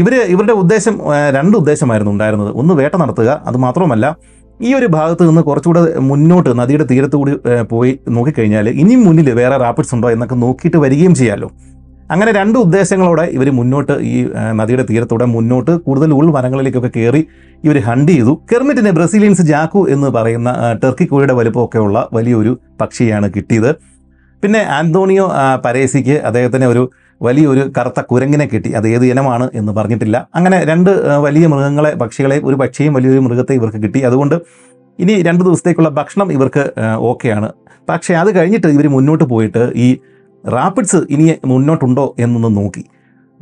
[0.00, 0.94] ഇവർ ഇവരുടെ ഉദ്ദേശം
[1.36, 2.50] രണ്ട് ഉദ്ദേശമായിരുന്നു ഉണ്ടായിരുന്നത്.
[2.60, 4.06] ഒന്ന് വേട്ട നടത്തുക അത് മാത്രമല്ല
[4.60, 5.80] ഈ ഒരു ഭാഗത്ത് നിന്ന് കുറച്ചുകൂടെ
[6.10, 7.32] മുന്നോട്ട് നദിയുടെ തീരത്ത് കൂടി
[7.72, 11.48] പോയി നോക്കിക്കഴിഞ്ഞാൽ ഇനിയും മുന്നിൽ വേറെ റാപ്പിഡ്സ് ഉണ്ടോ എന്നൊക്കെ നോക്കിയിട്ട് വരികയും ചെയ്യാമല്ലോ
[12.12, 14.14] അങ്ങനെ രണ്ട് ഉദ്ദേശങ്ങളോടെ ഇവർ മുന്നോട്ട് ഈ
[14.58, 17.22] നദിയുടെ തീരത്തൂടെ മുന്നോട്ട് കൂടുതൽ ഉൾവനങ്ങളിലേക്കൊക്കെ കയറി
[17.64, 18.32] ഇവർ ഹണ്ട് ചെയ്തു.
[18.50, 20.50] കെർമിറ്റിന് ബ്രസീലിയൻസ് ജാക്കു എന്ന് പറയുന്ന
[20.82, 23.70] ടർക്കി കോഴിയുടെ വലുപ്പമൊക്കെയുള്ള വലിയൊരു പക്ഷിയാണ് കിട്ടിയത്.
[24.42, 25.26] പിന്നെ ആന്റോണിയോ
[25.64, 26.82] പരേസിക്ക് അദ്ദേഹത്തിന് ഒരു
[27.26, 28.70] വലിയൊരു കറുത്ത കുരങ്ങിനെ കിട്ടി.
[28.78, 30.16] അത് ഏത് ഇനമാണ് എന്ന് പറഞ്ഞിട്ടില്ല.
[30.34, 30.90] അങ്ങനെ രണ്ട്
[31.26, 34.00] വലിയ മൃഗങ്ങളെ പക്ഷികളെ ഒരു പക്ഷിയും വലിയൊരു മൃഗത്തെ ഇവർക്ക് കിട്ടി.
[34.00, 34.36] അതുകൊണ്ട്
[34.98, 36.64] ഇനി രണ്ട് ദിവസത്തേക്കുള്ള ഭക്ഷണം ഇവർക്ക്
[37.10, 37.50] ഓക്കെയാണ്.
[37.88, 39.88] പക്ഷേ അത് കഴിഞ്ഞിട്ട് ഇവർ മുന്നോട്ട് പോയിട്ട് ഈ
[40.44, 42.84] റാപ്പിഡ്സ് ഇനി മുന്നോട്ടുണ്ടോ എന്നൊന്ന് നോക്കി.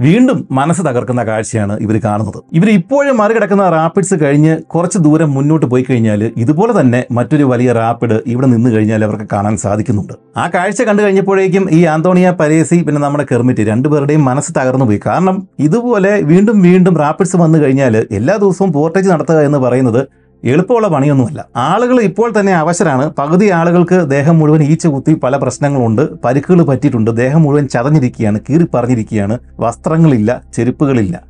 [0.05, 2.39] വീണ്ടും മനസ്സ് തകർക്കുന്ന കാഴ്ചയാണ് ഇവർ കാണുന്നത്.
[2.59, 8.17] ഇവർ ഇപ്പോഴും മറികടക്കുന്ന റാപ്പിഡ്സ് കഴിഞ്ഞ് കുറച്ച് ദൂരം മുന്നോട്ട് പോയി കഴിഞ്ഞാൽ ഇതുപോലെ തന്നെ മറ്റൊരു വലിയ റാപ്പിഡ്
[8.33, 10.15] ഇവിടെ നിന്ന് കഴിഞ്ഞാൽ അവർക്ക് കാണാൻ സാധിക്കുന്നുണ്ട്.
[10.43, 15.01] ആ കാഴ്ച കണ്ടു കഴിഞ്ഞപ്പോഴേക്കും ഈ ആന്തോണിയ പരേസി പിന്നെ നമ്മുടെ കെർമിറ്റ് രണ്ടുപേരുടെയും മനസ്സ് തകർന്നു പോയി.
[15.09, 15.37] കാരണം
[15.67, 20.03] ഇതുപോലെ വീണ്ടും വീണ്ടും റാപ്പിഡ്സ് വന്നു കഴിഞ്ഞാൽ എല്ലാ ദിവസവും പോർട്ടേജ് നടത്തുക എന്ന് പറയുന്നത്
[20.45, 21.45] എളുപ്പമുള്ള പണിയൊന്നുമല്ല.
[21.57, 23.15] ആളുകൾ ഇപ്പോൾ തന്നെ അവശരാണ്.
[23.19, 26.19] പകുതി ആളുകൾക്ക് ദേഹം മുഴുവൻ ഈച്ച കുത്തി പല പ്രശ്നങ്ങളുണ്ട്.
[26.25, 27.11] പരിക്കുകൾ പറ്റിയിട്ടുണ്ട്.
[27.17, 31.21] ദേഹം മുഴുവൻ ചതഞ്ഞിരിക്കുകയാണ് കീറി പറഞ്ഞിരിക്കുകയാണ് വസ്ത്രങ്ങളില്ല ചെരുപ്പുകളില്ല.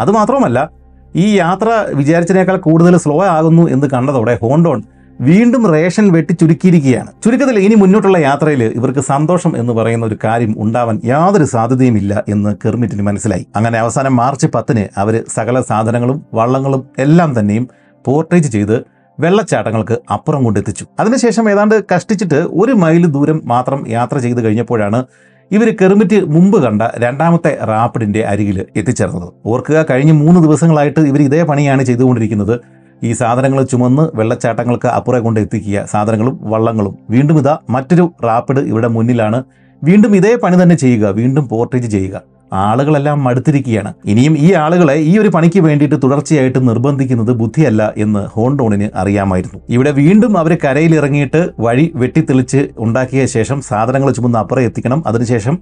[0.00, 0.70] അതുമാത്രവുമല്ല
[1.16, 4.82] ഈ യാത്ര വിചാരിച്ചതിനേക്കാൾ കൂടുതൽ സ്ലോ ആകുന്നു എന്ന് കണ്ടതോടെ ഹോണ്ടോൺ
[5.20, 7.10] വീണ്ടും റേഷൻ വെട്ടി ചുരുക്കിയിരിക്കുകയാണ്.
[7.24, 13.02] ചുരുക്കത്തിൽ ഇനി മുന്നോട്ടുള്ള യാത്രയിൽ ഇവർക്ക് സന്തോഷം എന്ന് പറയുന്ന ഒരു കാര്യം ഉണ്ടാവാൻ യാതൊരു സാധ്യതയുമില്ല എന്ന് കെർമിറ്റിന്
[13.02, 13.46] മനസ്സിലായി.
[13.56, 18.84] അങ്ങനെ അവസാനം മാർച്ച് പത്തിന് അവർ സകല സാധനങ്ങളും വള്ളങ്ങളും എല്ലാം തന്നെയും പോർട്ടേജ് ചെയ്ത്
[19.20, 20.84] വെള്ളച്ചാട്ടങ്ങൾക്ക് അപ്പുറം കൊണ്ടെത്തിച്ചു.
[21.00, 25.04] അതിനുശേഷം ഏതാണ്ട് കഷ്ടിച്ചിട്ട് ഒരു മൈൽ ദൂരം മാത്രം യാത്ര ചെയ്ത് കഴിഞ്ഞപ്പോഴാണ്
[25.50, 29.32] ഇവർ കെർമിറ്റ് മുമ്പ് കണ്ട രണ്ടാമത്തെ റാപ്പിഡിന്റെ അരികിൽ എത്തിച്ചേർന്നത്.
[29.46, 32.60] ഓർക്കുക കഴിഞ്ഞ മൂന്ന് ദിവസങ്ങളായിട്ട് ഇവർ ഇതേ പണിയാണ് ചെയ്തുകൊണ്ടിരിക്കുന്നത്.
[33.04, 36.98] ഈ സാധനങ്ങൾ ചുമന്ന് വെള്ളച്ചാട്ടങ്ങൾക്ക് അപ്പുറം കൊണ്ട് എത്തിക്കുക സാധനങ്ങളും വള്ളങ്ങളും.
[37.10, 39.44] വീണ്ടും ഇതാ മറ്റൊരു റാപ്പിഡ് ഇവിടെ മുന്നിലാണ്.
[39.84, 41.08] വീണ്ടും ഇതേ പണി തന്നെ ചെയ്യുക.
[41.08, 42.22] വീണ്ടും പോർട്ടേജ് ചെയ്യുക.
[42.52, 43.92] ആളുകളെല്ലാം മടുത്തിരിക്കുകയാണ്.
[44.06, 49.60] ഇനിയും ഈ ആളുകളെ ഈ ഒരു പണിക്ക് വേണ്ടിയിട്ട് തുടർച്ചയായിട്ട് നിർബന്ധിക്കുന്നത് ബുദ്ധിയല്ല എന്ന് ഹോണ്ടോണിന് അറിയാമായിരുന്നു.
[49.70, 55.02] ഇവിടെ വീണ്ടും അവർ കരയിലിറങ്ങിയിട്ട് വഴി വെട്ടിത്തെളിച്ച് ഉണ്ടാക്കിയ ശേഷം സാധനങ്ങൾ ചുമന്ന് അപ്പുറം എത്തിക്കണം.
[55.06, 55.58] അതിനുശേഷം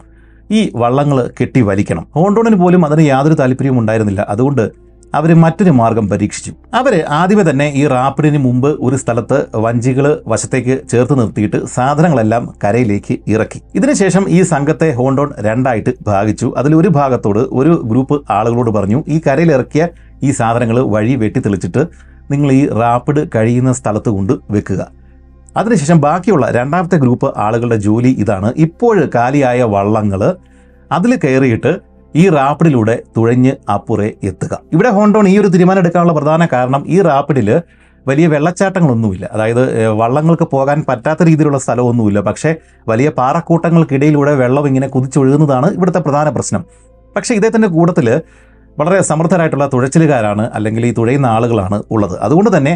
[0.51, 2.07] ഈ വള്ളങ്ങൾ കെട്ടി വലിക്കണം.
[2.15, 4.27] ഹോണ്ടോണിന് പോലും അതിന് യാതൊരു താല്പര്യവും ഉണ്ടായിരുന്നില്ല.
[4.29, 6.53] അതുകൊണ്ട് അവർ മറ്റൊരു മാർഗം പരീക്ഷിച്ചു.
[6.75, 13.63] അവർ ആദ്യമേ തന്നെ ഈ റാപ്പിഡിന് മുമ്പ് ഒരു സ്ഥലത്ത് വഞ്ചികൾ വശത്തേക്ക് ചേർത്ത് നിർത്തിയിട്ട് സാധനങ്ങളെല്ലാം കരയിലേക്ക് ഇറക്കി.
[13.75, 16.55] ഇതിനുശേഷം ഈ സംഘത്തെ ഹോണ്ടോൺ രണ്ടായിട്ട് ഭാഗിച്ചു.
[16.57, 19.89] അതിൽ ഒരു ഭാഗത്തോട് ഒരു ഗ്രൂപ്പ് ആളുകളോട് പറഞ്ഞു ഈ കരയിലിറക്കിയ
[20.23, 21.85] ഈ സാധനങ്ങൾ വഴി വെട്ടി തെളിച്ചിട്ട്
[22.31, 24.89] നിങ്ങൾ ഈ റാപ്പിഡ് കഴിയുന്ന സ്ഥലത്ത് കൊണ്ട് വെക്കുക.
[25.57, 28.53] അതിനുശേഷം ബാക്കിയുള്ള രണ്ടാമത്തെ ഗ്രൂപ്പ് ആളുകളുടെ ജോലി ഇതാണ്.
[28.57, 30.37] ഇപ്പോഴ് കാലിയായ വള്ളങ്ങൾ
[30.93, 34.53] അതിൽ കയറിയിട്ട് ഈ റാപ്പിഡിലൂടെ തുഴഞ്ഞ് അപ്പുറെ എത്തുക.
[34.73, 37.49] ഇവിടെ ഹോണ്ടോൺ ഈ ഒരു തീരുമാനം എടുക്കാനുള്ള പ്രധാന കാരണം ഈ റാപ്പിഡിൽ
[38.09, 39.29] വലിയ വെള്ളച്ചാട്ടങ്ങളൊന്നുമില്ല.
[39.33, 42.21] അതായത് വള്ളങ്ങൾക്ക് പോകാൻ പറ്റാത്ത രീതിയിലുള്ള സ്ഥലമൊന്നുമില്ല.
[42.21, 42.55] പക്ഷേ
[42.89, 46.65] വലിയ പാറക്കൂട്ടങ്ങൾക്കിടയിലൂടെ വെള്ളം ഇങ്ങനെ കുതിച്ചൊഴുകുന്നതാണ് ഇവിടുത്തെ പ്രധാന പ്രശ്നം.
[47.17, 48.09] പക്ഷേ ഇദ്ദേഹത്തിന്റെ കൂട്ടത്തിൽ
[48.79, 52.15] വളരെ സമർത്ഥരായിട്ടുള്ള തുഴച്ചിലുകാരാണ് അല്ലെങ്കിൽ ഈ തുഴയുന്ന ആളുകളാണ് ഉള്ളത്.
[52.27, 52.75] അതുകൊണ്ട് തന്നെ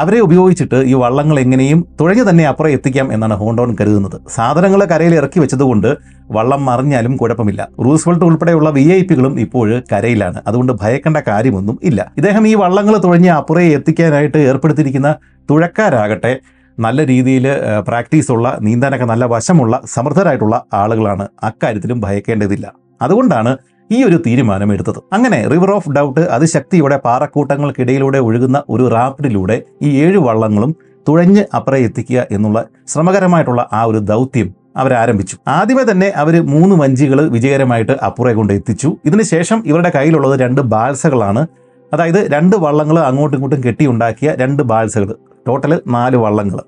[0.00, 4.16] അവരെ ഉപയോഗിച്ചിട്ട് ഈ വള്ളങ്ങൾ എങ്ങനെയും തുഴഞ്ഞു തന്നെ അപ്പുറം എത്തിക്കാം എന്നാണ് ഹോണ്ടോൺ കരുതുന്നത്.
[4.36, 5.90] സാധനങ്ങൾ കരയിൽ ഇറക്കി വെച്ചതുകൊണ്ട്
[6.36, 7.68] വള്ളം മറിഞ്ഞാലും കുഴപ്പമില്ല.
[7.84, 10.40] റൂസ്വെൽട്ട് ഉൾപ്പെടെയുള്ള വി ഐ പികളും ഇപ്പോൾ കരയിലാണ്.
[10.48, 12.00] അതുകൊണ്ട് ഭയക്കേണ്ട കാര്യമൊന്നും ഇല്ല.
[12.16, 15.12] ഇദ്ദേഹം ഈ വള്ളങ്ങൾ തുഴഞ്ഞ് അപ്പുറേ എത്തിക്കാനായിട്ട് ഏർപ്പെടുത്തിയിരിക്കുന്ന
[15.50, 16.34] തുഴക്കാരാകട്ടെ
[16.78, 17.46] നല്ല രീതിയിൽ
[17.88, 21.26] പ്രാക്ടീസുള്ള നീന്താനൊക്കെ നല്ല വശമുള്ള സമർത്ഥരായിട്ടുള്ള ആളുകളാണ്.
[21.48, 22.66] അക്കാര്യത്തിലും ഭയക്കേണ്ടതില്ല.
[23.02, 23.52] അതുകൊണ്ടാണ്
[23.92, 25.00] ഈ ഒരു തീരുമാനം എടുത്തത്.
[25.12, 30.76] അങ്ങനെ റിവർ ഓഫ് ഡൗട്ട് അതിശക്തിയുടെ പാറക്കൂട്ടങ്ങൾക്കിടയിലൂടെ ഒഴുകുന്ന ഒരു റാപ്പിഡിലൂടെ ഈ ഏഴ് വള്ളങ്ങളും
[31.08, 35.36] തുഴഞ്ഞ് അപ്പുറം എത്തിക്കുക എന്നുള്ള ശ്രമകരമായിട്ടുള്ള ആ ഒരു ദൗത്യം അവരാരംഭിച്ചു.
[35.48, 38.96] ആദ്യമേ തന്നെ അവർ മൂന്ന് വഞ്ചികൾ വിജയകരമായിട്ട് അപ്പുറേ കൊണ്ട് എത്തിച്ചു.
[39.04, 41.46] ഇതിനുശേഷം ഇവരുടെ കയ്യിലുള്ളത് രണ്ട് ബാൽസകളാണ്.
[41.92, 45.16] അതായത് രണ്ട് വള്ളങ്ങൾ അങ്ങോട്ടും ഇങ്ങോട്ടും കെട്ടിയുണ്ടാക്കിയ രണ്ട് ബാൽസകൾ
[45.48, 46.60] ടോട്ടൽ നാല് വള്ളങ്ങൾ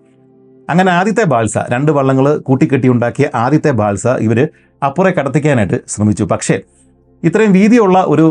[0.71, 4.49] അങ്ങനെ ആദ്യത്തെ ബാൽസ രണ്ട് വള്ളങ്ങൾ കൂട്ടിക്കെട്ടിയുണ്ടാക്കിയ ആദ്യത്തെ ബാൽസ ഇവർ
[4.85, 6.25] അപ്പുറേ കടത്തിക്കാനായിട്ട് ശ്രമിച്ചു.
[6.25, 6.61] പക്ഷേ
[7.27, 8.27] ഇത്രയും വീതിയുള്ള ഒരു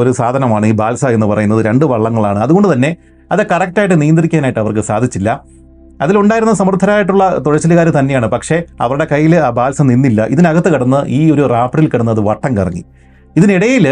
[0.00, 1.64] ഒരു സാധനമാണ് ഈ ബാൽസ എന്ന് പറയുന്നത്.
[1.64, 2.38] രണ്ട് വള്ളങ്ങളാണ്.
[2.38, 2.96] അതുകൊണ്ട് തന്നെ
[3.32, 5.30] അത് കറക്റ്റായിട്ട് നിയന്ത്രിക്കാനായിട്ട് അവർക്ക് സാധിച്ചില്ല.
[6.04, 8.26] അതിലുണ്ടായിരുന്ന സമർത്ഥരായിട്ടുള്ള തുഴച്ചിലുകാർ തന്നെയാണ്.
[8.26, 10.20] പക്ഷേ അവരുടെ കയ്യിൽ ആ ബാൽസ നിന്നില്ല.
[10.24, 12.84] ഇതിനകത്ത് കിടന്ന് ഈ ഒരു റാപ്പറിൽ കിടന്ന് അത് വട്ടം കറങ്ങി.
[13.36, 13.86] ഇതിനിടയിൽ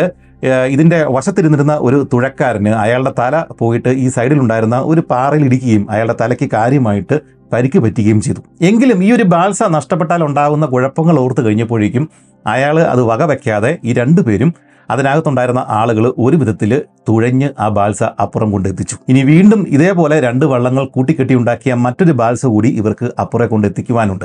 [0.74, 7.16] ഇതിന്റെ വശത്തിരുന്നിരുന്ന ഒരു തുഴക്കാരന് അയാളുടെ തല പോയിട്ട് ഈ സൈഡിലുണ്ടായിരുന്ന ഒരു പാറയിൽ ഇടിക്കുകയും അയാളുടെ തലയ്ക്ക് കാര്യമായിട്ട്
[7.52, 8.40] പരിക്ക് പറ്റുകയും ചെയ്തു.
[8.60, 12.08] എങ്കിലും ഈ ഒരു ബാൽസ നഷ്ടപ്പെട്ടാൽ ഉണ്ടാകുന്ന കുഴപ്പങ്ങൾ ഓർത്ത് കഴിഞ്ഞപ്പോഴേക്കും
[12.46, 14.54] അയാൾ അത് വകവെക്കാതെ ഈ രണ്ടുപേരും
[14.90, 21.74] അതിനകത്തുണ്ടായിരുന്ന ആളുകൾ ഒരു വിധത്തിൽ തുഴഞ്ഞ് ആ ബാൽസ അപ്പുറം കൊണ്ടെത്തിച്ചു ഇനി വീണ്ടും ഇതേപോലെ രണ്ട് വള്ളങ്ങൾ കൂട്ടിക്കെട്ടിയുണ്ടാക്കിയ
[21.74, 24.24] മറ്റൊരു ബാൽസ കൂടി ഇവർക്ക് അപ്പുറം കൊണ്ടെത്തിക്കുവാനുണ്ട്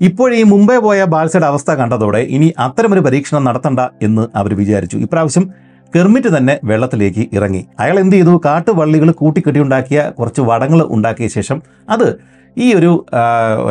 [0.00, 4.96] ഇപ്പോഴീ മുംബൈ പോയ ബാൽസയുടെ അവസ്ഥ കണ്ടതോടെ ഇനി അത്തരമൊരു പരീക്ഷണം നടത്തണ്ട എന്ന് അവർ വിചാരിച്ചു.
[4.96, 5.50] ഇപ്രാവശ്യം
[5.94, 7.66] കെർമിറ്റ് തന്നെ വെള്ളത്തിലേക്ക് ഇറങ്ങി.
[7.80, 8.40] അയാൾ എന്ത് ചെയ്തു?
[8.44, 12.20] കാട്ടുവള്ളികൾ കൂട്ടിക്കെട്ടിയുണ്ടാക്കിയ കുറച്ച് വടങ്ങൾ ഉണ്ടാക്കിയ ശേഷം അത്
[12.56, 12.92] ഈ ഒരു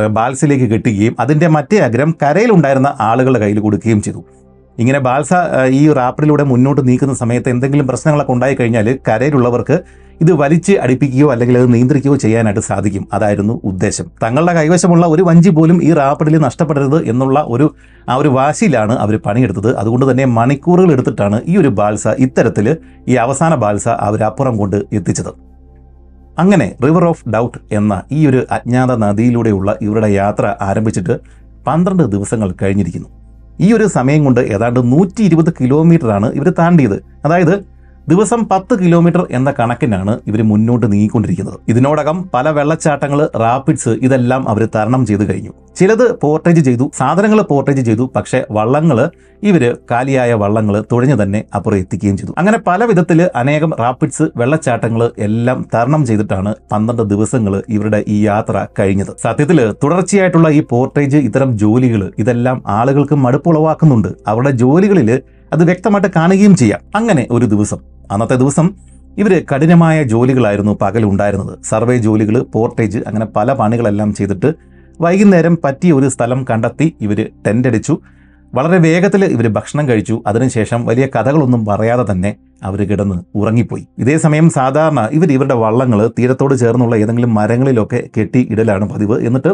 [0.09, 4.21] ബാൽസിലേക്ക് കെട്ടുകയും അതിന്റെ മറ്റേ അഗ്രം കരയിലുണ്ടായിരുന്ന ആളുകളുടെ കയ്യിൽ കൊടുക്കുകയും ചെയ്തു.
[4.79, 5.33] ഇങ്ങനെ ബാൽസ
[5.79, 9.77] ഈ റാപ്പിലൂടെ മുന്നോട്ട് നീക്കുന്ന സമയത്ത് എന്തെങ്കിലും പ്രശ്നങ്ങളൊക്കെ ഉണ്ടായി കഴിഞ്ഞാൽ കരയിലുള്ളവർക്ക്
[10.21, 13.07] ഇത് വലിച്ച് അടിപ്പിക്കുകയോ അല്ലെങ്കിൽ അത് നിയന്ത്രിക്കുകയോ ചെയ്യാനായിട്ട് സാധിക്കും.
[13.13, 14.05] അതായിരുന്നു ഉദ്ദേശം.
[14.23, 17.67] തങ്ങളുടെ കൈവശമുള്ള ഒരു വഞ്ചി പോലും ഈ റാപ്പിഡിൽ നഷ്ടപ്പെടരുത് എന്നുള്ള ഒരു
[18.09, 19.75] ആ ഒരു വാശിയിലാണ് അവർ പണിയെടുത്തത്.
[19.77, 22.77] അതുകൊണ്ട് തന്നെ മണിക്കൂറുകൾ എടുത്തിട്ടാണ് ഈ ഒരു ബാൽസ ഇത്തരത്തിൽ
[23.07, 25.50] ഈ അവസാന ബാൽസ അവരപ്പുറം കൊണ്ട് എത്തിച്ചത്.
[26.37, 31.19] അങ്ങനെ റിവർ ഓഫ് ഡൗട്ട് എന്ന ഈ ഒരു അജ്ഞാത നദിയിലൂടെയുള്ള ഇവരുടെ യാത്ര ആരംഭിച്ചിട്ട്
[31.67, 33.09] പന്ത്രണ്ട് ദിവസങ്ങൾ കഴിഞ്ഞിരിക്കുന്നു.
[33.59, 37.03] ഈ ഒരു സമയം കൊണ്ട് ഏതാണ്ട് നൂറ്റി ഇരുപത് കിലോമീറ്ററാണ് ഇവർ താണ്ടിയത്.
[37.25, 37.65] അതായത്
[38.07, 41.57] ദിവസം പത്ത് കിലോമീറ്റർ എന്ന കണക്കിനാണ് ഇവർ മുന്നോട്ട് നീങ്ങിക്കൊണ്ടിരിക്കുന്നത്.
[41.69, 45.51] ഇതിനോടകം പല വെള്ളച്ചാട്ടങ്ങൾ റാപ്പിഡ്സ് ഇതെല്ലാം അവർ തരണം ചെയ്തു കഴിഞ്ഞു.
[45.77, 49.09] ചിലത് പോർട്ടേജ് ചെയ്തു സാധനങ്ങൾ പോർട്ടേജ് ചെയ്തു പക്ഷേ വള്ളങ്ങൾ
[49.43, 52.33] ഇവർ കാലിയായ വള്ളങ്ങൾ തുഴഞ്ഞു തന്നെ അപ്പുറം എത്തിക്കുകയും ചെയ്തു.
[52.37, 59.13] അങ്ങനെ പല വിധത്തിൽ അനേകം റാപ്പിഡ്സ് വെള്ളച്ചാട്ടങ്ങൾ എല്ലാം തരണം ചെയ്തിട്ടാണ് പന്ത്രണ്ട് ദിവസങ്ങൾ ഇവരുടെ ഈ യാത്ര കഴിഞ്ഞത്.
[59.23, 65.11] സത്യത്തിൽ തുടർച്ചയായിട്ടുള്ള ഈ പോർട്ടേജ് ഇത്തരം ജോലികൾ ഇതെല്ലാം ആളുകൾക്ക് മടുപ്പുളവാക്കുന്നുണ്ട് അവരുടെ ജോലികളിൽ
[65.53, 66.81] അത് വ്യക്തമായിട്ട് കാണുകയും ചെയ്യാം.
[66.95, 68.69] അങ്ങനെ ഒരു ദിവസം അന്നത്തെ ദിവസം
[69.17, 74.53] ഇവർ കഠിനമായ ജോലികളായിരുന്നു പകലുണ്ടായിരുന്നത് സർവേ ജോലികൾ പോർട്ടേജ് അങ്ങനെ പല പണികളെല്ലാം ചെയ്തിട്ട്
[75.01, 77.97] വൈകുന്നേരം പറ്റിയ ഒരു സ്ഥലം കണ്ടെത്തി ഇവർ ടെന്റ് അടിച്ചു.
[78.55, 80.23] വളരെ വേഗത്തിൽ ഇവർ ഭക്ഷണം കഴിച്ചു.
[80.27, 83.87] അതിനുശേഷം വലിയ കഥകളൊന്നും പറയാതെ തന്നെ അവർ കിടന്ന് ഉറങ്ങിപ്പോയി.
[83.97, 89.25] ഇതേ സമയം സാധാരണ ഇവർ ഇവരുടെ വള്ളങ്ങൾ തീരത്തോട് ചേർന്നുള്ള ഏതെങ്കിലും മരങ്ങളിലൊക്കെ കെട്ടി ഇടലാണ് പതിവ്.
[89.25, 89.53] എന്നിട്ട്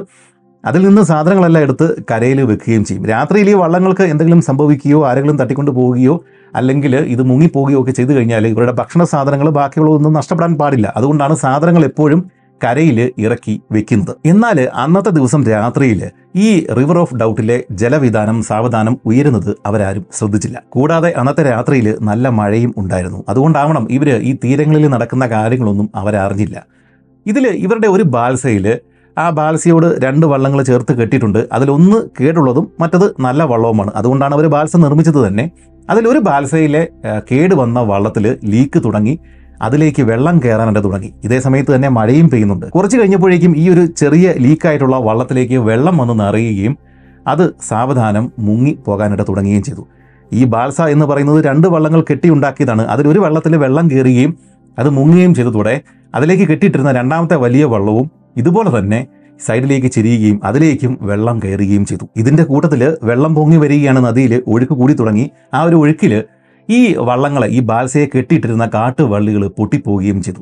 [0.66, 3.05] അതിൽ നിന്ന് സാധനങ്ങളെല്ലാം എടുത്ത് കരയിൽ വെക്കുകയും ചെയ്യും.
[3.05, 6.24] രാത്രിയിൽ ഈ വള്ളങ്ങൾക്ക് എന്തെങ്കിലും സംഭവിക്കുകയോ ആരെങ്കിലും തട്ടിക്കൊണ്ട് പോവുകയോ
[6.56, 10.93] അല്ലെങ്കിൽ ഇത് മുങ്ങിപ്പോകുകയോ ഒക്കെ ചെയ്തു കഴിഞ്ഞാൽ ഇവരുടെ ഭക്ഷണ സാധനങ്ങൾ ബാക്കിയുള്ളതൊന്നും നഷ്ടപ്പെടാൻ പാടില്ല.
[10.98, 12.32] അതുകൊണ്ടാണ് സാധനങ്ങൾ എപ്പോഴും
[12.64, 14.16] കരയിൽ ഇറക്കി വെക്കുന്നത്.
[14.26, 20.64] എന്നാൽ അന്നത്തെ ദിവസം രാത്രിയിൽ ഈ റിവർ ഓഫ് ഡൗട്ടിലെ ജലവിധാനം സാവധാനം ഉയരുന്നത് അവരാരും ശ്രദ്ധിച്ചില്ല.
[20.70, 23.24] കൂടാതെ അന്നത്തെ രാത്രിയിൽ നല്ല മഴയും ഉണ്ടായിരുന്നു.
[23.30, 26.68] അതുകൊണ്ടാവണം ഇവർ ഈ തീരങ്ങളിൽ നടക്കുന്ന കാര്യങ്ങളൊന്നും അവരറിഞ്ഞില്ല.
[27.26, 28.80] ഇതിൽ ഇവരുടെ ഒരു ബാൽസയിൽ
[29.18, 31.48] ആ ബാൽസയോട് രണ്ട് വള്ളങ്ങൾ ചേർത്ത് കെട്ടിയിട്ടുണ്ട്.
[31.52, 33.91] അതിലൊന്ന് കേടുള്ളതും മറ്റത് നല്ല വള്ളവുമാണ്.
[33.95, 35.50] അതുകൊണ്ടാണ് അവർ ബാൽസ നിർമ്മിച്ചത് തന്നെ.
[35.90, 39.20] അതിലൊരു ബാൽസയിലെ ആ, കേട് വന്ന വള്ളത്തിൽ ലീക്ക് തുടങ്ങി
[39.62, 41.14] അതിലേക്ക് വെള്ളം കയറാനായിട്ട് തുടങ്ങി.
[41.24, 42.66] ഇതേ സമയത്ത് തന്നെ മഴയും പെയ്യുന്നുണ്ട്.
[42.70, 46.78] കുറച്ച് കഴിഞ്ഞപ്പോഴേക്കും ഈ ഒരു ചെറിയ ലീക്കായിട്ടുള്ള വള്ളത്തിലേക്ക് വെള്ളം വന്ന് നിറയുകയും
[47.28, 49.88] അത് സാവധാനം മുങ്ങി പോകാനായിട്ട് തുടങ്ങുകയും ചെയ്തു.
[50.32, 54.38] ഈ ബാൽസ എന്ന് പറയുന്നത് രണ്ട് വള്ളങ്ങൾ കെട്ടിയുണ്ടാക്കിയതാണ് അതിലൊരു വള്ളത്തിൽ വെള്ളം കയറുകയും
[54.78, 55.82] അത് മുങ്ങുകയും ചെയ്തതോടെ
[56.16, 59.08] അതിലേക്ക് കെട്ടിയിട്ടിരുന്ന രണ്ടാമത്തെ വലിയ വള്ളവും ഇതുപോലെ തന്നെ
[59.46, 62.06] സൈഡിലേക്ക് ചെരിയുകയും അതിലേക്കും വെള്ളം കയറുകയും ചെയ്തു.
[62.18, 65.32] ഇതിന്റെ കൂട്ടത്തിൽ വെള്ളം പൊങ്ങി വരികയാണ് നദിയിൽ ഒഴുക്ക് കൂടി തുടങ്ങി.
[65.54, 66.24] ആ ഒരു ഒഴുക്കിൽ
[66.70, 70.42] ഈ വള്ളങ്ങളെ ഈ ബാൽസയെ കെട്ടിയിട്ടിരുന്ന കാട്ടുവള്ളികൾ പൊട്ടിപ്പോവുകയും ചെയ്തു.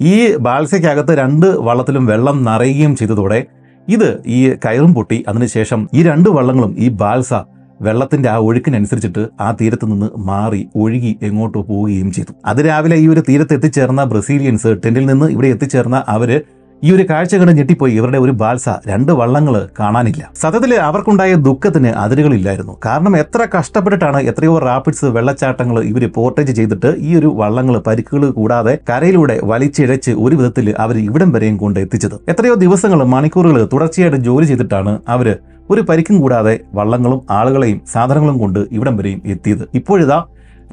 [0.00, 3.46] ഈ ബാൽസയ്ക്കകത്ത് രണ്ട് വള്ളത്തിലും വെള്ളം നിറയുകയും ചെയ്തതോടെ
[3.88, 5.24] ഇത് ഈ കയറും പൊട്ടി.
[5.28, 7.34] അതിനുശേഷം ഈ രണ്ട് വള്ളങ്ങളും ഈ ബാൽസ
[7.82, 12.32] വെള്ളത്തിന്റെ ആ ഒഴുക്കിനനുസരിച്ചിട്ട് ആ തീരത്ത് നിന്ന് മാറി ഒഴുകി എങ്ങോട്ടോ പോവുകയും ചെയ്തു.
[12.46, 16.42] അതിരാവിലെ ഈ ഒരു തീരത്ത് എത്തിച്ചേർന്ന ബ്രസീലിയൻസ് ടെന്റിൽ നിന്ന് ഇവിടെ എത്തിച്ചേർന്ന അവർ
[16.82, 20.22] ഈ ഒരു കാഴ്ച കണ്ട് ഞെട്ടിപ്പോയി ഇവരുടെ ഒരു ബാൽസ രണ്ട് വള്ളങ്ങൾ കാണാനില്ല.
[20.42, 22.74] സത്യത്തിൽ അവർക്കുണ്ടായ ദുഃഖത്തിന് അതിരുകളില്ലായിരുന്നു.
[22.86, 29.36] കാരണം എത്ര കഷ്ടപ്പെട്ടിട്ടാണ് എത്രയോ റാപ്പിഡ്സ് വെള്ളച്ചാട്ടങ്ങൾ ഇവർ പോർട്ടേജ് ചെയ്തിട്ട് ഈ ഒരു വള്ളങ്ങൾ പരിക്കുകൾ കൂടാതെ കരയിലൂടെ
[29.52, 32.16] വലിച്ചിഴച്ച് ഒരു വിധത്തിൽ അവർ ഇവിടം വരെയും കൊണ്ട് എത്തിച്ചത്.
[32.34, 35.28] എത്രയോ ദിവസങ്ങൾ മണിക്കൂറുകൾ തുടർച്ചയായിട്ട് ജോലി ചെയ്തിട്ടാണ് അവർ
[35.72, 39.64] ഒരു പരിക്കും കൂടാതെ വള്ളങ്ങളും ആളുകളെയും സാധനങ്ങളും കൊണ്ട് ഇവിടം വരെയും എത്തിയത്.
[39.80, 40.20] ഇപ്പോഴിതാ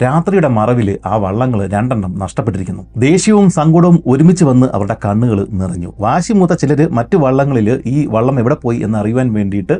[0.01, 2.83] രാത്രിയുടെ മറവിൽ ആ വള്ളങ്ങൾ രണ്ടെണ്ണം നഷ്ടപ്പെട്ടിരിക്കുന്നു.
[2.97, 5.93] ദേഷ്യവും സങ്കടവും ഒരുമിച്ച് വന്ന് അവരുടെ കണ്ണുകൾ നിറഞ്ഞു.
[5.99, 9.77] വാശിമൂത്ത ചിലർ മറ്റു വള്ളങ്ങളിൽ ഈ വള്ളം എവിടെ പോയി എന്ന് അറിയുവാൻ വേണ്ടിയിട്ട്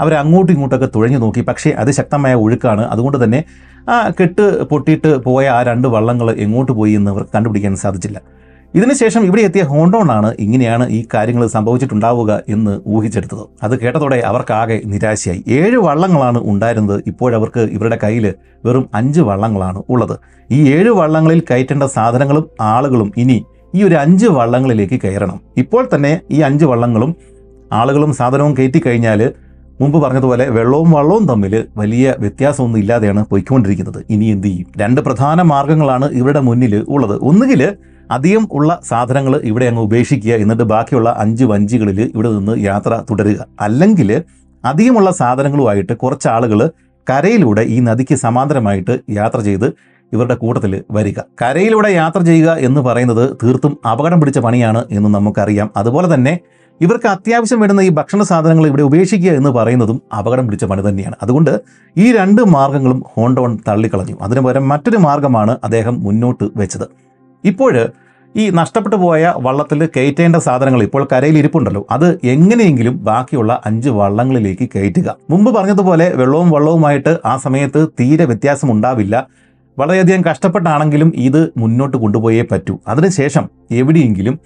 [0.00, 1.40] അവർ അങ്ങോട്ടും ഇങ്ങോട്ടൊക്കെ തുഴഞ്ഞു നോക്കി.
[1.40, 2.82] പക്ഷേ അത് ശക്തമായ ഒഴുക്കാണ്.
[2.82, 3.44] അതുകൊണ്ട് തന്നെ
[3.88, 8.20] ആ കെട്ട് പൊട്ടിയിട്ട് പോയ ആ രണ്ട് വള്ളങ്ങൾ എങ്ങോട്ട് പോയി എന്ന് അവർക്ക് കണ്ടുപിടിക്കാൻ സാധിച്ചില്ല.
[8.74, 13.44] ഇതിനുശേഷം ഇവിടെ എത്തിയ ഹോണ്ടോണാണ് ഇങ്ങനെയാണ് ഈ കാര്യങ്ങൾ സംഭവിച്ചിട്ടുണ്ടാവുക എന്ന് ഊഹിച്ചെടുത്തത്.
[13.62, 15.40] അത് കേട്ടതോടെ അവർക്കാകെ നിരാശയായി.
[15.58, 17.00] ഏഴ് വള്ളങ്ങളാണ് ഉണ്ടായിരുന്നത്.
[17.06, 18.26] ഇപ്പോഴവർക്ക് ഇവരുടെ കയ്യിൽ
[18.64, 20.14] വെറും അഞ്ച് വള്ളങ്ങളാണ് ഉള്ളത്.
[20.50, 23.38] ഈ ഏഴ് വള്ളങ്ങളിൽ കയറ്റേണ്ട സാധനങ്ങളും ആളുകളും ഇനി
[23.74, 25.38] ഈ ഒരു അഞ്ച് വള്ളങ്ങളിലേക്ക് കയറണം.
[25.56, 27.10] ഇപ്പോൾ തന്നെ ഈ അഞ്ച് വള്ളങ്ങളും
[27.72, 29.20] ആളുകളും സാധനവും കയറ്റി കഴിഞ്ഞാൽ
[29.80, 34.00] മുമ്പ് പറഞ്ഞതുപോലെ വെള്ളവും വള്ളവും തമ്മിൽ വലിയ വ്യത്യാസമൊന്നും ഇല്ലാതെയാണ് പോയിക്കൊണ്ടിരിക്കുന്നത്.
[34.10, 34.66] ഇനി എന്ത് ചെയ്യും?
[34.82, 37.14] രണ്ട് പ്രധാന മാർഗങ്ങളാണ് ഇവരുടെ മുന്നിൽ ഉള്ളത്.
[37.22, 37.62] ഒന്നുകിൽ
[38.10, 43.46] അധികം ഉള്ള സാധനങ്ങൾ ഇവിടെ അങ്ങ് ഉപേക്ഷിക്കുക എന്നിട്ട് ബാക്കിയുള്ള അഞ്ച് വഞ്ചികളിൽ ഇവിടെ നിന്ന് യാത്ര തുടരുക.
[43.60, 44.22] അല്ലെങ്കിൽ
[44.64, 46.70] അധികമുള്ള സാധനങ്ങളുമായിട്ട് കുറച്ച് ആളുകൾ
[47.10, 49.74] കരയിലൂടെ ഈ നദിക്ക് സമാന്തരമായിട്ട് യാത്ര ചെയ്ത്
[50.12, 51.20] ഇവരുടെ കൂട്ടത്തിൽ വരിക.
[51.42, 55.70] കരയിലൂടെ യാത്ര ചെയ്യുക എന്ന് പറയുന്നത് തീർത്തും അപകടം പിടിച്ച പണിയാണ് എന്ന് നമുക്കറിയാം.
[55.76, 56.38] അതുപോലെ തന്നെ
[56.80, 61.14] ഇവർക്ക് അത്യാവശ്യം വരുന്ന ഈ ഭക്ഷണ സാധനങ്ങൾ ഇവിടെ ഉപേക്ഷിക്കുക എന്ന് പറയുന്നതും അപകടം പിടിച്ച പണി തന്നെയാണ്.
[61.22, 61.60] അതുകൊണ്ട്
[61.96, 64.16] ഈ രണ്ട് മാർഗങ്ങളും ഹോണ്ടോൺ തള്ളിക്കളഞ്ഞു.
[64.22, 67.09] അതിനു മറ്റൊരു മാർഗമാണ് അദ്ദേഹം മുന്നോട്ട് വെച്ചത്.
[67.44, 67.74] ഇപ്പോൾ
[68.34, 71.86] ഈ നഷ്ടപ്പെട്ടു പോയ വള്ളത്തിൽ കയറ്റേണ്ട സാധനങ്ങൾ ഇപ്പോൾ കരയിൽ ഇരിപ്പുണ്ടല്ലോ.
[71.90, 75.16] അത് എങ്ങനെയെങ്കിലും ബാക്കിയുള്ള അഞ്ച് വള്ളങ്ങളിലേക്ക് കയറ്റുക.
[75.30, 79.26] മുമ്പ് പറഞ്ഞതുപോലെ വെള്ളവും വള്ളവുമായിട്ട് ആ സമയത്ത് തീരെ വ്യത്യാസം ഉണ്ടാവില്ല
[79.78, 82.74] വളരെയധികം കഷ്ടപ്പെട്ടാണെങ്കിലും ഇത് മുന്നോട്ട് കൊണ്ടുപോയേ പറ്റൂ.
[82.88, 84.38] അതിനുശേഷം എവിടെയെങ്കിലും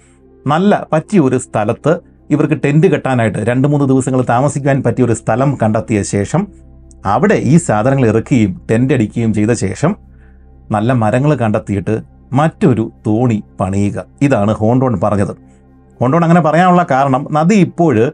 [0.45, 1.93] നല്ല പറ്റിയ ഒരു സ്ഥലത്ത്
[2.31, 6.47] ഇവർക്ക് ടെന്റ് കെട്ടാനായിട്ട് രണ്ട് മൂന്ന് ദിവസങ്ങൾ താമസിക്കാൻ പറ്റിയ ഒരു സ്ഥലം കണ്ടെത്തിയ ശേഷം
[7.05, 9.95] അവിടെ ഈ സാധനങ്ങൾ ഇറക്കുകയും ടെന്റ് അടിക്കുകയും ചെയ്ത ശേഷം
[10.71, 14.05] നല്ല മരങ്ങൾ കണ്ടെത്തിയിട്ട് മറ്റൊരു തോണി പണിയുക.
[14.21, 15.33] ഇതാണ് ഹോണ്ടോൺ പറഞ്ഞത്.
[16.01, 18.11] ഹോണ്ടോൺ അങ്ങനെ പറയാനുള്ള കാരണം നദി ഇപ്പോൾ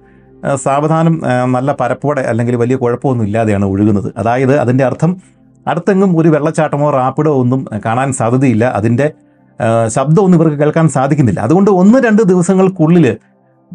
[0.55, 4.13] സാവധാനം നല്ല പരപ്പോടെ അല്ലെങ്കിൽ വലിയ കുഴപ്പമൊന്നും ഇല്ലാതെയാണ് ഒഴുകുന്നത്.
[4.17, 5.21] അതായത് അതിന്റെ അർത്ഥം
[5.67, 8.65] അടുത്തെങ്ങും ഒരു വെള്ളച്ചാട്ടമോ റാപ്പിഡോ ഒന്നും കാണാൻ സാധ്യതയില്ല.
[8.65, 9.13] അതിന്റെ
[9.87, 11.39] ശബ്ദമൊന്നും ഇവർക്ക് കേൾക്കാൻ സാധിക്കുന്നില്ല.
[11.39, 13.17] അതുകൊണ്ട് ഒന്ന് രണ്ട് ദിവസങ്ങൾക്കുള്ളിൽ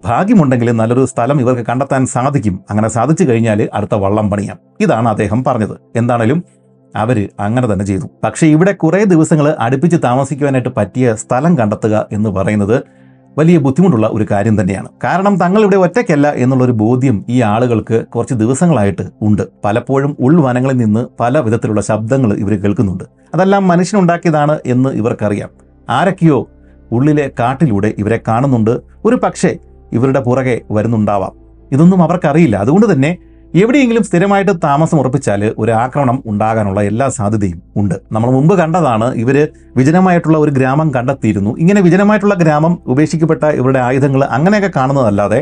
[0.04, 2.60] ഭാഗ്യമുണ്ടെങ്കിൽ നല്ലൊരു സ്ഥലം ഇവർക്ക് കണ്ടെത്താൻ സാധിക്കും.
[2.70, 4.58] അങ്ങനെ സാധിച്ചു കഴിഞ്ഞാൽ അടുത്ത വള്ളം പണിയാം.
[4.80, 5.76] ഇതാണ് അദ്ദേഹം പറഞ്ഞത്.
[5.96, 6.44] എന്താണേലും
[6.96, 8.06] അവർ അങ്ങനെ തന്നെ ചെയ്തു.
[8.24, 12.82] പക്ഷേ ഇവിടെ കുറേ ദിവസങ്ങൾ അടുപ്പിച്ച് താമസിക്കുവാനായിട്ട് പറ്റിയ സ്ഥലം കണ്ടെത്തുക എന്ന് പറയുന്നത്
[13.38, 14.88] വലിയ ബുദ്ധിമുട്ടുള്ള ഒരു കാര്യം തന്നെയാണ്.
[15.04, 19.42] കാരണം തങ്ങൾ ഇവിടെ ഒറ്റയ്ക്കല്ല എന്നുള്ളൊരു ബോധ്യം ഈ ആളുകൾക്ക് കുറച്ച് ദിവസങ്ങളായിട്ട് ഉണ്ട്.
[19.64, 23.04] പലപ്പോഴും ഉൾവനങ്ങളിൽ നിന്ന് പല വിധത്തിലുള്ള ശബ്ദങ്ങൾ ഇവർ കേൾക്കുന്നുണ്ട്.
[23.34, 25.48] അതെല്ലാം മനുഷ്യനുണ്ടാക്കിയതാണ് എന്ന് ഇവർക്കറിയാം.
[25.90, 26.48] ആരൊക്കെയോ
[26.92, 28.80] ഉള്ളിലെ കാട്ടിലൂടെ ഇവരെ കാണുന്നുണ്ട്.
[29.04, 29.56] ഒരു പക്ഷേ
[29.92, 31.32] ഇവരുടെ പുറകെ വരുന്നുണ്ടാവാം.
[31.72, 32.56] ഇതൊന്നും അവർക്കറിയില്ല.
[32.56, 33.18] അതുകൊണ്ട് തന്നെ
[33.60, 37.94] എവിടെയെങ്കിലും സ്ഥിരമായിട്ട് താമസം ഉറപ്പിച്ചാൽ ഒരു ആക്രമണം ഉണ്ടാകാനുള്ള എല്ലാ സാധ്യതയും ഉണ്ട്.
[38.14, 39.36] നമ്മൾ മുമ്പ് കണ്ടതാണ് ഇവർ
[39.78, 41.52] വിജനമായിട്ടുള്ള ഒരു ഗ്രാമം കണ്ടെത്തിയിരുന്നു.
[41.62, 45.40] ഇങ്ങനെ വിജനമായിട്ടുള്ള ഗ്രാമം ഉപേക്ഷിക്കപ്പെട്ട ഇവരുടെ ആയുധങ്ങൾ അങ്ങനെയൊക്കെ കാണുന്നതല്ലാതെ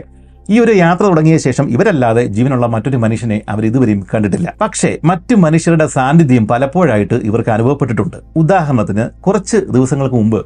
[0.55, 4.49] ഈ ഒരു യാത്ര തുടങ്ങിയ ശേഷം ഇവരല്ലാതെ ജീവനുള്ള മറ്റൊരു മനുഷ്യനെ അവർ ഇതുവരെയും കണ്ടിട്ടില്ല.
[4.63, 8.19] പക്ഷേ മറ്റു മനുഷ്യരുടെ സാന്നിധ്യം പലപ്പോഴായിട്ട് ഇവർക്ക് അനുഭവപ്പെട്ടിട്ടുണ്ട്.
[8.43, 10.41] ഉദാഹരണത്തിന് കുറച്ച് ദിവസങ്ങൾക്ക് മുമ്പ്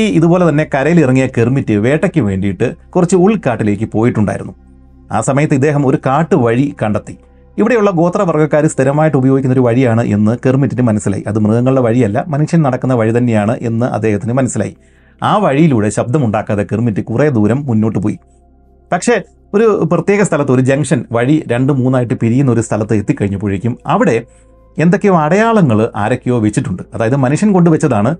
[0.00, 4.54] ഈ ഇതുപോലെ തന്നെ കരയിൽ ഇറങ്ങിയ കെർമിറ്റ് വേട്ടയ്ക്ക് വേണ്ടിയിട്ട് കുറച്ച് ഉൾക്കാട്ടിലേക്ക് പോയിട്ടുണ്ടായിരുന്നു.
[5.12, 7.18] ആ സമയത്ത് ഇദ്ദേഹം ഒരു കാട്ടു വഴി കണ്ടെത്തി.
[7.58, 11.24] ഇവിടെയുള്ള ഗോത്രവർഗക്കാർ സ്ഥിരമായിട്ട് ഉപയോഗിക്കുന്ന ഒരു വഴിയാണ് എന്ന് കെർമിറ്റിന് മനസ്സിലായി.
[11.26, 14.76] അത് മൃഗങ്ങളുടെ വഴിയല്ല മനുഷ്യൻ നടക്കുന്ന വഴി തന്നെയാണ് എന്ന് അദ്ദേഹത്തിന് മനസ്സിലായി.
[15.22, 18.18] ആ വഴിയിലൂടെ ശബ്ദമുണ്ടാക്കാതെ കെർമിറ്റ് കുറേ ദൂരം മുന്നോട്ട് പോയി.
[18.92, 19.22] പക്ഷേ
[19.54, 24.22] ഒരു പ്രത്യേക സ്ഥലത്ത് ഒരു ജംഗ്ഷൻ വഴി രണ്ട് മൂന്നായിട്ട് പിരിയുന്ന ഒരു സ്ഥലത്ത് എത്തിക്കഴിഞ്ഞപ്പോഴേക്കും അവിടെ
[24.78, 26.82] എന്തൊക്കെയോ അടയാളങ്ങൾ ആരൊക്കെയോ വെച്ചിട്ടുണ്ട്.
[26.94, 28.16] അതായത് മനുഷ്യൻ കൊണ്ടുവച്ചതാണ്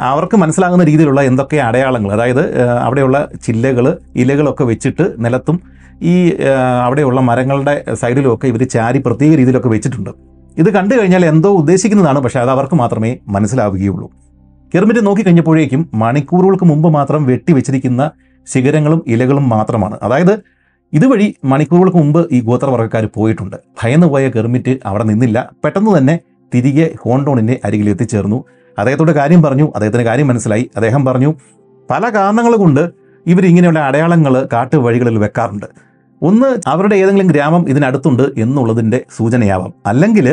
[0.00, 6.36] അവർക്ക് മനസ്സിലാകുന്ന രീതിയിലുള്ള എന്തൊക്കെ അടയാളങ്ങൾ അതായത് അവിടെയുള്ള ചില്ലകൾ ഇലകളൊക്കെ വെച്ചിട്ട് നിലത്തും ഈ
[6.84, 10.10] അവിടെയുള്ള മരങ്ങളുടെ സൈഡിലുമൊക്കെ ഇവർ ചാരി പ്രത്യേക രീതിയിലൊക്കെ വെച്ചിട്ടുണ്ട്.
[10.58, 14.10] ഇത് കണ്ടു കഴിഞ്ഞാൽ എന്തോ ഉദ്ദേശിക്കുന്നതാണ് പക്ഷേ അത് അവർക്ക് മാത്രമേ മനസ്സിലാവുകയുള്ളൂ.
[14.74, 18.10] കെർമിറ്റ് നോക്കിക്കഴിഞ്ഞപ്പോഴേക്കും മണിക്കൂറുകൾക്ക് മുമ്പ് മാത്രം വെട്ടിവെച്ചിരിക്കുന്ന
[18.52, 19.98] ശിഖരങ്ങളും ഇലകളും മാത്രമാണ്.
[20.02, 20.42] അതായത്
[20.92, 23.56] ഇതുവഴി മണിക്കൂറുകൾക്ക് മുമ്പ് ഈ ഗോത്രവർഗക്കാർ പോയിട്ടുണ്ട്.
[23.82, 25.50] ഭയന്നു പോയ കെർമിറ്റ് അവിടെ നിന്നില്ല.
[25.64, 26.20] പെട്ടെന്ന് തന്നെ
[26.54, 28.44] തിരികെ ഹോണ്ടോണിന്റെ അരികിൽ എത്തിച്ചേർന്നു.
[28.78, 30.70] അദ്ദേഹത്തോട് കാര്യം പറഞ്ഞു അദ്ദേഹത്തിന് കാര്യം മനസ്സിലായി.
[30.76, 31.34] അദ്ദേഹം പറഞ്ഞു
[31.90, 35.66] പല കാരണങ്ങൾ കൊണ്ട് ഇവർ ഇങ്ങനെയുള്ള അടയാളങ്ങൾ കാട്ടുവഴികളിൽ വെക്കാറുണ്ട്.
[36.22, 39.72] ഒന്ന് അവരുടെ ഏതെങ്കിലും ഗ്രാമം ഇതിനടുത്തുണ്ട് എന്നുള്ളതിന്റെ സൂചനയാവാം.
[39.86, 40.26] അല്ലെങ്കിൽ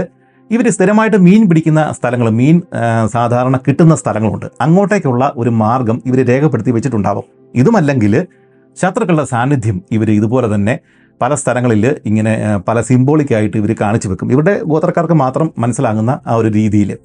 [0.52, 2.62] ഇവർ സ്ഥിരമായിട്ട് മീൻ പിടിക്കുന്ന സ്ഥലങ്ങൾ മീൻ
[3.14, 4.46] സാധാരണ കിട്ടുന്ന സ്ഥലങ്ങളുണ്ട്.
[4.62, 7.24] അങ്ങോട്ടേക്കുള്ള ഒരു മാർഗം ഇവർ രേഖപ്പെടുത്തി വെച്ചിട്ടുണ്ടാവും.
[7.56, 8.28] ഇതുമല്ലെങ്കിൽ
[8.82, 10.80] ശത്രുക്കളുടെ സാന്നിധ്യം ഇവർ ഇതുപോലെ തന്നെ
[11.22, 14.32] പല സ്ഥലങ്ങളിൽ ഇങ്ങനെ പല സിംബോളിക്കായിട്ട് ഇവർ കാണിച്ചു വെക്കും.
[14.32, 16.98] ഇവരുടെ ഗോത്രക്കാർക്ക് മാത്രം മനസ്സിലാകുന്ന ആ ഒരു രീതിയിൽ.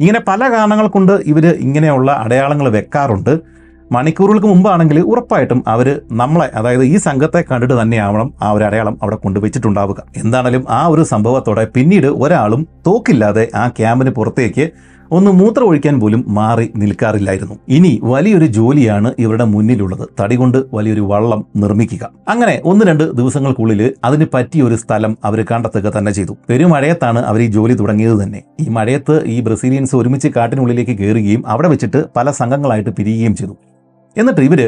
[0.00, 3.32] ഇങ്ങനെ പല കാരണങ്ങൾ കൊണ്ട് ഇവർ ഇങ്ങനെയുള്ള അടയാളങ്ങൾ വെക്കാറുണ്ട്.
[3.92, 9.98] മണിക്കൂറുകൾക്ക് മുമ്പാണെങ്കിൽ ഉറപ്പായിട്ടും അവർ നമ്മളെ അതായത് ഈ സംഘത്തെ കണ്ടിട്ട് തന്നെയാവണം ആ ഒരു അടയാളം അവിടെ കൊണ്ടുവച്ചിട്ടുണ്ടാവുക.
[10.16, 14.66] എന്താണെങ്കിലും ആ ഒരു സംഭവത്തോടെ പിന്നീട് ഒരാളും തോക്കില്ലാതെ ആ ക്യാമ്പിന് പുറത്തേക്ക്
[15.10, 17.56] ഒന്ന് മൂത്രം ഒഴിക്കാൻ പോലും മാറി നിൽക്കാറില്ലായിരുന്നു.
[17.68, 20.02] ഇനി വലിയൊരു ജോലിയാണ് ഇവരുടെ മുന്നിലുള്ളത്.
[20.20, 22.10] തടി കൊണ്ട് വലിയൊരു വള്ളം നിർമ്മിക്കുക.
[22.28, 26.36] അങ്ങനെ ഒന്ന് രണ്ട് ദിവസങ്ങൾക്കുള്ളിൽ അതിന് പറ്റിയ ഒരു സ്ഥലം അവർ കണ്ടെത്തുക തന്നെ ചെയ്തു.
[26.48, 28.42] പെരുമഴയത്താണ് അവർ ഈ ജോലി തുടങ്ങിയത് തന്നെ.
[28.60, 33.56] ഈ മഴയത്ത് ഈ ബ്രസീലിയൻസ് ഒരുമിച്ച് കാട്ടിനുള്ളിലേക്ക് കയറുകയും അവിടെ വെച്ചിട്ട് പല സംഘങ്ങളായിട്ട് പിരിയുകയും ചെയ്തു.
[34.16, 34.60] എന്നിട്ട് ഇവർ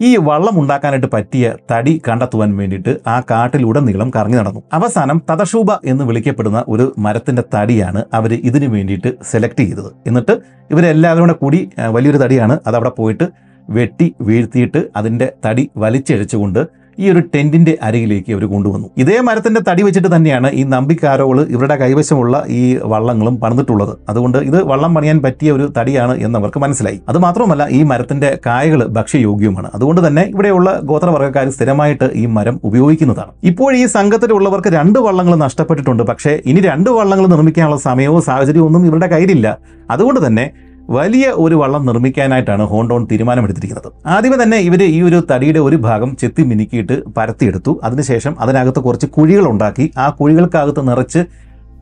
[0.00, 4.60] ഈ വള്ളം ഉണ്ടാക്കാനായിട്ട് പറ്റിയ തടി കണ്ടെത്തുവാൻ വേണ്ടിയിട്ട് ആ കാട്ടിലുടനീളം കറങ്ങി നടന്നു.
[4.72, 9.90] അവസാനം തദശൂബ എന്ന് വിളിക്കപ്പെടുന്ന ഒരു മരത്തിന്റെ തടിയാണ് അവർ ഇതിനു വേണ്ടിയിട്ട് സെലക്ട് ചെയ്തത്.
[10.06, 10.34] എന്നിട്ട്
[10.70, 11.60] ഇവരെല്ലാവരും കൂടെ കൂടി
[11.96, 12.58] വലിയൊരു തടിയാണ്.
[12.66, 13.28] അത് അവിടെ പോയിട്ട്
[13.70, 16.60] വെട്ടി വീഴ്ത്തിയിട്ട് അതിന്റെ തടി വലിച്ചഴിച്ചുകൊണ്ട്
[16.98, 18.90] ഈ ഒരു ടെന്റിന്റെ അരികിലേക്ക് അവർ കൊണ്ടുവന്നു.
[18.98, 23.96] ഇതേ മരത്തിന്റെ തടി വെച്ചിട്ട് തന്നെയാണ് ഈ നമ്പിക്കാരോൾ ഇവരുടെ കൈവശമുള്ള ഈ വള്ളങ്ങളും പണിതിട്ടുള്ളത്.
[24.08, 27.00] അതുകൊണ്ട് ഇത് വള്ളം പണിയാൻ പറ്റിയ ഒരു തടിയാണ് എന്ന് അവർക്ക് മനസ്സിലായി.
[27.08, 29.70] അത് മാത്രമല്ല ഈ മരത്തിന്റെ കായകൾ ഭക്ഷ്യയോഗ്യവുമാണ്.
[29.74, 33.32] അതുകൊണ്ട് തന്നെ ഇവിടെയുള്ള ഗോത്രവർഗക്കാർ സ്ഥിരമായിട്ട് ഈ മരം ഉപയോഗിക്കുന്നതാണ്.
[33.44, 36.02] ഇപ്പോൾ ഈ സംഘത്തിലുള്ളവർക്ക് രണ്ട് വള്ളങ്ങൾ നഷ്ടപ്പെട്ടിട്ടുണ്ട്.
[36.02, 39.58] പക്ഷേ ഇനി രണ്ട് വള്ളങ്ങൾ നിർമ്മിക്കാനുള്ള സമയവും സാഹചര്യവും ഒന്നും ഇവരുടെ കയ്യിലില്ല.
[39.90, 40.50] അതുകൊണ്ട് തന്നെ
[40.88, 43.88] വലിയ ഒരു വള്ളം നിർമ്മിക്കാനായിട്ടാണ് ഹോണ്ടോൺ തീരുമാനമെടുത്തിരിക്കുന്നത്.
[44.14, 47.80] ആദ്യമേ തന്നെ ഇവർ ഈ ഒരു തടിയുടെ ഒരു ഭാഗം ചെത്തി മിനുക്കിയിട്ട് പരത്തിയെടുത്തു.
[47.86, 51.22] അതിനുശേഷം അതിനകത്ത് കുറച്ച് കുഴികൾ ഉണ്ടാക്കി ആ കുഴികൾക്കകത്ത് നിറച്ച്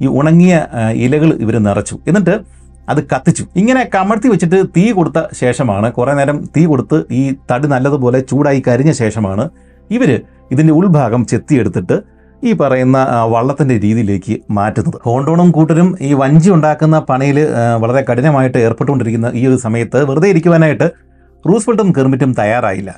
[0.02, 0.54] ഈ ഉണങ്ങിയ
[1.06, 1.98] ഇലകൾ ഇവർ നിറച്ചു.
[2.08, 2.36] എന്നിട്ട്
[2.92, 3.44] അത് കത്തിച്ചു.
[3.56, 8.92] ഇങ്ങനെ കമഴ്ത്തി വെച്ചിട്ട് തീ കൊടുത്ത ശേഷമാണ് കുറേ നേരം തീ കൊടുത്ത് ഈ തടി നല്ലതുപോലെ ചൂടായി കരിഞ്ഞ
[8.92, 9.44] ശേഷമാണ്
[9.90, 10.10] ഇവർ
[10.52, 11.96] ഇതിന്റെ ഉൾഭാഗം ചെത്തിയെടുത്തിട്ട്
[12.48, 12.98] ഈ പറയുന്ന
[13.32, 14.98] വള്ളത്തിന്റെ രീതിയിലേക്ക് മാറ്റുന്നത്.
[15.06, 17.38] ഹോണ്ടോണും കൂട്ടരും ഈ വഞ്ചി ഉണ്ടാക്കുന്ന പണിയിൽ
[17.82, 20.88] വളരെ കഠിനമായിട്ട് ഏർപ്പെട്ടുകൊണ്ടിരിക്കുന്ന ഈ ഒരു സമയത്ത് വെറുതെ ഇരിക്കുവാനായിട്ട്
[21.44, 22.90] റൂസ്വെൽട്ടും കെർമിറ്റും തയ്യാറായില്ല.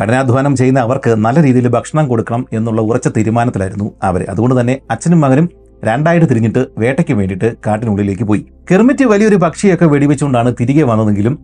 [0.00, 5.48] കഠിനാധ്വാനം ചെയ്യുന്ന അവർക്ക് നല്ല രീതിയിൽ ഭക്ഷണം കൊടുക്കണം എന്നുള്ള ഉറച്ച തീരുമാനത്തിലായിരുന്നു അവർ അതുകൊണ്ട് തന്നെ അച്ഛനും മകനും
[5.88, 8.42] രണ്ടായിട്ട് തിരിഞ്ഞിട്ട് വേട്ടയ്ക്ക് വേണ്ടിയിട്ട് കാട്ടിനുള്ളിലേക്ക് പോയി.
[8.70, 11.36] കെർമിറ്റ് വലിയൊരു പക്ഷിയൊക്കെ വെടിവെച്ചുകൊണ്ടാണ് തിരികെ വന്നതെങ്കിലും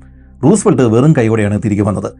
[0.44, 2.10] റൂസ്വെൽട്ട് വെറും കൈയോടെയാണ് തിരികെ വന്നത്.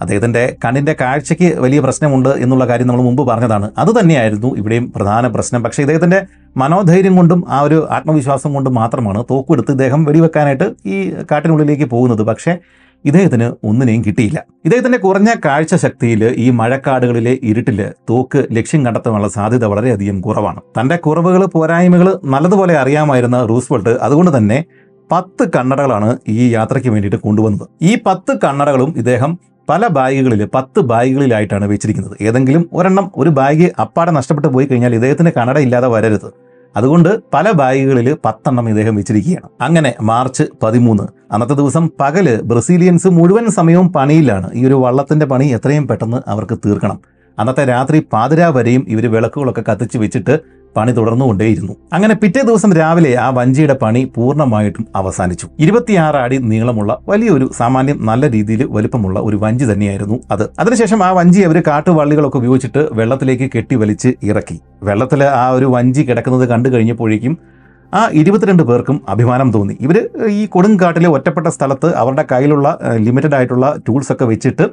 [0.00, 3.70] അദ്ദേഹത്തിന്റെ കണ്ണിന്റെ കാഴ്ചയ്ക്ക് വലിയ പ്രശ്നമുണ്ട് എന്നുള്ള കാര്യം നമ്മൾ മുമ്പ് പറഞ്ഞതാണ്.
[3.78, 5.62] അത് തന്നെയായിരുന്നു ഇവിടെയും പ്രധാന പ്രശ്നം.
[5.62, 6.26] പക്ഷേ ഇദ്ദേഹത്തിന്റെ
[6.56, 12.22] മനോധൈര്യം കൊണ്ടും ആ ഒരു ആത്മവിശ്വാസം കൊണ്ടും മാത്രമാണ് തോക്കെടുത്ത് ഇദ്ദേഹം വെടിവെക്കാനായിട്ട് ഈ കാട്ടിനുള്ളിലേക്ക് പോകുന്നത്.
[12.22, 12.58] പക്ഷേ
[13.04, 14.44] ഇദ്ദേഹത്തിന് ഒന്നിനെയും കിട്ടിയില്ല.
[14.64, 20.60] ഇദ്ദേഹത്തിന്റെ കുറഞ്ഞ കാഴ്ച ശക്തിയിൽ ഈ മഴക്കാടുകളിലെ ഇരുട്ടിൽ തോക്ക് ലക്ഷ്യം കണ്ടെത്താനുള്ള സാധ്യത വളരെയധികം കുറവാണ്.
[20.80, 24.64] തന്റെ കുറവുകൾ പോരായ്മകൾ നല്ലതുപോലെ അറിയാമായിരുന്ന റൂസ്വെൽട്ട് അതുകൊണ്ട് തന്നെ
[25.12, 27.68] പത്ത് കണ്ണടകളാണ് ഈ യാത്രയ്ക്ക് വേണ്ടിയിട്ട് കൊണ്ടുവന്നത്.
[27.82, 29.38] ഈ പത്ത് കണ്ണടകളും ഇദ്ദേഹം
[29.68, 32.16] പല ബാഗുകളിൽ പത്ത് ബാഗുകളിലായിട്ടാണ് വെച്ചിരിക്കുന്നത്.
[32.20, 36.28] ഏതെങ്കിലും ഒരെണ്ണം ഒരു ബാഗ് അപ്പാടെ നഷ്ടപ്പെട്ടു പോയി കഴിഞ്ഞാൽ ഇദ്ദേഹത്തിന് കണ്ണട ഇല്ലാതെ വരരുത്.
[36.76, 39.48] അതുകൊണ്ട് പല ബാഗുകളിൽ പത്തെണ്ണം ഇദ്ദേഹം വെച്ചിരിക്കുകയാണ്.
[39.60, 41.02] അങ്ങനെ മാർച്ച് പതിമൂന്ന്
[41.32, 44.50] അന്നത്തെ ദിവസം പകൽ ബ്രസീലിയൻസ് മുഴുവൻ സമയവും പണിയിലാണ്.
[44.54, 47.00] ഈ ഒരു വള്ളത്തിന്റെ പണി എത്രയും പെട്ടെന്ന് അവർക്ക് തീർക്കണം.
[47.38, 50.40] അന്നത്തെ രാത്രി പാതിരാ വരെയും ഇവർ വിളക്കുകളൊക്കെ കത്തിച്ച് വെച്ചിട്ട്
[50.76, 51.74] പണി തുടർന്നുകൊണ്ടേയിരുന്നു.
[51.96, 55.46] അങ്ങനെ പിറ്റേ ദിവസം രാവിലെ ആ വഞ്ചിയുടെ പണി പൂർണമായിട്ടും അവസാനിച്ചു.
[55.64, 60.44] ഇരുപത്തിയാറ് അടി നീളമുള്ള വലിയൊരു സാമാന്യം നല്ല രീതിയിൽ വലുപ്പമുള്ള ഒരു വഞ്ചി തന്നെയായിരുന്നു അത്.
[60.62, 64.56] അതിനുശേഷം ആ വഞ്ചി അവർ കാട്ടുവള്ളികളൊക്കെ ഉപയോഗിച്ചിട്ട് വെള്ളത്തിലേക്ക് കെട്ടി വലിച്ച് ഇറക്കി.
[64.90, 67.34] വെള്ളത്തിൽ ആ ഒരു വഞ്ചി കിടക്കുന്നത് കണ്ടു കഴിഞ്ഞപ്പോഴേക്കും
[67.92, 69.74] ആ ഇരുപത്തിരണ്ട് പേർക്കും അഭിമാനം തോന്നി.
[69.86, 69.96] ഇവർ
[70.40, 72.68] ഈ കൊടുങ്കാട്ടിലെ ഒറ്റപ്പെട്ട സ്ഥലത്ത് അവരുടെ കയ്യിലുള്ള
[73.06, 74.64] ലിമിറ്റഡ് ആയിട്ടുള്ള ടൂൾസ് ഒക്കെ വെച്ചിട്ട്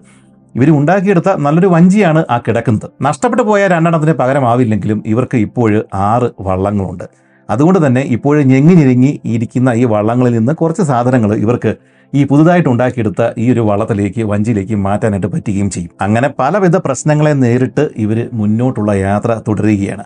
[0.56, 2.88] ഇവർ ഉണ്ടാക്കിയെടുത്ത നല്ലൊരു വഞ്ചിയാണ് ആ കിടക്കുന്നത്.
[3.02, 5.72] നഷ്ടപ്പെട്ടു പോയ രണ്ടെണ്ണത്തിന് പകരമാവില്ലെങ്കിലും ഇവർക്ക് ഇപ്പോൾ
[6.10, 7.06] ആറ് വള്ളങ്ങളുണ്ട്.
[7.50, 11.72] അതുകൊണ്ട് തന്നെ ഇപ്പോൾ ഞെങ്ങി ഇരിക്കുന്ന ഈ വള്ളങ്ങളിൽ നിന്ന് കുറച്ച് സാധനങ്ങൾ ഇവർക്ക്
[12.14, 15.92] ഈ പുതുതായിട്ട് ഉണ്ടാക്കിയെടുത്ത ഈ ഒരു വള്ളത്തിലേക്ക് വഞ്ചിയിലേക്ക് മാറ്റാനായിട്ട് പറ്റുകയും ചെയ്യും.
[16.02, 20.06] അങ്ങനെ പലവിധ പ്രശ്നങ്ങളെ നേരിട്ട് ഇവർ മുന്നോട്ടുള്ള യാത്ര തുടരുകയാണ്.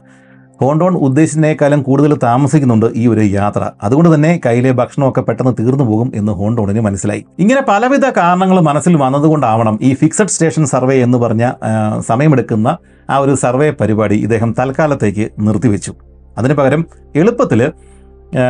[0.61, 3.71] ഹോണ്ടോൺ ഉദ്ദേശിച്ചതിനേക്കാളും കൂടുതൽ താമസിക്കുന്നുണ്ട് ഈ ഒരു യാത്ര.
[3.83, 7.25] അതുകൊണ്ട് തന്നെ കയ്യിലെ ഭക്ഷണമൊക്കെ പെട്ടെന്ന് തീർന്നു പോകും എന്ന് ഹോണ്ടോണിന് മനസ്സിലായി.
[7.39, 11.51] ഇങ്ങനെ പലവിധ കാരണങ്ങൾ മനസ്സിൽ വന്നതുകൊണ്ടാവണം ഈ ഫിക്സഡ് സ്റ്റേഷൻ സർവേ എന്ന് പറഞ്ഞ
[11.99, 12.77] സമയമെടുക്കുന്ന
[13.09, 15.93] ആ ഒരു സർവേ പരിപാടി ഇദ്ദേഹം തൽക്കാലത്തേക്ക് നിർത്തിവെച്ചു.
[16.37, 16.85] അതിന് പകരം
[17.15, 17.71] എളുപ്പത്തിൽ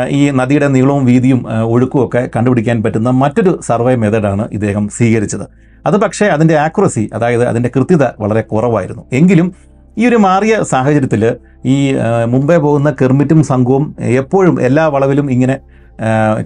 [0.10, 5.46] ഈ നദിയുടെ നീളവും വീതിയും ഒഴുക്കും ഒക്കെ കണ്ടുപിടിക്കാൻ പറ്റുന്ന മറ്റൊരു സർവേ മെത്തേഡാണ് ഇദ്ദേഹം സ്വീകരിച്ചത്.
[5.86, 9.04] അത് പക്ഷേ അതിന്റെ ആക്യുറസി അതായത് അതിന്റെ കൃത്യത വളരെ കുറവായിരുന്നു.
[9.12, 9.54] എങ്കിലും
[9.98, 11.36] ഈ ഒരു മാറിയ സാഹചര്യത്തിൽ
[11.66, 11.94] ഈ
[12.26, 15.60] മുംബൈ പോകുന്ന കെർമിറ്റും സംഘവും എപ്പോഴും എല്ലാ വളവിലും ഇങ്ങനെ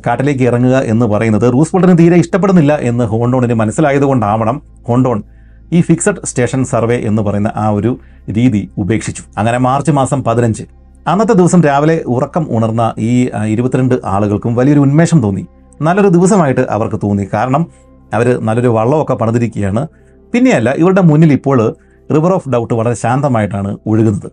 [0.07, 5.23] കാട്ടിലേക്ക് ഇറങ്ങുക എന്ന് പറയുന്നത് റൂസ്വെൽട്ടിന് തീരെ ഇഷ്ടപ്പെടുന്നില്ല എന്ന് ഹോണ്ടോണിന് മനസ്സിലായതുകൊണ്ടാവണം ഹോണ്ടോൺ
[5.73, 7.99] ഈ ഫിക്സഡ് സ്റ്റേഷൻ സർവേ എന്ന് പറയുന്ന ആ ഒരു
[8.37, 9.23] രീതി ഉപേക്ഷിച്ചു.
[9.37, 10.63] അങ്ങനെ മാർച്ച് മാസം പതിനഞ്ച്.
[11.07, 15.45] അന്നത്തെ ദിവസം രാവിലെ ഉറക്കം ഉണർന്ന ഈ ഇരുപത്തിരണ്ട് ആളുകൾക്കും വലിയൊരു ഉന്മേഷം തോന്നി.
[15.81, 17.27] നല്ലൊരു ദിവസമായിട്ട് അവർക്ക് തോന്നി.
[17.33, 17.67] കാരണം
[18.13, 19.87] അവർ നല്ലൊരു വള്ളമൊക്കെ പണിതിരിക്കുകയാണ്.
[20.33, 21.75] പിന്നെയല്ല ഇവരുടെ മുന്നിൽ ഇപ്പോൾ
[22.15, 24.29] റിവർ ഓഫ് ഡൗട്ട് വളരെ ശാന്തമായിട്ടാണ് ഒഴുകുന്നത്.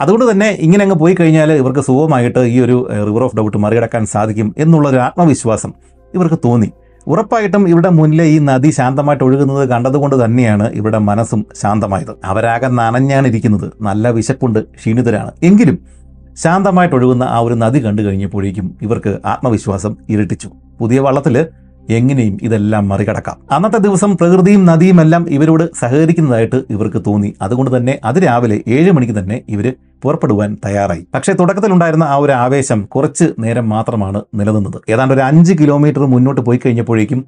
[0.00, 2.76] അതുകൊണ്ട് തന്നെ ഇങ്ങനെ അങ്ങ് പോയി കഴിഞ്ഞാൽ ഇവർക്ക് സുഖമായിട്ട് ഈ ഒരു
[3.08, 5.70] റിവർ ഓഫ് ഡൗട്ട് മറികടക്കാൻ സാധിക്കും എന്നുള്ളൊരു ആത്മവിശ്വാസം
[6.14, 6.68] ഇവർക്ക് തോന്നി.
[7.06, 12.12] ഉറപ്പായിട്ടും ഇവിടെ മുന്നിലെ ഈ നദി ശാന്തമായിട്ട് ഒഴുകുന്നത് കണ്ടതുകൊണ്ട് തന്നെയാണ് ഇവരുടെ മനസ്സും ശാന്തമായത്.
[12.30, 13.66] അവരാകെ നനഞ്ഞാണ് ഇരിക്കുന്നത്.
[13.88, 15.32] നല്ല വിശപ്പുണ്ട് ക്ഷീണിതരാണ്.
[15.48, 15.78] എങ്കിലും
[16.44, 20.48] ശാന്തമായിട്ട് ഒഴുകുന്ന ആ ഒരു നദി കണ്ടു കഴിഞ്ഞപ്പോഴേക്കും ഇവർക്ക് ആത്മവിശ്വാസം ഇരട്ടിച്ചു.
[20.80, 21.36] പുതിയ വള്ളത്തിൽ
[21.90, 23.36] എങ്ങനെയും ഇതെല്ലാം മറികടക്കാം.
[23.50, 27.34] അന്നത്തെ ദിവസം പ്രകൃതിയും നദിയും എല്ലാം ഇവരോട് സഹകരിക്കുന്നതായിട്ട് ഇവർക്ക് തോന്നി.
[27.42, 29.72] അതുകൊണ്ട് തന്നെ അതിരാവിലെ ഏഴ് മണിക്ക് തന്നെ ഇവർ
[30.02, 31.06] പുറപ്പെടുവാൻ തയ്യാറായി.
[31.14, 34.80] പക്ഷേ തുടക്കത്തിലുണ്ടായിരുന്ന ആ ഒരു ആവേശം കുറച്ച് നേരം മാത്രമാണ് നിലനിന്നത്.
[34.88, 37.24] ഏതാണ്ട് ഒരു അഞ്ച് കിലോമീറ്റർ മുന്നോട്ട് പോയി കഴിഞ്ഞപ്പോഴേക്കും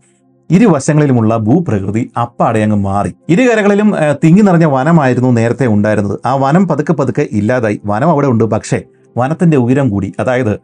[0.50, 3.14] ഇരുവശങ്ങളിലുമുള്ള ഭൂപ്രകൃതി അപ്പാടെ അങ്ങ് മാറി.
[3.28, 3.94] ഇരുകരകളിലും
[4.24, 6.20] തിങ്ങി നിറഞ്ഞ വനമായിരുന്നു നേരത്തെ ഉണ്ടായിരുന്നത്.
[6.26, 7.80] ആ വനം പതുക്കെ പതുക്കെ ഇല്ലാതായി.
[7.86, 8.44] വനം അവിടെ ഉണ്ട്.
[8.44, 8.82] പക്ഷേ
[9.16, 10.60] വനത്തിന്റെ ഉയരം കൂടി അതായത്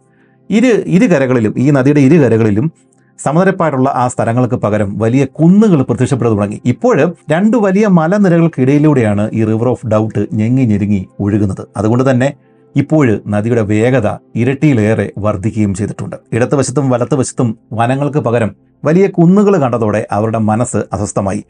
[0.51, 2.72] ഇരു ഇരുകരകളിലും ഈ നദിയുടെ ഇരുകരകളിലും
[3.19, 6.61] സമനിരപ്പായിട്ടുള്ള ആ സ്ഥലങ്ങൾക്ക് പകരം വലിയ കുന്നുകൾ പ്രത്യക്ഷപ്പെട്ടു തുടങ്ങി.
[6.67, 11.67] ഇപ്പോഴും രണ്ട് വലിയ മലനിരകൾക്കിടയിലൂടെയാണ് ഈ റിവർ ഓഫ് ഡൗട്ട് ഞെങ്ങി ഞെരുങ്ങി ഒഴുകുന്നത്.
[11.77, 12.33] അതുകൊണ്ട് തന്നെ
[12.77, 16.17] ഇപ്പോൾ നദിയുടെ വേഗത ഇരട്ടിയിലേറെ വർദ്ധിക്കുകയും ചെയ്തിട്ടുണ്ട്.
[16.33, 18.51] ഇടത്തുവശത്തും വലത്തുവശത്തും വനങ്ങൾക്ക് പകരം
[18.85, 21.45] വലിയ കുന്നുകൾ കണ്ടതോടെ അവരുടെ മനസ്സ് അസ്വസ്ഥമായി.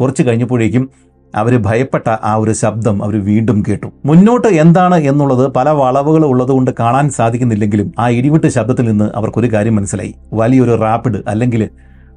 [0.00, 0.90] കുറച്ച് കഴിഞ്ഞപ്പോഴേക്കും
[1.34, 3.86] അവർ ഭയപ്പെട്ട ആ ഒരു ശബ്ദം അവർ വീണ്ടും കേട്ടു.
[4.04, 10.14] മുന്നോട്ട് എന്താണ് എന്നുള്ളത് പല വളവുകൾ ഉള്ളതുകൊണ്ട് കാണാൻ സാധിക്കുന്നില്ലെങ്കിലും ആ ഇടിവിട്ട് ശബ്ദത്തിൽ നിന്ന് അവർക്കൊരു കാര്യം മനസ്സിലായി.
[10.32, 11.68] വലിയൊരു റാപ്പിഡ് അല്ലെങ്കിൽ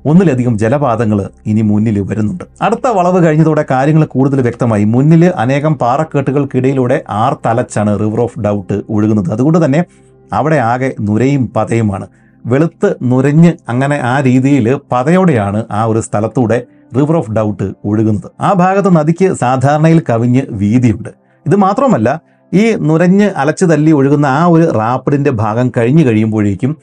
[0.05, 2.43] ഒന്നിലധികം ജലപാതങ്ങൾ ഇനി മുന്നിൽ വരുന്നുണ്ട്.
[2.61, 4.83] അടുത്ത വളവ് കഴിഞ്ഞതോടെ കാര്യങ്ങൾ കൂടുതൽ വ്യക്തമായി.
[4.83, 9.31] മുന്നിൽ അനേകം പാറക്കെട്ടുകൾക്കിടയിലൂടെ ആർ തലച്ചാണ് റിവർ ഓഫ് ഡൗട്ട് ഒഴുകുന്നത്.
[9.31, 9.83] അതുകൊണ്ട് തന്നെ
[10.33, 12.07] അവിടെ ആകെ നുരയും പതയുമാണ്.
[12.45, 16.63] വെളുത്ത് നുരഞ്ഞ് അങ്ങനെ ആ രീതിയിൽ പതയോടെയാണ് ആ ഒരു സ്ഥലത്തൂടെ
[16.97, 18.31] റിവർ ഓഫ് ഡൗട്ട് ഒഴുകുന്നത്.
[18.41, 21.09] ആ ഭാഗത്ത് നദിക്ക് സാധാരണയിൽ കവിഞ്ഞ് വീതിയുണ്ട്.
[21.47, 22.21] ഇത് മാത്രമല്ല
[22.53, 26.77] ഈ നുരഞ്ഞ് അലച്ചു തല്ലി ഒഴുകുന്ന ആ ഒരു റാപ്പിഡിന്റെ ഭാഗം കഴിഞ്ഞു കഴിയുമ്പോഴേക്കും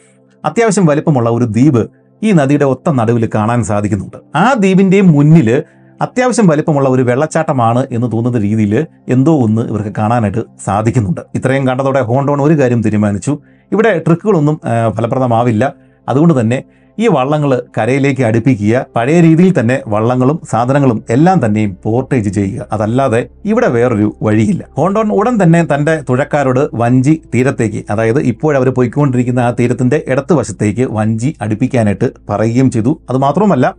[0.44, 1.88] അത്യാവശ്യം വലിപ്പമുള്ള ഒരു ദ്വീപ്
[2.22, 4.16] ഈ നദിയുടെ ഒത്ത നടുവിൽ കാണാൻ സാധിക്കുന്നുണ്ട്.
[4.36, 5.62] ആ ദ്വീപിന്റെയും മുന്നിൽ
[6.02, 11.20] അത്യാവശ്യം വലിപ്പമുള്ള ഒരു വെള്ളച്ചാട്ടമാണ് എന്ന് തോന്നുന്ന രീതിയിൽ എന്തോ ഒന്ന് ഇവർക്ക് കാണാനായിട്ട് സാധിക്കുന്നുണ്ട്.
[11.34, 13.38] ഇത്രയും കണ്ടതോടെ ഹോണ്ടോൺ ഒരു കാര്യം തീരുമാനിച്ചു.
[13.74, 14.56] ഇവിടെ ട്രിക്കുകളൊന്നും
[14.96, 15.64] ഫലപ്രദമാവില്ല.
[16.08, 16.58] അതുകൊണ്ട് തന്നെ
[16.98, 22.66] ഈ വള്ളങ്ങൾ കരയിലേക്ക് അടുപ്പിക്കുക പഴയ രീതിയിൽ തന്നെ വള്ളങ്ങളും സാധനങ്ങളും എല്ലാം തന്നെയും പോർട്ടേജ് ചെയ്യുക.
[22.74, 23.20] അതല്ലാതെ
[23.50, 24.62] ഇവിടെ വേറൊരു വഴിയില്ല.
[24.76, 32.10] ഹോണ്ടോൺ ഉടൻ തന്നെ തന്റെ തുഴക്കാരോട് വഞ്ചി തീരത്തേക്ക് അതായത് ഇപ്പോഴവർ പോയിക്കൊണ്ടിരിക്കുന്ന ആ തീരത്തിന്റെ ഇടത്തുവശത്തേക്ക് വഞ്ചി അടുപ്പിക്കാനായിട്ട്
[32.30, 32.94] പറയുകയും ചെയ്തു.
[33.10, 33.74] അത് മാത്രമല്ല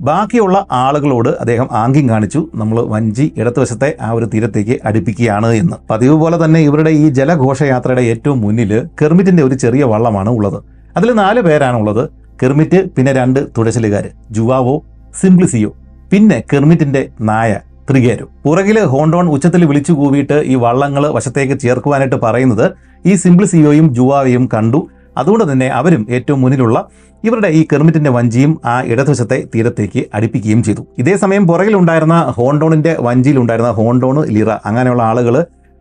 [0.00, 2.48] ബാക്കിയുള്ള ആളുകളോട് അദ്ദേഹം ആംഗ്യം കാണിച്ചു.
[2.54, 5.76] നമ്മൾ വഞ്ചി ഇടതുവശത്തെ ആ ഒരു തീരത്തേക്ക് അടുപ്പിക്കുകയാണ് എന്ന്.
[5.90, 10.64] പതിവ് പോലെ തന്നെ ഇവരുടെ ഈ ജലഘോഷയാത്രയുടെ ഏറ്റവും മുന്നിൽ കെർമിറ്റിന്റെ ഒരു ചെറിയ വള്ളമാണ് ഉള്ളത്.
[10.96, 12.10] അതിൽ നാല് പേരാണുള്ളത്
[12.42, 14.82] കെർമിറ്റ് പിന്നെ രണ്ട് തുഴച്ചിലുകാർ ജുവാവോ
[15.20, 15.72] സിംപ്ലിസിയോ.
[16.12, 17.58] പിന്നെ കെർമിറ്റിന്റെ നായ
[17.90, 18.28] ത്രികേരു.
[18.44, 22.72] പുറകിൽ ഹോണ്ടോൺ ഉച്ചത്തിൽ വിളിച്ചു കൂവിയിട്ട് ഈ വള്ളങ്ങൾ വശത്തേക്ക് ചേർക്കുവാനായിട്ട് പറയുന്നത്
[23.06, 24.88] ഈ സിംപ്ലിസിയോയും ജുവാവയും കണ്ടു.
[25.16, 26.78] അതുകൊണ്ട് തന്നെ അവരും ഏറ്റവും മുന്നിലുള്ള
[27.24, 30.82] ഇവരുടെ ഈ കെർമിറ്റിന്റെ വഞ്ചിയും ആ ഇടതുവശത്തെ തീരത്തേക്ക് അടുപ്പിക്കുകയും ചെയ്തു.
[30.98, 35.36] ഇതേ സമയം പുറകിലുണ്ടായിരുന്ന ഹോണ്ടോണിന്റെ വഞ്ചിയിലുണ്ടായിരുന്ന ഹോണ്ടോൺ ലിറ അങ്ങനെയുള്ള ആളുകൾ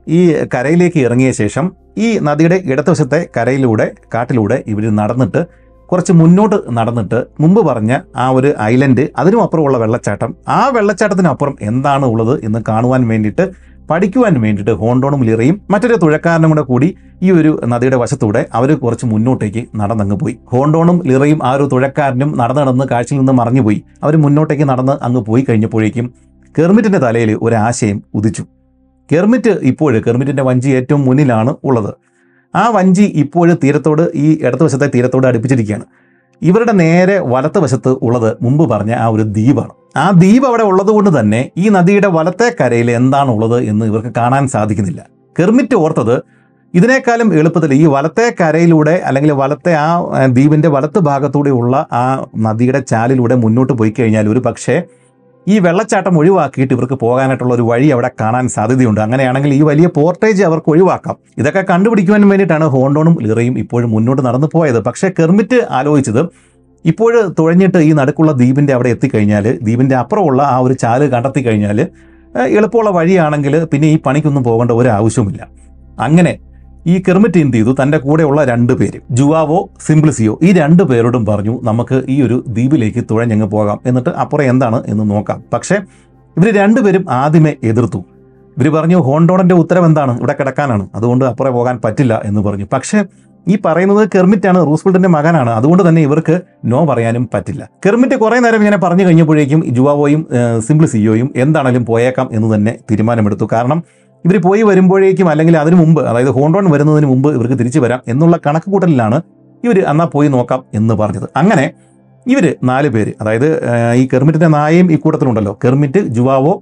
[0.07, 0.19] ഈ
[0.53, 1.67] കരയിലേക്ക് ഇറങ്ങിയ ശേഷം
[1.97, 5.41] ഈ നദിയുടെ ഇടതുവശത്തെ കരയിലൂടെ കാട്ടിലൂടെ ഇവർ നടന്നിട്ട്
[5.89, 10.31] കുറച്ച് മുന്നോട്ട് നടന്നിട്ട് മുമ്പ് പറഞ്ഞ ആ ഒരു ഐലൻഡ് അതിനും അപ്പുറമുള്ള വെള്ളച്ചാട്ടം.
[10.47, 13.45] ആ വെള്ളച്ചാട്ടത്തിനപ്പുറം എന്താണ് ഉള്ളത് എന്ന് കാണുവാൻ വേണ്ടിയിട്ട്
[13.89, 16.87] പഠിക്കുവാൻ വേണ്ടിയിട്ട് ഹോണ്ടോണും ലിറയും മറ്റൊരു തുഴക്കാരനും കൂടെ കൂടി
[17.23, 20.35] ഈ ഒരു നദിയുടെ വശത്തൂടെ അവർ കുറച്ച് മുന്നോട്ടേക്ക് നടന്നങ്ങ് പോയി.
[20.51, 23.83] ഹോണ്ടോണും ലിറയും ആ ഒരു തുഴക്കാരനും നടന്ന് നടന്ന് കാഴ്ചയിൽ നിന്ന് മറഞ്ഞുപോയി.
[24.03, 26.13] അവർ മുന്നോട്ടേക്ക് നടന്ന് അങ്ങ് പോയി കഴിഞ്ഞപ്പോഴേക്കും
[26.57, 28.43] കെർമിറ്റിന്റെ തലയിൽ ഒരു ആശയം ഉദിച്ചു.
[29.11, 31.93] കെർമിറ്റ് ഇപ്പോൾ കെർമിറ്റിന്റെ വഞ്ചി ഏറ്റവും മുന്നിലാണ് ഉള്ളത്.
[32.55, 35.85] ആ വഞ്ചി ഇപ്പോൾ തീരത്തോട് ഈ ഇടതുവശത്തെ തീരത്തോട് അടുപ്പിച്ചിരിക്കുകയാണ്.
[36.41, 39.73] ഇവരുടെ നേരെ വലത്ത് വശത്ത് ഉള്ളത് മുമ്പ് പറഞ്ഞ ആ ഒരു ദ്വീപാണ്.
[39.95, 45.01] ആ ദ്വീപ് അവിടെ ഉള്ളതുകൊണ്ട് തന്നെ ഈ നദിയുടെ വലത്തെ കരയിൽ എന്താണുള്ളത് എന്ന് ഇവർക്ക് കാണാൻ സാധിക്കുന്നില്ല.
[45.35, 46.15] കെർമിറ്റ് ഓർത്തത്
[46.73, 49.89] ഇതിനേക്കാളും എളുപ്പത്തിൽ ഈ വലത്തെ കരയിലൂടെ അല്ലെങ്കിൽ വലത്തെ ആ
[50.35, 52.03] ദ്വീപിന്റെ വലത്ത് ഭാഗത്തൂടെയുള്ള ആ
[52.45, 54.75] നദിയുടെ ചാലിലൂടെ മുന്നോട്ട് പോയി കഴിഞ്ഞാൽ ഒരു പക്ഷേ
[55.47, 59.01] ഈ വെള്ളച്ചാട്ടം ഒഴിവാക്കിയിട്ട് ഇവർക്ക് പോകാനായിട്ടുള്ള ഒരു വഴി അവിടെ കാണാൻ സാധ്യതയുണ്ട്.
[59.05, 61.15] അങ്ങനെയാണെങ്കിൽ ഈ വലിയ പോർട്ടേജ് അവർക്ക് ഒഴിവാക്കാം.
[61.41, 64.79] ഇതൊക്കെ കണ്ടുപിടിക്കുവാൻ വേണ്ടിയിട്ടാണ് ഹോണ്ടോണും ലിറയും ഇപ്പോഴും മുന്നോട്ട് നടന്നു പോയത്.
[64.87, 66.21] പക്ഷേ കെർമിറ്റ് ആലോചിച്ചത്
[66.85, 71.79] ഇപ്പോൾ തുഴഞ്ഞിട്ട് ഈ നടുക്കുള്ള ദ്വീപിന്റെ അവിടെ എത്തിക്കഴിഞ്ഞാൽ ദ്വീപിന്റെ അപ്പുറമുള്ള ആ ഒരു ചാൽ കണ്ടെത്തി കഴിഞ്ഞാൽ
[72.47, 75.47] എളുപ്പമുള്ള വഴിയാണെങ്കിൽ പിന്നെ ഈ പണിക്കൊന്നും പോകേണ്ട ഒരു ആവശ്യവുമില്ല
[75.99, 76.33] അങ്ങനെ
[76.87, 77.75] ഈ കെർമിറ്റ് എന്ത് ചെയ്തു?
[77.83, 83.45] തന്റെ കൂടെയുള്ള രണ്ട് പേര് ജുവാവോ സിംപ്ലിസിയോ ഈ രണ്ട് പേരോടും പറഞ്ഞു നമുക്ക് ഈ ഒരു ദ്വീപിലേക്ക് തുഴഞ്ഞങ്ങ്
[83.45, 83.79] പോകാം.
[83.85, 85.43] എന്നിട്ട് അപ്പുറം എന്താണ് എന്ന് നോക്കാം.
[85.53, 85.75] പക്ഷേ
[86.37, 88.05] ഇവർ രണ്ടുപേരും ആദ്യമേ എതിർത്തു.
[88.57, 90.89] ഇവർ പറഞ്ഞു ഹോണ്ടോണന്റെ ഉത്തരവ് എന്താണ് ഇവിടെ കിടക്കാനാണ്.
[90.95, 92.67] അതുകൊണ്ട് അപ്പുറം പോകാൻ പറ്റില്ല എന്ന് പറഞ്ഞു.
[92.73, 92.99] പക്ഷേ
[93.47, 95.49] ഈ പറയുന്നത് കെർമിറ്റാണ് റൂസ്വെൽറ്റിന്റെ മകനാണ്.
[95.49, 96.35] അതുകൊണ്ട് തന്നെ ഇവർക്ക്
[96.71, 97.63] നോ പറയാനും പറ്റില്ല.
[97.85, 103.45] കെർമിറ്റ് കുറേ നേരം ഇങ്ങനെ പറഞ്ഞു കഴിഞ്ഞപ്പോഴേക്കും ജുവാവോയും സിംപിൾ സിംപ്ലിസിയോയും എന്താണെങ്കിലും പോയേക്കാം എന്ന് തന്നെ തീരുമാനമെടുത്തു.
[103.51, 103.79] കാരണം
[104.25, 108.69] ഇവർ പോയി വരുമ്പോഴേക്കും അല്ലെങ്കിൽ അതിനു മുമ്പ് അതായത് ഹോണ്ടോൺ വരുന്നതിന് മുമ്പ് ഇവർക്ക് തിരിച്ചു വരാം എന്നുള്ള കണക്ക്
[108.71, 109.17] കൂട്ടലിലാണ്
[109.63, 111.27] ഇവർ എന്നാ പോയി നോക്കാം എന്ന് പറഞ്ഞത്.
[111.37, 111.65] അങ്ങനെ
[112.25, 113.47] ഇവർ നാല് പേര് അതായത്
[113.95, 115.53] ഈ കെർമിറ്റിന്റെ നായയും ഈ കൂട്ടത്തിലുണ്ടല്ലോ.
[115.63, 116.53] കെർമിറ്റ് ജുവാവോ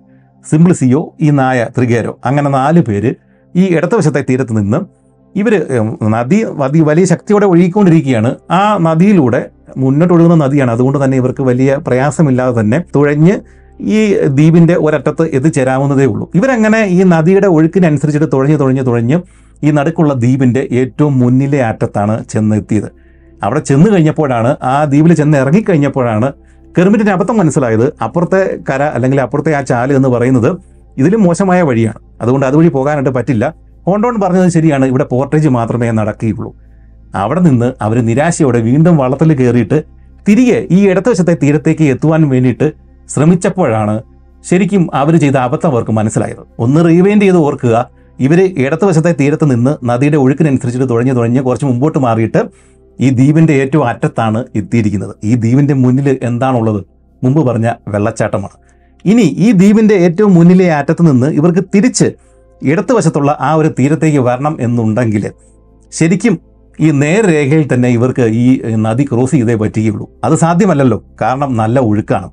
[0.52, 2.14] സിംപ്ലിസിയോ ഈ നായ ത്രികേരോ.
[2.26, 3.12] അങ്ങനെ നാല് പേര്
[3.56, 5.03] ഈ ഇടതുവശത്തെ തീരത്ത് നിന്ന്
[5.36, 5.54] ഇവർ
[6.04, 8.36] നദി നദി വലിയ ശക്തിയോടെ ഒഴുകിക്കൊണ്ടിരിക്കുകയാണ്.
[8.52, 10.72] ആ നദിയിലൂടെ മുന്നോട്ട് ഒഴുകുന്ന നദിയാണ്.
[10.72, 13.36] അതുകൊണ്ട് തന്നെ ഇവർക്ക് വലിയ പ്രയാസമില്ലാതെ തന്നെ തുഴഞ്ഞ്
[13.82, 16.32] ഈ ദ്വീപിന്റെ ഒരറ്റത്ത് എത്തിച്ചേരാവുന്നതേ ഉള്ളൂ.
[16.36, 19.20] ഇവരങ്ങനെ ഈ നദിയുടെ ഒഴുക്കിനനുസരിച്ചിട്ട് തുഴഞ്ഞ് തുഴഞ്ഞ് തുഴഞ്ഞ്
[19.64, 22.90] ഈ നടുക്കുള്ള ദ്വീപിന്റെ ഏറ്റവും മുന്നിലെ അറ്റത്താണ് ചെന്നെത്തിയത്.
[23.44, 26.34] അവിടെ ചെന്ന് കഴിഞ്ഞപ്പോഴാണ് ആ ദ്വീപിൽ ചെന്ന് ഇറങ്ങിക്കഴിഞ്ഞപ്പോഴാണ്
[26.78, 27.94] കെർമിറ്റിന്റെ അബദ്ധം മനസ്സിലായത്.
[28.02, 30.58] അപ്പുറത്തെ കര അല്ലെങ്കിൽ അപ്പുറത്തെ ആ ചാൽ എന്ന് പറയുന്നത്
[30.98, 32.00] ഇതിലും മോശമായ വഴിയാണ്.
[32.22, 33.63] അതുകൊണ്ട് അതുവഴി പോകാനായിട്ട് പറ്റില്ല.
[33.88, 36.52] ഹോണ്ടോൺ പറഞ്ഞത് ശരിയാണ് ഇവിടെ പോർട്ടേജ് മാത്രമേ നടക്കുകയുള്ളൂ.
[37.16, 39.78] അവിടെ നിന്ന് അവർ നിരാശയോടെ വീണ്ടും വള്ളത്തിൽ കയറിയിട്ട്
[40.28, 42.68] തിരികെ ഈ ഇടതുവശത്തെ തീരത്തേക്ക് എത്തുവാൻ വേണ്ടിയിട്ട്
[43.14, 43.96] ശ്രമിച്ചപ്പോഴാണ്
[44.50, 46.44] ശരിക്കും അവർ ചെയ്ത അബദ്ധം അവർക്ക് മനസ്സിലായത്.
[46.60, 47.76] ഒന്ന് റീവൈൻഡ് ചെയ്ത് ഓർക്കുക
[48.20, 52.42] ഇവർ ഇടതുവശത്തെ തീരത്ത് നിന്ന് നദിയുടെ ഒഴുക്കിനനുസരിച്ചിട്ട് തുഴഞ്ഞു തുഴഞ്ഞ് കുറച്ച് മുമ്പോട്ട് മാറിയിട്ട്
[53.00, 55.14] ഈ ദ്വീപിന്റെ ഏറ്റവും അറ്റത്താണ് എത്തിയിരിക്കുന്നത്.
[55.24, 56.82] ഈ ദ്വീപിന്റെ മുന്നിൽ എന്താണുള്ളത്?
[57.24, 58.56] മുമ്പ് പറഞ്ഞ വെള്ളച്ചാട്ടമാണ്.
[59.06, 62.08] ഇനി ഈ ദ്വീപിന്റെ ഏറ്റവും മുന്നിലെ അറ്റത്ത് നിന്ന് ഇവർക്ക് തിരിച്ച്
[62.62, 65.32] ഇടതുവശത്തുള്ള ആ ഒരു തീരത്തേക്ക് വരണം എന്നുണ്ടെങ്കിൽ
[65.92, 66.40] ശരിക്കും
[66.80, 70.10] ഈ നേർരേഖയിൽ തന്നെ ഇവർക്ക് ഈ നദി ക്രോസ് ചെയ്തേ പറ്റുകയുള്ളൂ.
[70.24, 71.04] അത് സാധ്യമല്ലല്ലോ.
[71.22, 72.30] കാരണം നല്ല ഒഴുക്കാണ്.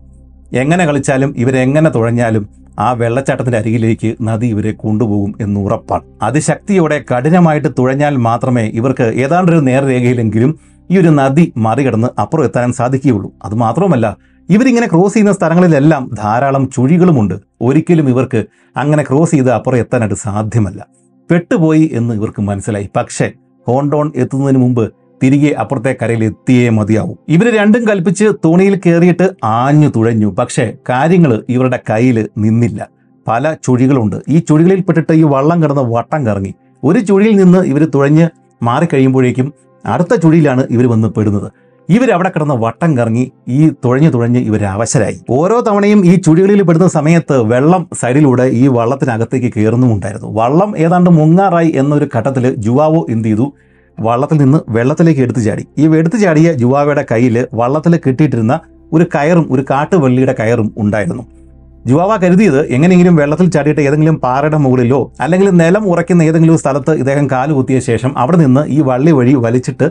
[0.52, 2.48] എങ്ങനെ കളിച്ചാലും ഇവരെങ്ങനെ തുഴഞ്ഞാലും
[2.78, 6.02] ആ വെള്ളച്ചാട്ടത്തിന്റെ അരികിലേക്ക് നദി ഇവരെ കൊണ്ടുപോകും എന്ന് ഉറപ്പാണ്.
[6.22, 10.58] അതിശക്തിയോടെ കഠിനമായിട്ട് തുഴഞ്ഞാൽ മാത്രമേ ഇവർക്ക് ഏതാണ്ടൊരു നേർരേഖയിലെങ്കിലും
[10.90, 13.32] ഈ ഒരു നദി മറികടന്ന് അപ്പുറം എത്താൻ സാധിക്കുകയുള്ളൂ.
[13.44, 14.16] അത് മാത്രമല്ല
[14.50, 17.34] ഇവരിങ്ങനെ ക്രോസ് ചെയ്യുന്ന സ്ഥലങ്ങളിലെല്ലാം ധാരാളം ചുഴികളുമുണ്ട്.
[17.60, 18.44] ഒരിക്കലും ഇവർക്ക്
[18.76, 20.86] അങ്ങനെ ക്രോസ് ചെയ്ത് അപ്പുറം എത്താനായിട്ട് സാധ്യമല്ല.
[21.30, 22.90] പെട്ടുപോയി എന്ന് ഇവർക്ക് മനസ്സിലായി.
[22.96, 23.32] പക്ഷേ
[23.66, 27.18] ഹോണ്ടോൺ എത്തുന്നതിന് മുമ്പ് തിരികെ അപ്പുറത്തെ കരയിൽ എത്തിയേ മതിയാവും.
[27.28, 30.26] ഇവർ രണ്ടും കൽപ്പിച്ച് തോണിയിൽ കയറിയിട്ട് ആഞ്ഞു തുഴഞ്ഞു.
[30.26, 32.88] പക്ഷേ കാര്യങ്ങൾ ഇവരുടെ കയ്യിൽ നിന്നില്ല.
[33.28, 34.16] പല ചുഴികളുണ്ട്.
[34.28, 36.54] ഈ ചുഴികളിൽ പെട്ടിട്ട് ഈ വള്ളം കിടന്ന് വട്ടം കറങ്ങി.
[36.84, 38.28] ഒരു ചുഴിയിൽ നിന്ന് ഇവർ തുഴഞ്ഞ്
[38.62, 39.52] മാറിക്കഴിയുമ്പോഴേക്കും
[39.86, 41.52] അടുത്ത ചുഴിയിലാണ് ഇവർ വന്ന് പെടുന്നത്.
[41.94, 45.16] ഇവർ അവിടെ കിടന്ന് വട്ടം കറങ്ങി ഈ തുഴഞ്ഞു തുഴഞ്ഞ് ഇവർ അവശരായി.
[45.38, 50.28] ഓരോ തവണയും ഈ ചുഴികളിൽ പെടുന്ന സമയത്ത് വെള്ളം സൈഡിലൂടെ ഈ വള്ളത്തിനകത്തേക്ക് കയറുന്നുമുണ്ടായിരുന്നു.
[50.40, 53.46] വള്ളം ഏതാണ്ട് മുങ്ങാറായി എന്നൊരു ഘട്ടത്തിൽ ജുവാവോ എന്ത് ചെയ്തു?
[53.98, 55.64] വള്ളത്തിൽ നിന്ന് വെള്ളത്തിലേക്ക് എടുത്തു ചാടി.
[55.78, 58.54] ഈ എടുത്തു ചാടിയ ജുവാവയുടെ കയ്യിൽ വള്ളത്തിൽ കിട്ടിയിട്ടിരുന്ന
[58.92, 61.24] ഒരു കയറും ഒരു കാട്ടുവള്ളിയുടെ കയറും ഉണ്ടായിരുന്നു.
[61.86, 67.78] ജുവാവ കരുതിയത് എങ്ങനെയെങ്കിലും വെള്ളത്തിൽ ചാടിയിട്ട് ഏതെങ്കിലും പാറയുടെ മുകളിലോ അല്ലെങ്കിൽ നിലം ഉറയ്ക്കുന്ന ഏതെങ്കിലും സ്ഥലത്ത് ഇദ്ദേഹം കാലുകുത്തിയ
[67.80, 69.88] ശേഷം അവിടെ നിന്ന് ഈ വള്ളി വഴി വലിച്ചിട്ട്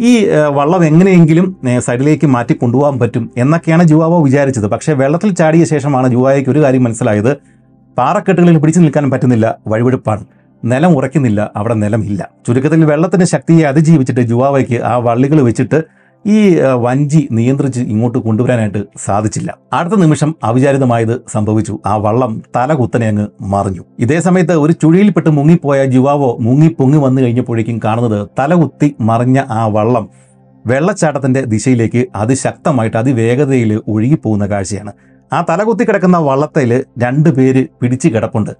[0.00, 4.66] ഈ വള്ളം എങ്ങനെയെങ്കിലും സൈഡിലേക്ക് മാറ്റി കൊണ്ടുപോകാൻ പറ്റും എന്നൊക്കെയാണ് ജുവാവോ വിചാരിച്ചത്.
[4.66, 7.36] പക്ഷേ വെള്ളത്തിൽ ചാടിയ ശേഷമാണ് ജുവാവയ്ക്ക് ഒരു കാര്യം മനസ്സിലായത്.
[7.98, 10.24] പാറക്കെട്ടുകളിൽ പിടിച്ചു നിൽക്കാൻ പറ്റുന്നില്ല വഴിവെടുപ്പാണ്
[10.64, 12.30] നിലം ഉറയ്ക്കുന്നില്ല അവിടെ നിലമില്ല.
[12.46, 19.58] ചുരുക്കത്തിൽ വെള്ളത്തിന്റെ ശക്തിയെ അതിജീവിച്ചിട്ട് ജുവാവയ്ക്ക് ആ വള്ളികൾ വെച്ചിട്ട് ഈ വഞ്ചി നിയന്ത്രിച്ച് ഇങ്ങോട്ട് കൊണ്ടുവരാനായിട്ട് സാധിച്ചില്ല.
[19.72, 21.78] അടുത്ത നിമിഷം അവിചാരിതമായത് സംഭവിച്ചു.
[21.86, 23.84] ആ വള്ളം തല കുത്തനെ അങ്ങ് മറിഞ്ഞു.
[23.98, 30.08] ഇതേ സമയത്ത് ഒരു ചുഴിയിൽപ്പെട്ട് മുങ്ങിപ്പോയ ജുവാവോ മുങ്ങി പൊങ്ങി വന്നു കഴിഞ്ഞപ്പോഴേക്കും കാണുന്നത് തലകുത്തി മറിഞ്ഞ ആ വള്ളം
[30.66, 34.92] വെള്ളച്ചാട്ടത്തിന്റെ ദിശയിലേക്ക് അതിശക്തമായിട്ട് അതിവേഗതയിൽ ഒഴുകിപ്പോകുന്ന കാഴ്ചയാണ്.
[35.32, 38.50] ആ തലകുത്തി കിടക്കുന്ന വള്ളത്തിൽ രണ്ട് പേര് പിടിച്ചു കിടപ്പുണ്ട്.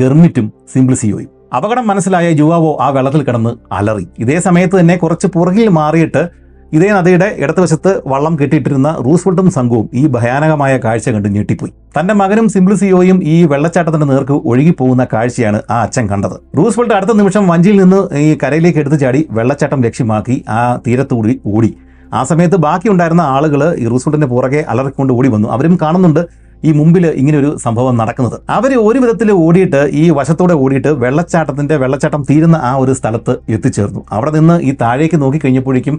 [0.00, 1.30] കെർമിറ്റും സിംപ്ലിസിയോയും.
[1.56, 4.06] അപകടം മനസ്സിലായ യുവാവോ ആ വെള്ളത്തിൽ കിടന്ന് അലറി.
[4.18, 10.78] ഇതേ സമയത്ത് തന്നെ കുറച്ച് പുറകിൽ മാറിയിട്ട് ഇതേ നദിയുടെ ഇടതുവശത്ത് വള്ളം കെട്ടിയിട്ടിരുന്ന റൂസ്വെൽട്ടും സംഘവും ഈ ഭയാനകമായ
[10.84, 11.72] കാഴ്ച കണ്ട് ഞെട്ടിപ്പോയി.
[11.96, 16.36] തന്റെ മകനും സിംപ്ലിസിയോയും ഈ വെള്ളച്ചാട്ടത്തിന്റെ നേർക്ക് ഒഴുകിപ്പോകുന്ന കാഴ്ചയാണ് ആ അച്ഛൻ കണ്ടത്.
[16.58, 21.70] റൂസ്വെൽട്ട് അടുത്ത നിമിഷം വഞ്ചിയിൽ നിന്ന് ഈ കരയിലേക്ക് എടുത്തു ചാടി വെള്ളച്ചാട്ടം ലക്ഷ്യമാക്കി ആ തീരത്തൂടി ഓടി.
[22.14, 25.48] ആ സമയത്ത് ബാക്കിയുണ്ടായിരുന്ന ആളുകൾ ഈ റൂസ്വെൽട്ടിന്റെ പുറകെ അലറിക്കൊണ്ട് ഓടി വന്നു.
[25.48, 28.36] അവരും കാണുന്നുണ്ട് ഈ മുമ്പിൽ ഇങ്ങനെ ഒരു സംഭവം നടക്കുന്നത്.
[28.50, 34.04] അവർ ഒരു വിധത്തിൽ ഓടിയിട്ട് ഈ വശത്തോടെ ഓടിയിട്ട് വെള്ളച്ചാട്ടത്തിന്റെ വെള്ളച്ചാട്ടം തീരുന്ന ആ ഒരു സ്ഥലത്ത് എത്തിച്ചേർന്നു.
[34.12, 35.98] അവിടെ നിന്ന് ഈ താഴേക്ക് നോക്കി കഴിഞ്ഞപ്പോഴേക്കും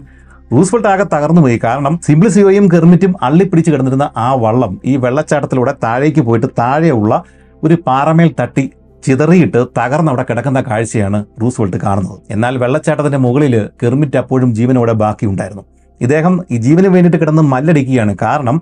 [0.51, 1.57] റൂസ്വെൽട്ട് ആകെ തകർന്നു പോയി.
[1.63, 7.23] കാരണം സിംപ്ലിസിയോയും കെർമിറ്റും അള്ളിപ്പിടിച്ച് കിടന്നിരുന്ന ആ വള്ളം ഈ വെള്ളച്ചാട്ടത്തിലൂടെ താഴേക്ക് പോയിട്ട് താഴെയുള്ള
[7.63, 8.65] ഒരു പാറമേൽ തട്ടി
[9.03, 12.19] ചിതറിയിട്ട് തകർന്നവിടെ കിടക്കുന്ന കാഴ്ചയാണ് റൂസ്വെൽട്ട് കാണുന്നത്.
[12.31, 15.63] എന്നാൽ വെള്ളച്ചാട്ടത്തിന്റെ മുകളിൽ കെർമിറ്റ് അപ്പോഴും ജീവനോടെ ബാക്കിയുണ്ടായിരുന്നു.
[16.01, 18.13] ഇദ്ദേഹം ഈ ജീവന് വേണ്ടിയിട്ട് കിടന്ന് മല്ലടിക്കുകയാണ്.
[18.21, 18.57] കാരണം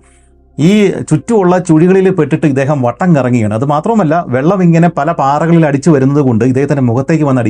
[0.57, 0.71] ഈ
[1.09, 3.53] ചുറ്റുമുള്ള ചുഴികളിൽ പെട്ടിട്ട് ഇദ്ദേഹം വട്ടം കറങ്ങുകയാണ്.
[3.53, 7.41] അത് മാത്രമല്ല വെള്ളം ഇങ്ങനെ പല പാറകളിൽ അടിച്ചു വരുന്നത് കൊണ്ട് ഇദ്ദേഹത്തിന്റെ മുഖത്തേക്ക് വന്ന്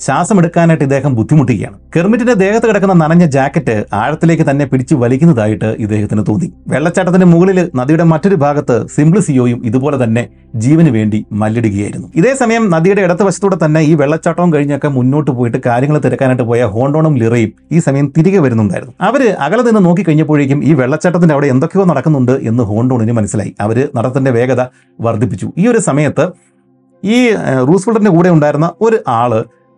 [0.00, 6.48] ശ്വാസം എടുക്കാനായിട്ട് ഇദ്ദേഹം ബുദ്ധിമുട്ടുകയാണ് കെർമിറ്റിന്റെ ദേഹത്ത് കിടക്കുന്ന നനഞ്ഞ ജാക്കറ്റ് ആഴത്തിലേക്ക് തന്നെ പിടിച്ചു വലിക്കുന്നതായിട്ട് ഇദ്ദേഹത്തിന് തോന്നി.
[6.68, 10.22] വെള്ളച്ചാട്ടത്തിന്റെ മുകളിൽ നദിയുടെ മറ്റൊരു ഭാഗത്ത് സിംപ്ലിസിയോയും ഇതുപോലെ തന്നെ
[10.56, 12.08] ജീവന് വേണ്ടി മല്ലിടുകയായിരുന്നു.
[12.20, 17.16] ഇതേ സമയം നദിയുടെ ഇടത്ത് വശത്തൂടെ തന്നെ ഈ വെള്ളച്ചാട്ടവും കഴിഞ്ഞൊക്കെ മുന്നോട്ട് പോയിട്ട് കാര്യങ്ങൾ തിരക്കാനായിട്ട് പോയ ഹോണ്ടോണും
[17.22, 18.94] ലിറയും ഈ സമയം തിരികെ വരുന്നുണ്ടായിരുന്നു.
[19.00, 23.54] അവർ അകലെ നിന്ന് നോക്കി കഴിഞ്ഞപ്പോഴേക്കും ഈ വെള്ളച്ചാട്ടത്തിന്റെ അവിടെ എന്തൊക്കെയോ നടക്കുന്നുണ്ട് എന്ന് ഹോണ്ടോണിന് മനസ്സിലായി.
[23.60, 24.62] അവർ നടത്തിന്റെ വേഗത
[24.98, 25.48] വർദ്ധിപ്പിച്ചു.
[25.58, 26.26] ഈ ഒരു സമയത്ത്
[27.02, 27.18] ഈ
[27.50, 27.64] ഏഹ്,
[28.16, 29.32] കൂടെ ഉണ്ടായിരുന്ന ഒരു ആൾ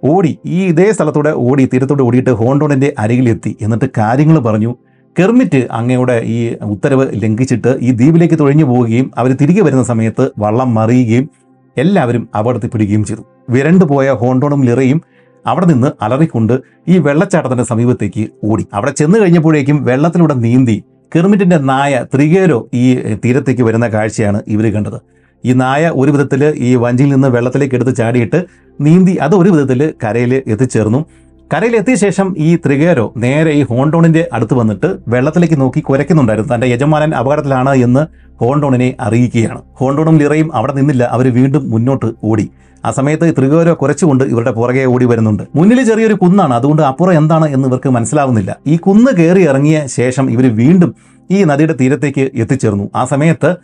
[0.04, 3.56] ഓടി ഈ ഇതേ സ്ഥലത്തൂടെ ഓടി തീരത്തോടെ ഓടിയിട്ട് ഹോണ്ടോണിന്റെ അരികിലെത്തി.
[3.60, 4.76] എന്നിട്ട് കാര്യങ്ങൾ പറഞ്ഞു.
[5.18, 11.30] കെർമിറ്റ് അങ്ങയുടെ ഈ ഉത്തരവ് ലംഘിച്ചിട്ട് ഈ ദ്വീപിലേക്ക് തുഴഞ്ഞു പോവുകയും അവർ തിരികെ വരുന്ന സമയത്ത് വള്ളം മറിയുകയും
[11.76, 13.22] എല്ലാവരും അപകടത്തിൽ പിടിക്കുകയും ചെയ്തു.
[13.50, 15.02] വിരണ്ടു പോയ ഹോണ്ടോണും ലിറയും
[15.46, 18.66] അവിടെ നിന്ന് അലറിക്കൊണ്ട് ഈ വെള്ളച്ചാട്ടത്തിന്റെ സമീപത്തേക്ക് ഓടി.
[18.74, 20.84] അവിടെ ചെന്ന് കഴിഞ്ഞപ്പോഴേക്കും വെള്ളത്തിലൂടെ നീന്തി
[21.16, 22.94] കെർമിറ്റിന്റെ നായ ത്രികേരോ ഈ
[23.24, 25.17] തീരത്തേക്ക് വരുന്ന കാഴ്ചയാണ് ഇവർ കണ്ടത്.
[25.44, 28.44] ഈ നായ ഒരു വിധത്തിൽ ഈ വഞ്ചിയിൽ നിന്ന് വെള്ളത്തിലേക്ക് എടുത്ത് ചാടിയിട്ട്
[28.80, 31.06] നീന്തി അത് ഒരു വിധത്തിൽ കരയിൽ എത്തിച്ചേർന്നു.
[31.54, 36.54] കരയിൽ എത്തിയ ശേഷം ഈ ത്രികേരോ നേരെ ഈ ഹോണ്ടോണിന്റെ അടുത്ത് വന്നിട്ട് വെള്ളത്തിലേക്ക് നോക്കി കുരയ്ക്കുന്നുണ്ടായിരുന്നു.
[36.54, 38.06] തന്റെ യജമാനൻ അപകടത്തിലാണ് എന്ന്
[38.40, 39.60] ഹോണ്ടോണിനെ അറിയിക്കുകയാണ്.
[39.74, 41.04] ഹോണ്ടോണും ലിറയും അവിടെ നിന്നില്ല.
[41.04, 42.50] അവർ വീണ്ടും മുന്നോട്ട് ഓടി.
[42.84, 45.42] ആ സമയത്ത് ത്രികോരോ കുറച്ചുകൊണ്ട് ഇവരുടെ പുറകെ ഓടി വരുന്നുണ്ട്.
[45.54, 46.54] മുന്നിൽ ചെറിയൊരു കുന്നാണ്.
[46.54, 48.56] അതുകൊണ്ട് അപ്പുറം എന്താണ് എന്ന് ഇവർക്ക് മനസ്സിലാവുന്നില്ല.
[48.66, 50.94] ഈ കുന്ന് കയറി ഇറങ്ങിയ ശേഷം ഇവർ വീണ്ടും
[51.30, 52.90] ഈ നദിയുടെ തീരത്തേക്ക് എത്തിച്ചേർന്നു.
[52.94, 53.56] ആ സമയത്ത്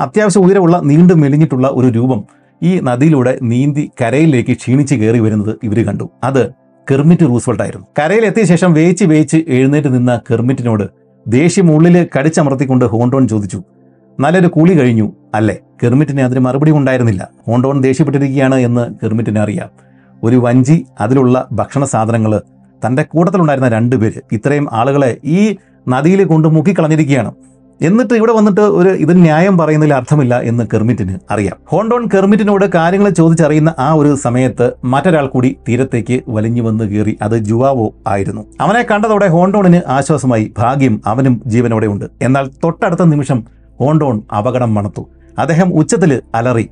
[0.00, 2.24] അത്യാവശ്യം ഉയരമുള്ള നീണ്ടു മെലിഞ്ഞിട്ടുള്ള ഒരു രൂപം
[2.62, 6.10] ഈ നദിയിലൂടെ നീന്തി കരയിലേക്ക് ക്ഷീണിച്ച് കയറി വരുന്നത് ഇവർ കണ്ടു.
[6.24, 6.50] അത്
[6.90, 7.86] കെർമിറ്റ് റൂസ്വെൽട്ട് ആയിരുന്നു.
[7.98, 10.90] കരയിൽ എത്തിയ ശേഷം വേച്ച് വേച്ച് എഴുന്നേറ്റ് നിന്ന കെർമിറ്റിനോട്
[11.28, 13.64] ദേഷ്യം ഉള്ളിൽ കടിച്ചമർത്തിക്കൊണ്ട് ഹോണ്ടോൺ ചോദിച്ചു
[14.20, 15.56] നല്ലൊരു കൂളി കഴിഞ്ഞു അല്ലേ?
[15.82, 17.30] കെർമിറ്റിന് അതിന് മറുപടി ഉണ്ടായിരുന്നില്ല.
[17.46, 19.70] ഹോണ്ടോൺ ദേഷ്യപ്പെട്ടിരിക്കുകയാണ് എന്ന് കെർമിറ്റിന് അറിയാം.
[20.22, 22.42] ഒരു വഞ്ചി അതിലുള്ള ഭക്ഷണ സാധനങ്ങൾ
[22.86, 25.56] തന്റെ കൂട്ടത്തിലുണ്ടായിരുന്ന രണ്ടുപേര് ഇത്രയും ആളുകളെ ഈ
[25.88, 27.32] നദിയിൽ കൊണ്ട് മുക്കിക്കളഞ്ഞിരിക്കുകയാണ്.
[27.82, 31.56] എന്നിട്ട് ഇവിടെ വന്നിട്ട് ഒരു ഇത് ന്യായം പറയുന്നതിൽ അർത്ഥമില്ല എന്ന് കെർമിറ്റിന് അറിയാം.
[31.66, 37.94] ഹോണ്ടോൺ കെർമിറ്റിനോട് കാര്യങ്ങൾ ചോദിച്ചറിയുന്ന ആ ഒരു സമയത്ത് മറ്റൊരാൾ കൂടി തീരത്തേക്ക് വലിഞ്ഞു വന്ന് കയറി അത് ജുവാവോ
[38.06, 38.42] ആയിരുന്നു.
[38.60, 42.04] അവനെ കണ്ടതോടെ ഹോണ്ടോണിന് ആശ്വാസമായി ഭാഗ്യം അവനും ജീവനോടെ ഉണ്ട്.
[42.22, 43.44] എന്നാൽ തൊട്ടടുത്ത നിമിഷം
[43.80, 45.08] ഹോണ്ടോൺ അപകടം മണത്തു.
[45.38, 46.68] അദ്ദേഹം ഉച്ചത്തിൽ അലറി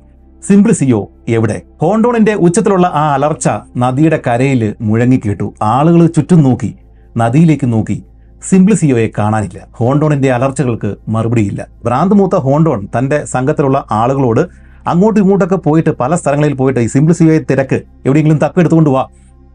[0.47, 1.61] സിംപ്ലിസിയോ എവിടെ?
[1.81, 6.75] ഹോണ്ടോണിന്റെ ഉച്ചത്തിലുള്ള ആ അലർച്ച നദിയുടെ കരയിൽ മുഴങ്ങിക്കേട്ടു ആളുകൾ ചുറ്റും നോക്കി
[7.17, 8.03] നദിയിലേക്ക് നോക്കി.
[8.49, 9.67] സിംപ്ലിസിയോയെ കാണാനില്ല.
[9.71, 11.67] ഹോണ്ടോണിന്റെ അലർച്ചകൾക്ക് മറുപടിയില്ല.
[11.85, 14.41] ഭ്രാന്ത് മൂത്ത ഹോണ്ടോൺ തന്റെ സംഘത്തിലുള്ള ആളുകളോട്
[14.87, 19.07] അങ്ങോട്ടും ഇങ്ങോട്ടൊക്കെ പോയിട്ട് പല സ്ഥലങ്ങളിൽ പോയിട്ട് ഈ സിംപ്ലിസിയോയെ തിരക്ക് എവിടെയെങ്കിലും തപ്പെടുത്തുകൊണ്ട് വാ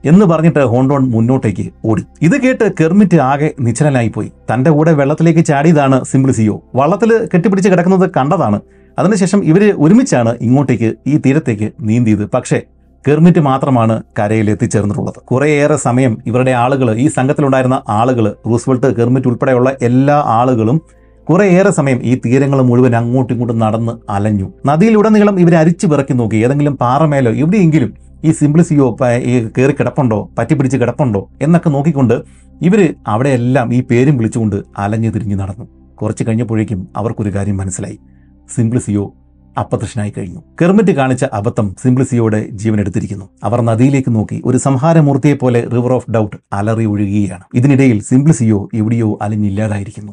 [0.05, 2.02] എന്ന് പറഞ്ഞിട്ട് ഹോണ്ടോൺ മുന്നോട്ടേക്ക് ഓടി.
[2.23, 8.60] ഇത് കേട്ട് കെർമിറ്റ് ആകെ നിശ്ചലനായി പോയി തന്റെ കൂടെ വെള്ളത്തിലേക്ക് ചാടിയതാണ് സിംപ്ലിസിയോ വള്ളത്തിൽ കെട്ടിപ്പിടിച്ച് കിടക്കുന്നത് കണ്ടതാണ്.
[8.98, 12.31] അതിനുശേഷം ഇവർ ഒരുമിച്ചാണ് ഇങ്ങോട്ടേക്ക് ഈ തീരത്തേക്ക് നീന്തിയത്.
[12.31, 12.62] പക്ഷേ
[13.07, 20.23] കെർമിറ്റ് മാത്രമാണ് കരയിൽ എത്തിച്ചേർന്നിട്ടുള്ളത് കുറേയേറെ സമയം ഇവരുടെ ആളുകൾ ഈ സംഘത്തിലുണ്ടായിരുന്ന ആളുകൾ റൂസ്വെൽട്ട് കെർമിറ്റ് ഉൾപ്പെടെയുള്ള എല്ലാ
[20.27, 20.83] ആളുകളും
[21.29, 24.53] കുറേയേറെ സമയം ഈ തീരങ്ങൾ മുഴുവൻ അങ്ങോട്ടും ഇങ്ങോട്ടും നടന്ന് അലഞ്ഞു.
[24.66, 26.37] നദിയിലുടനീളം ഇവർ അരിച്ചു പിറക്കി നോക്കി.
[26.37, 27.95] ഏതെങ്കിലും പാറമേലോ എവിടെയെങ്കിലും
[28.25, 30.31] ഈ സിംപ്ലിസിയോ ഈ കയറി കിടപ്പുണ്ടോ?
[30.39, 31.29] പറ്റിപ്പിടിച്ച് കിടപ്പുണ്ടോ?
[31.43, 32.23] എന്നൊക്കെ നോക്കിക്കൊണ്ട്
[32.62, 35.69] ഇവർ അവിടെയെല്ലാം ഈ പേരും വിളിച്ചുകൊണ്ട് അലഞ്ഞു തിരിഞ്ഞു നടന്നു.
[35.95, 37.99] കുറച്ച് കഴിഞ്ഞപ്പോഴേക്കും അവർക്കൊരു കാര്യം മനസ്സിലായി.
[38.57, 39.12] സിംപ്ലിസിയോ
[39.59, 43.26] അപ്രത്യക്ഷനായി കഴിഞ്ഞു കെർമിറ്റ് കാണിച്ച അബദ്ധം സിംപ്ലിസിയോടെ ജീവനെടുത്തിരിക്കുന്നു.
[43.44, 50.12] അവർ നദിയിലേക്ക് നോക്കി ഒരു സംഹാരമൂർത്തിയെ പോലെ റിവർ ഓഫ് ഡൗട്ട് അലറി ഒഴുകുകയാണ് ഇതിനിടയിൽ സിംപ്ലിസിയോ എവിടെയോ അലിഞ്ഞില്ലാതായിരിക്കുന്നു.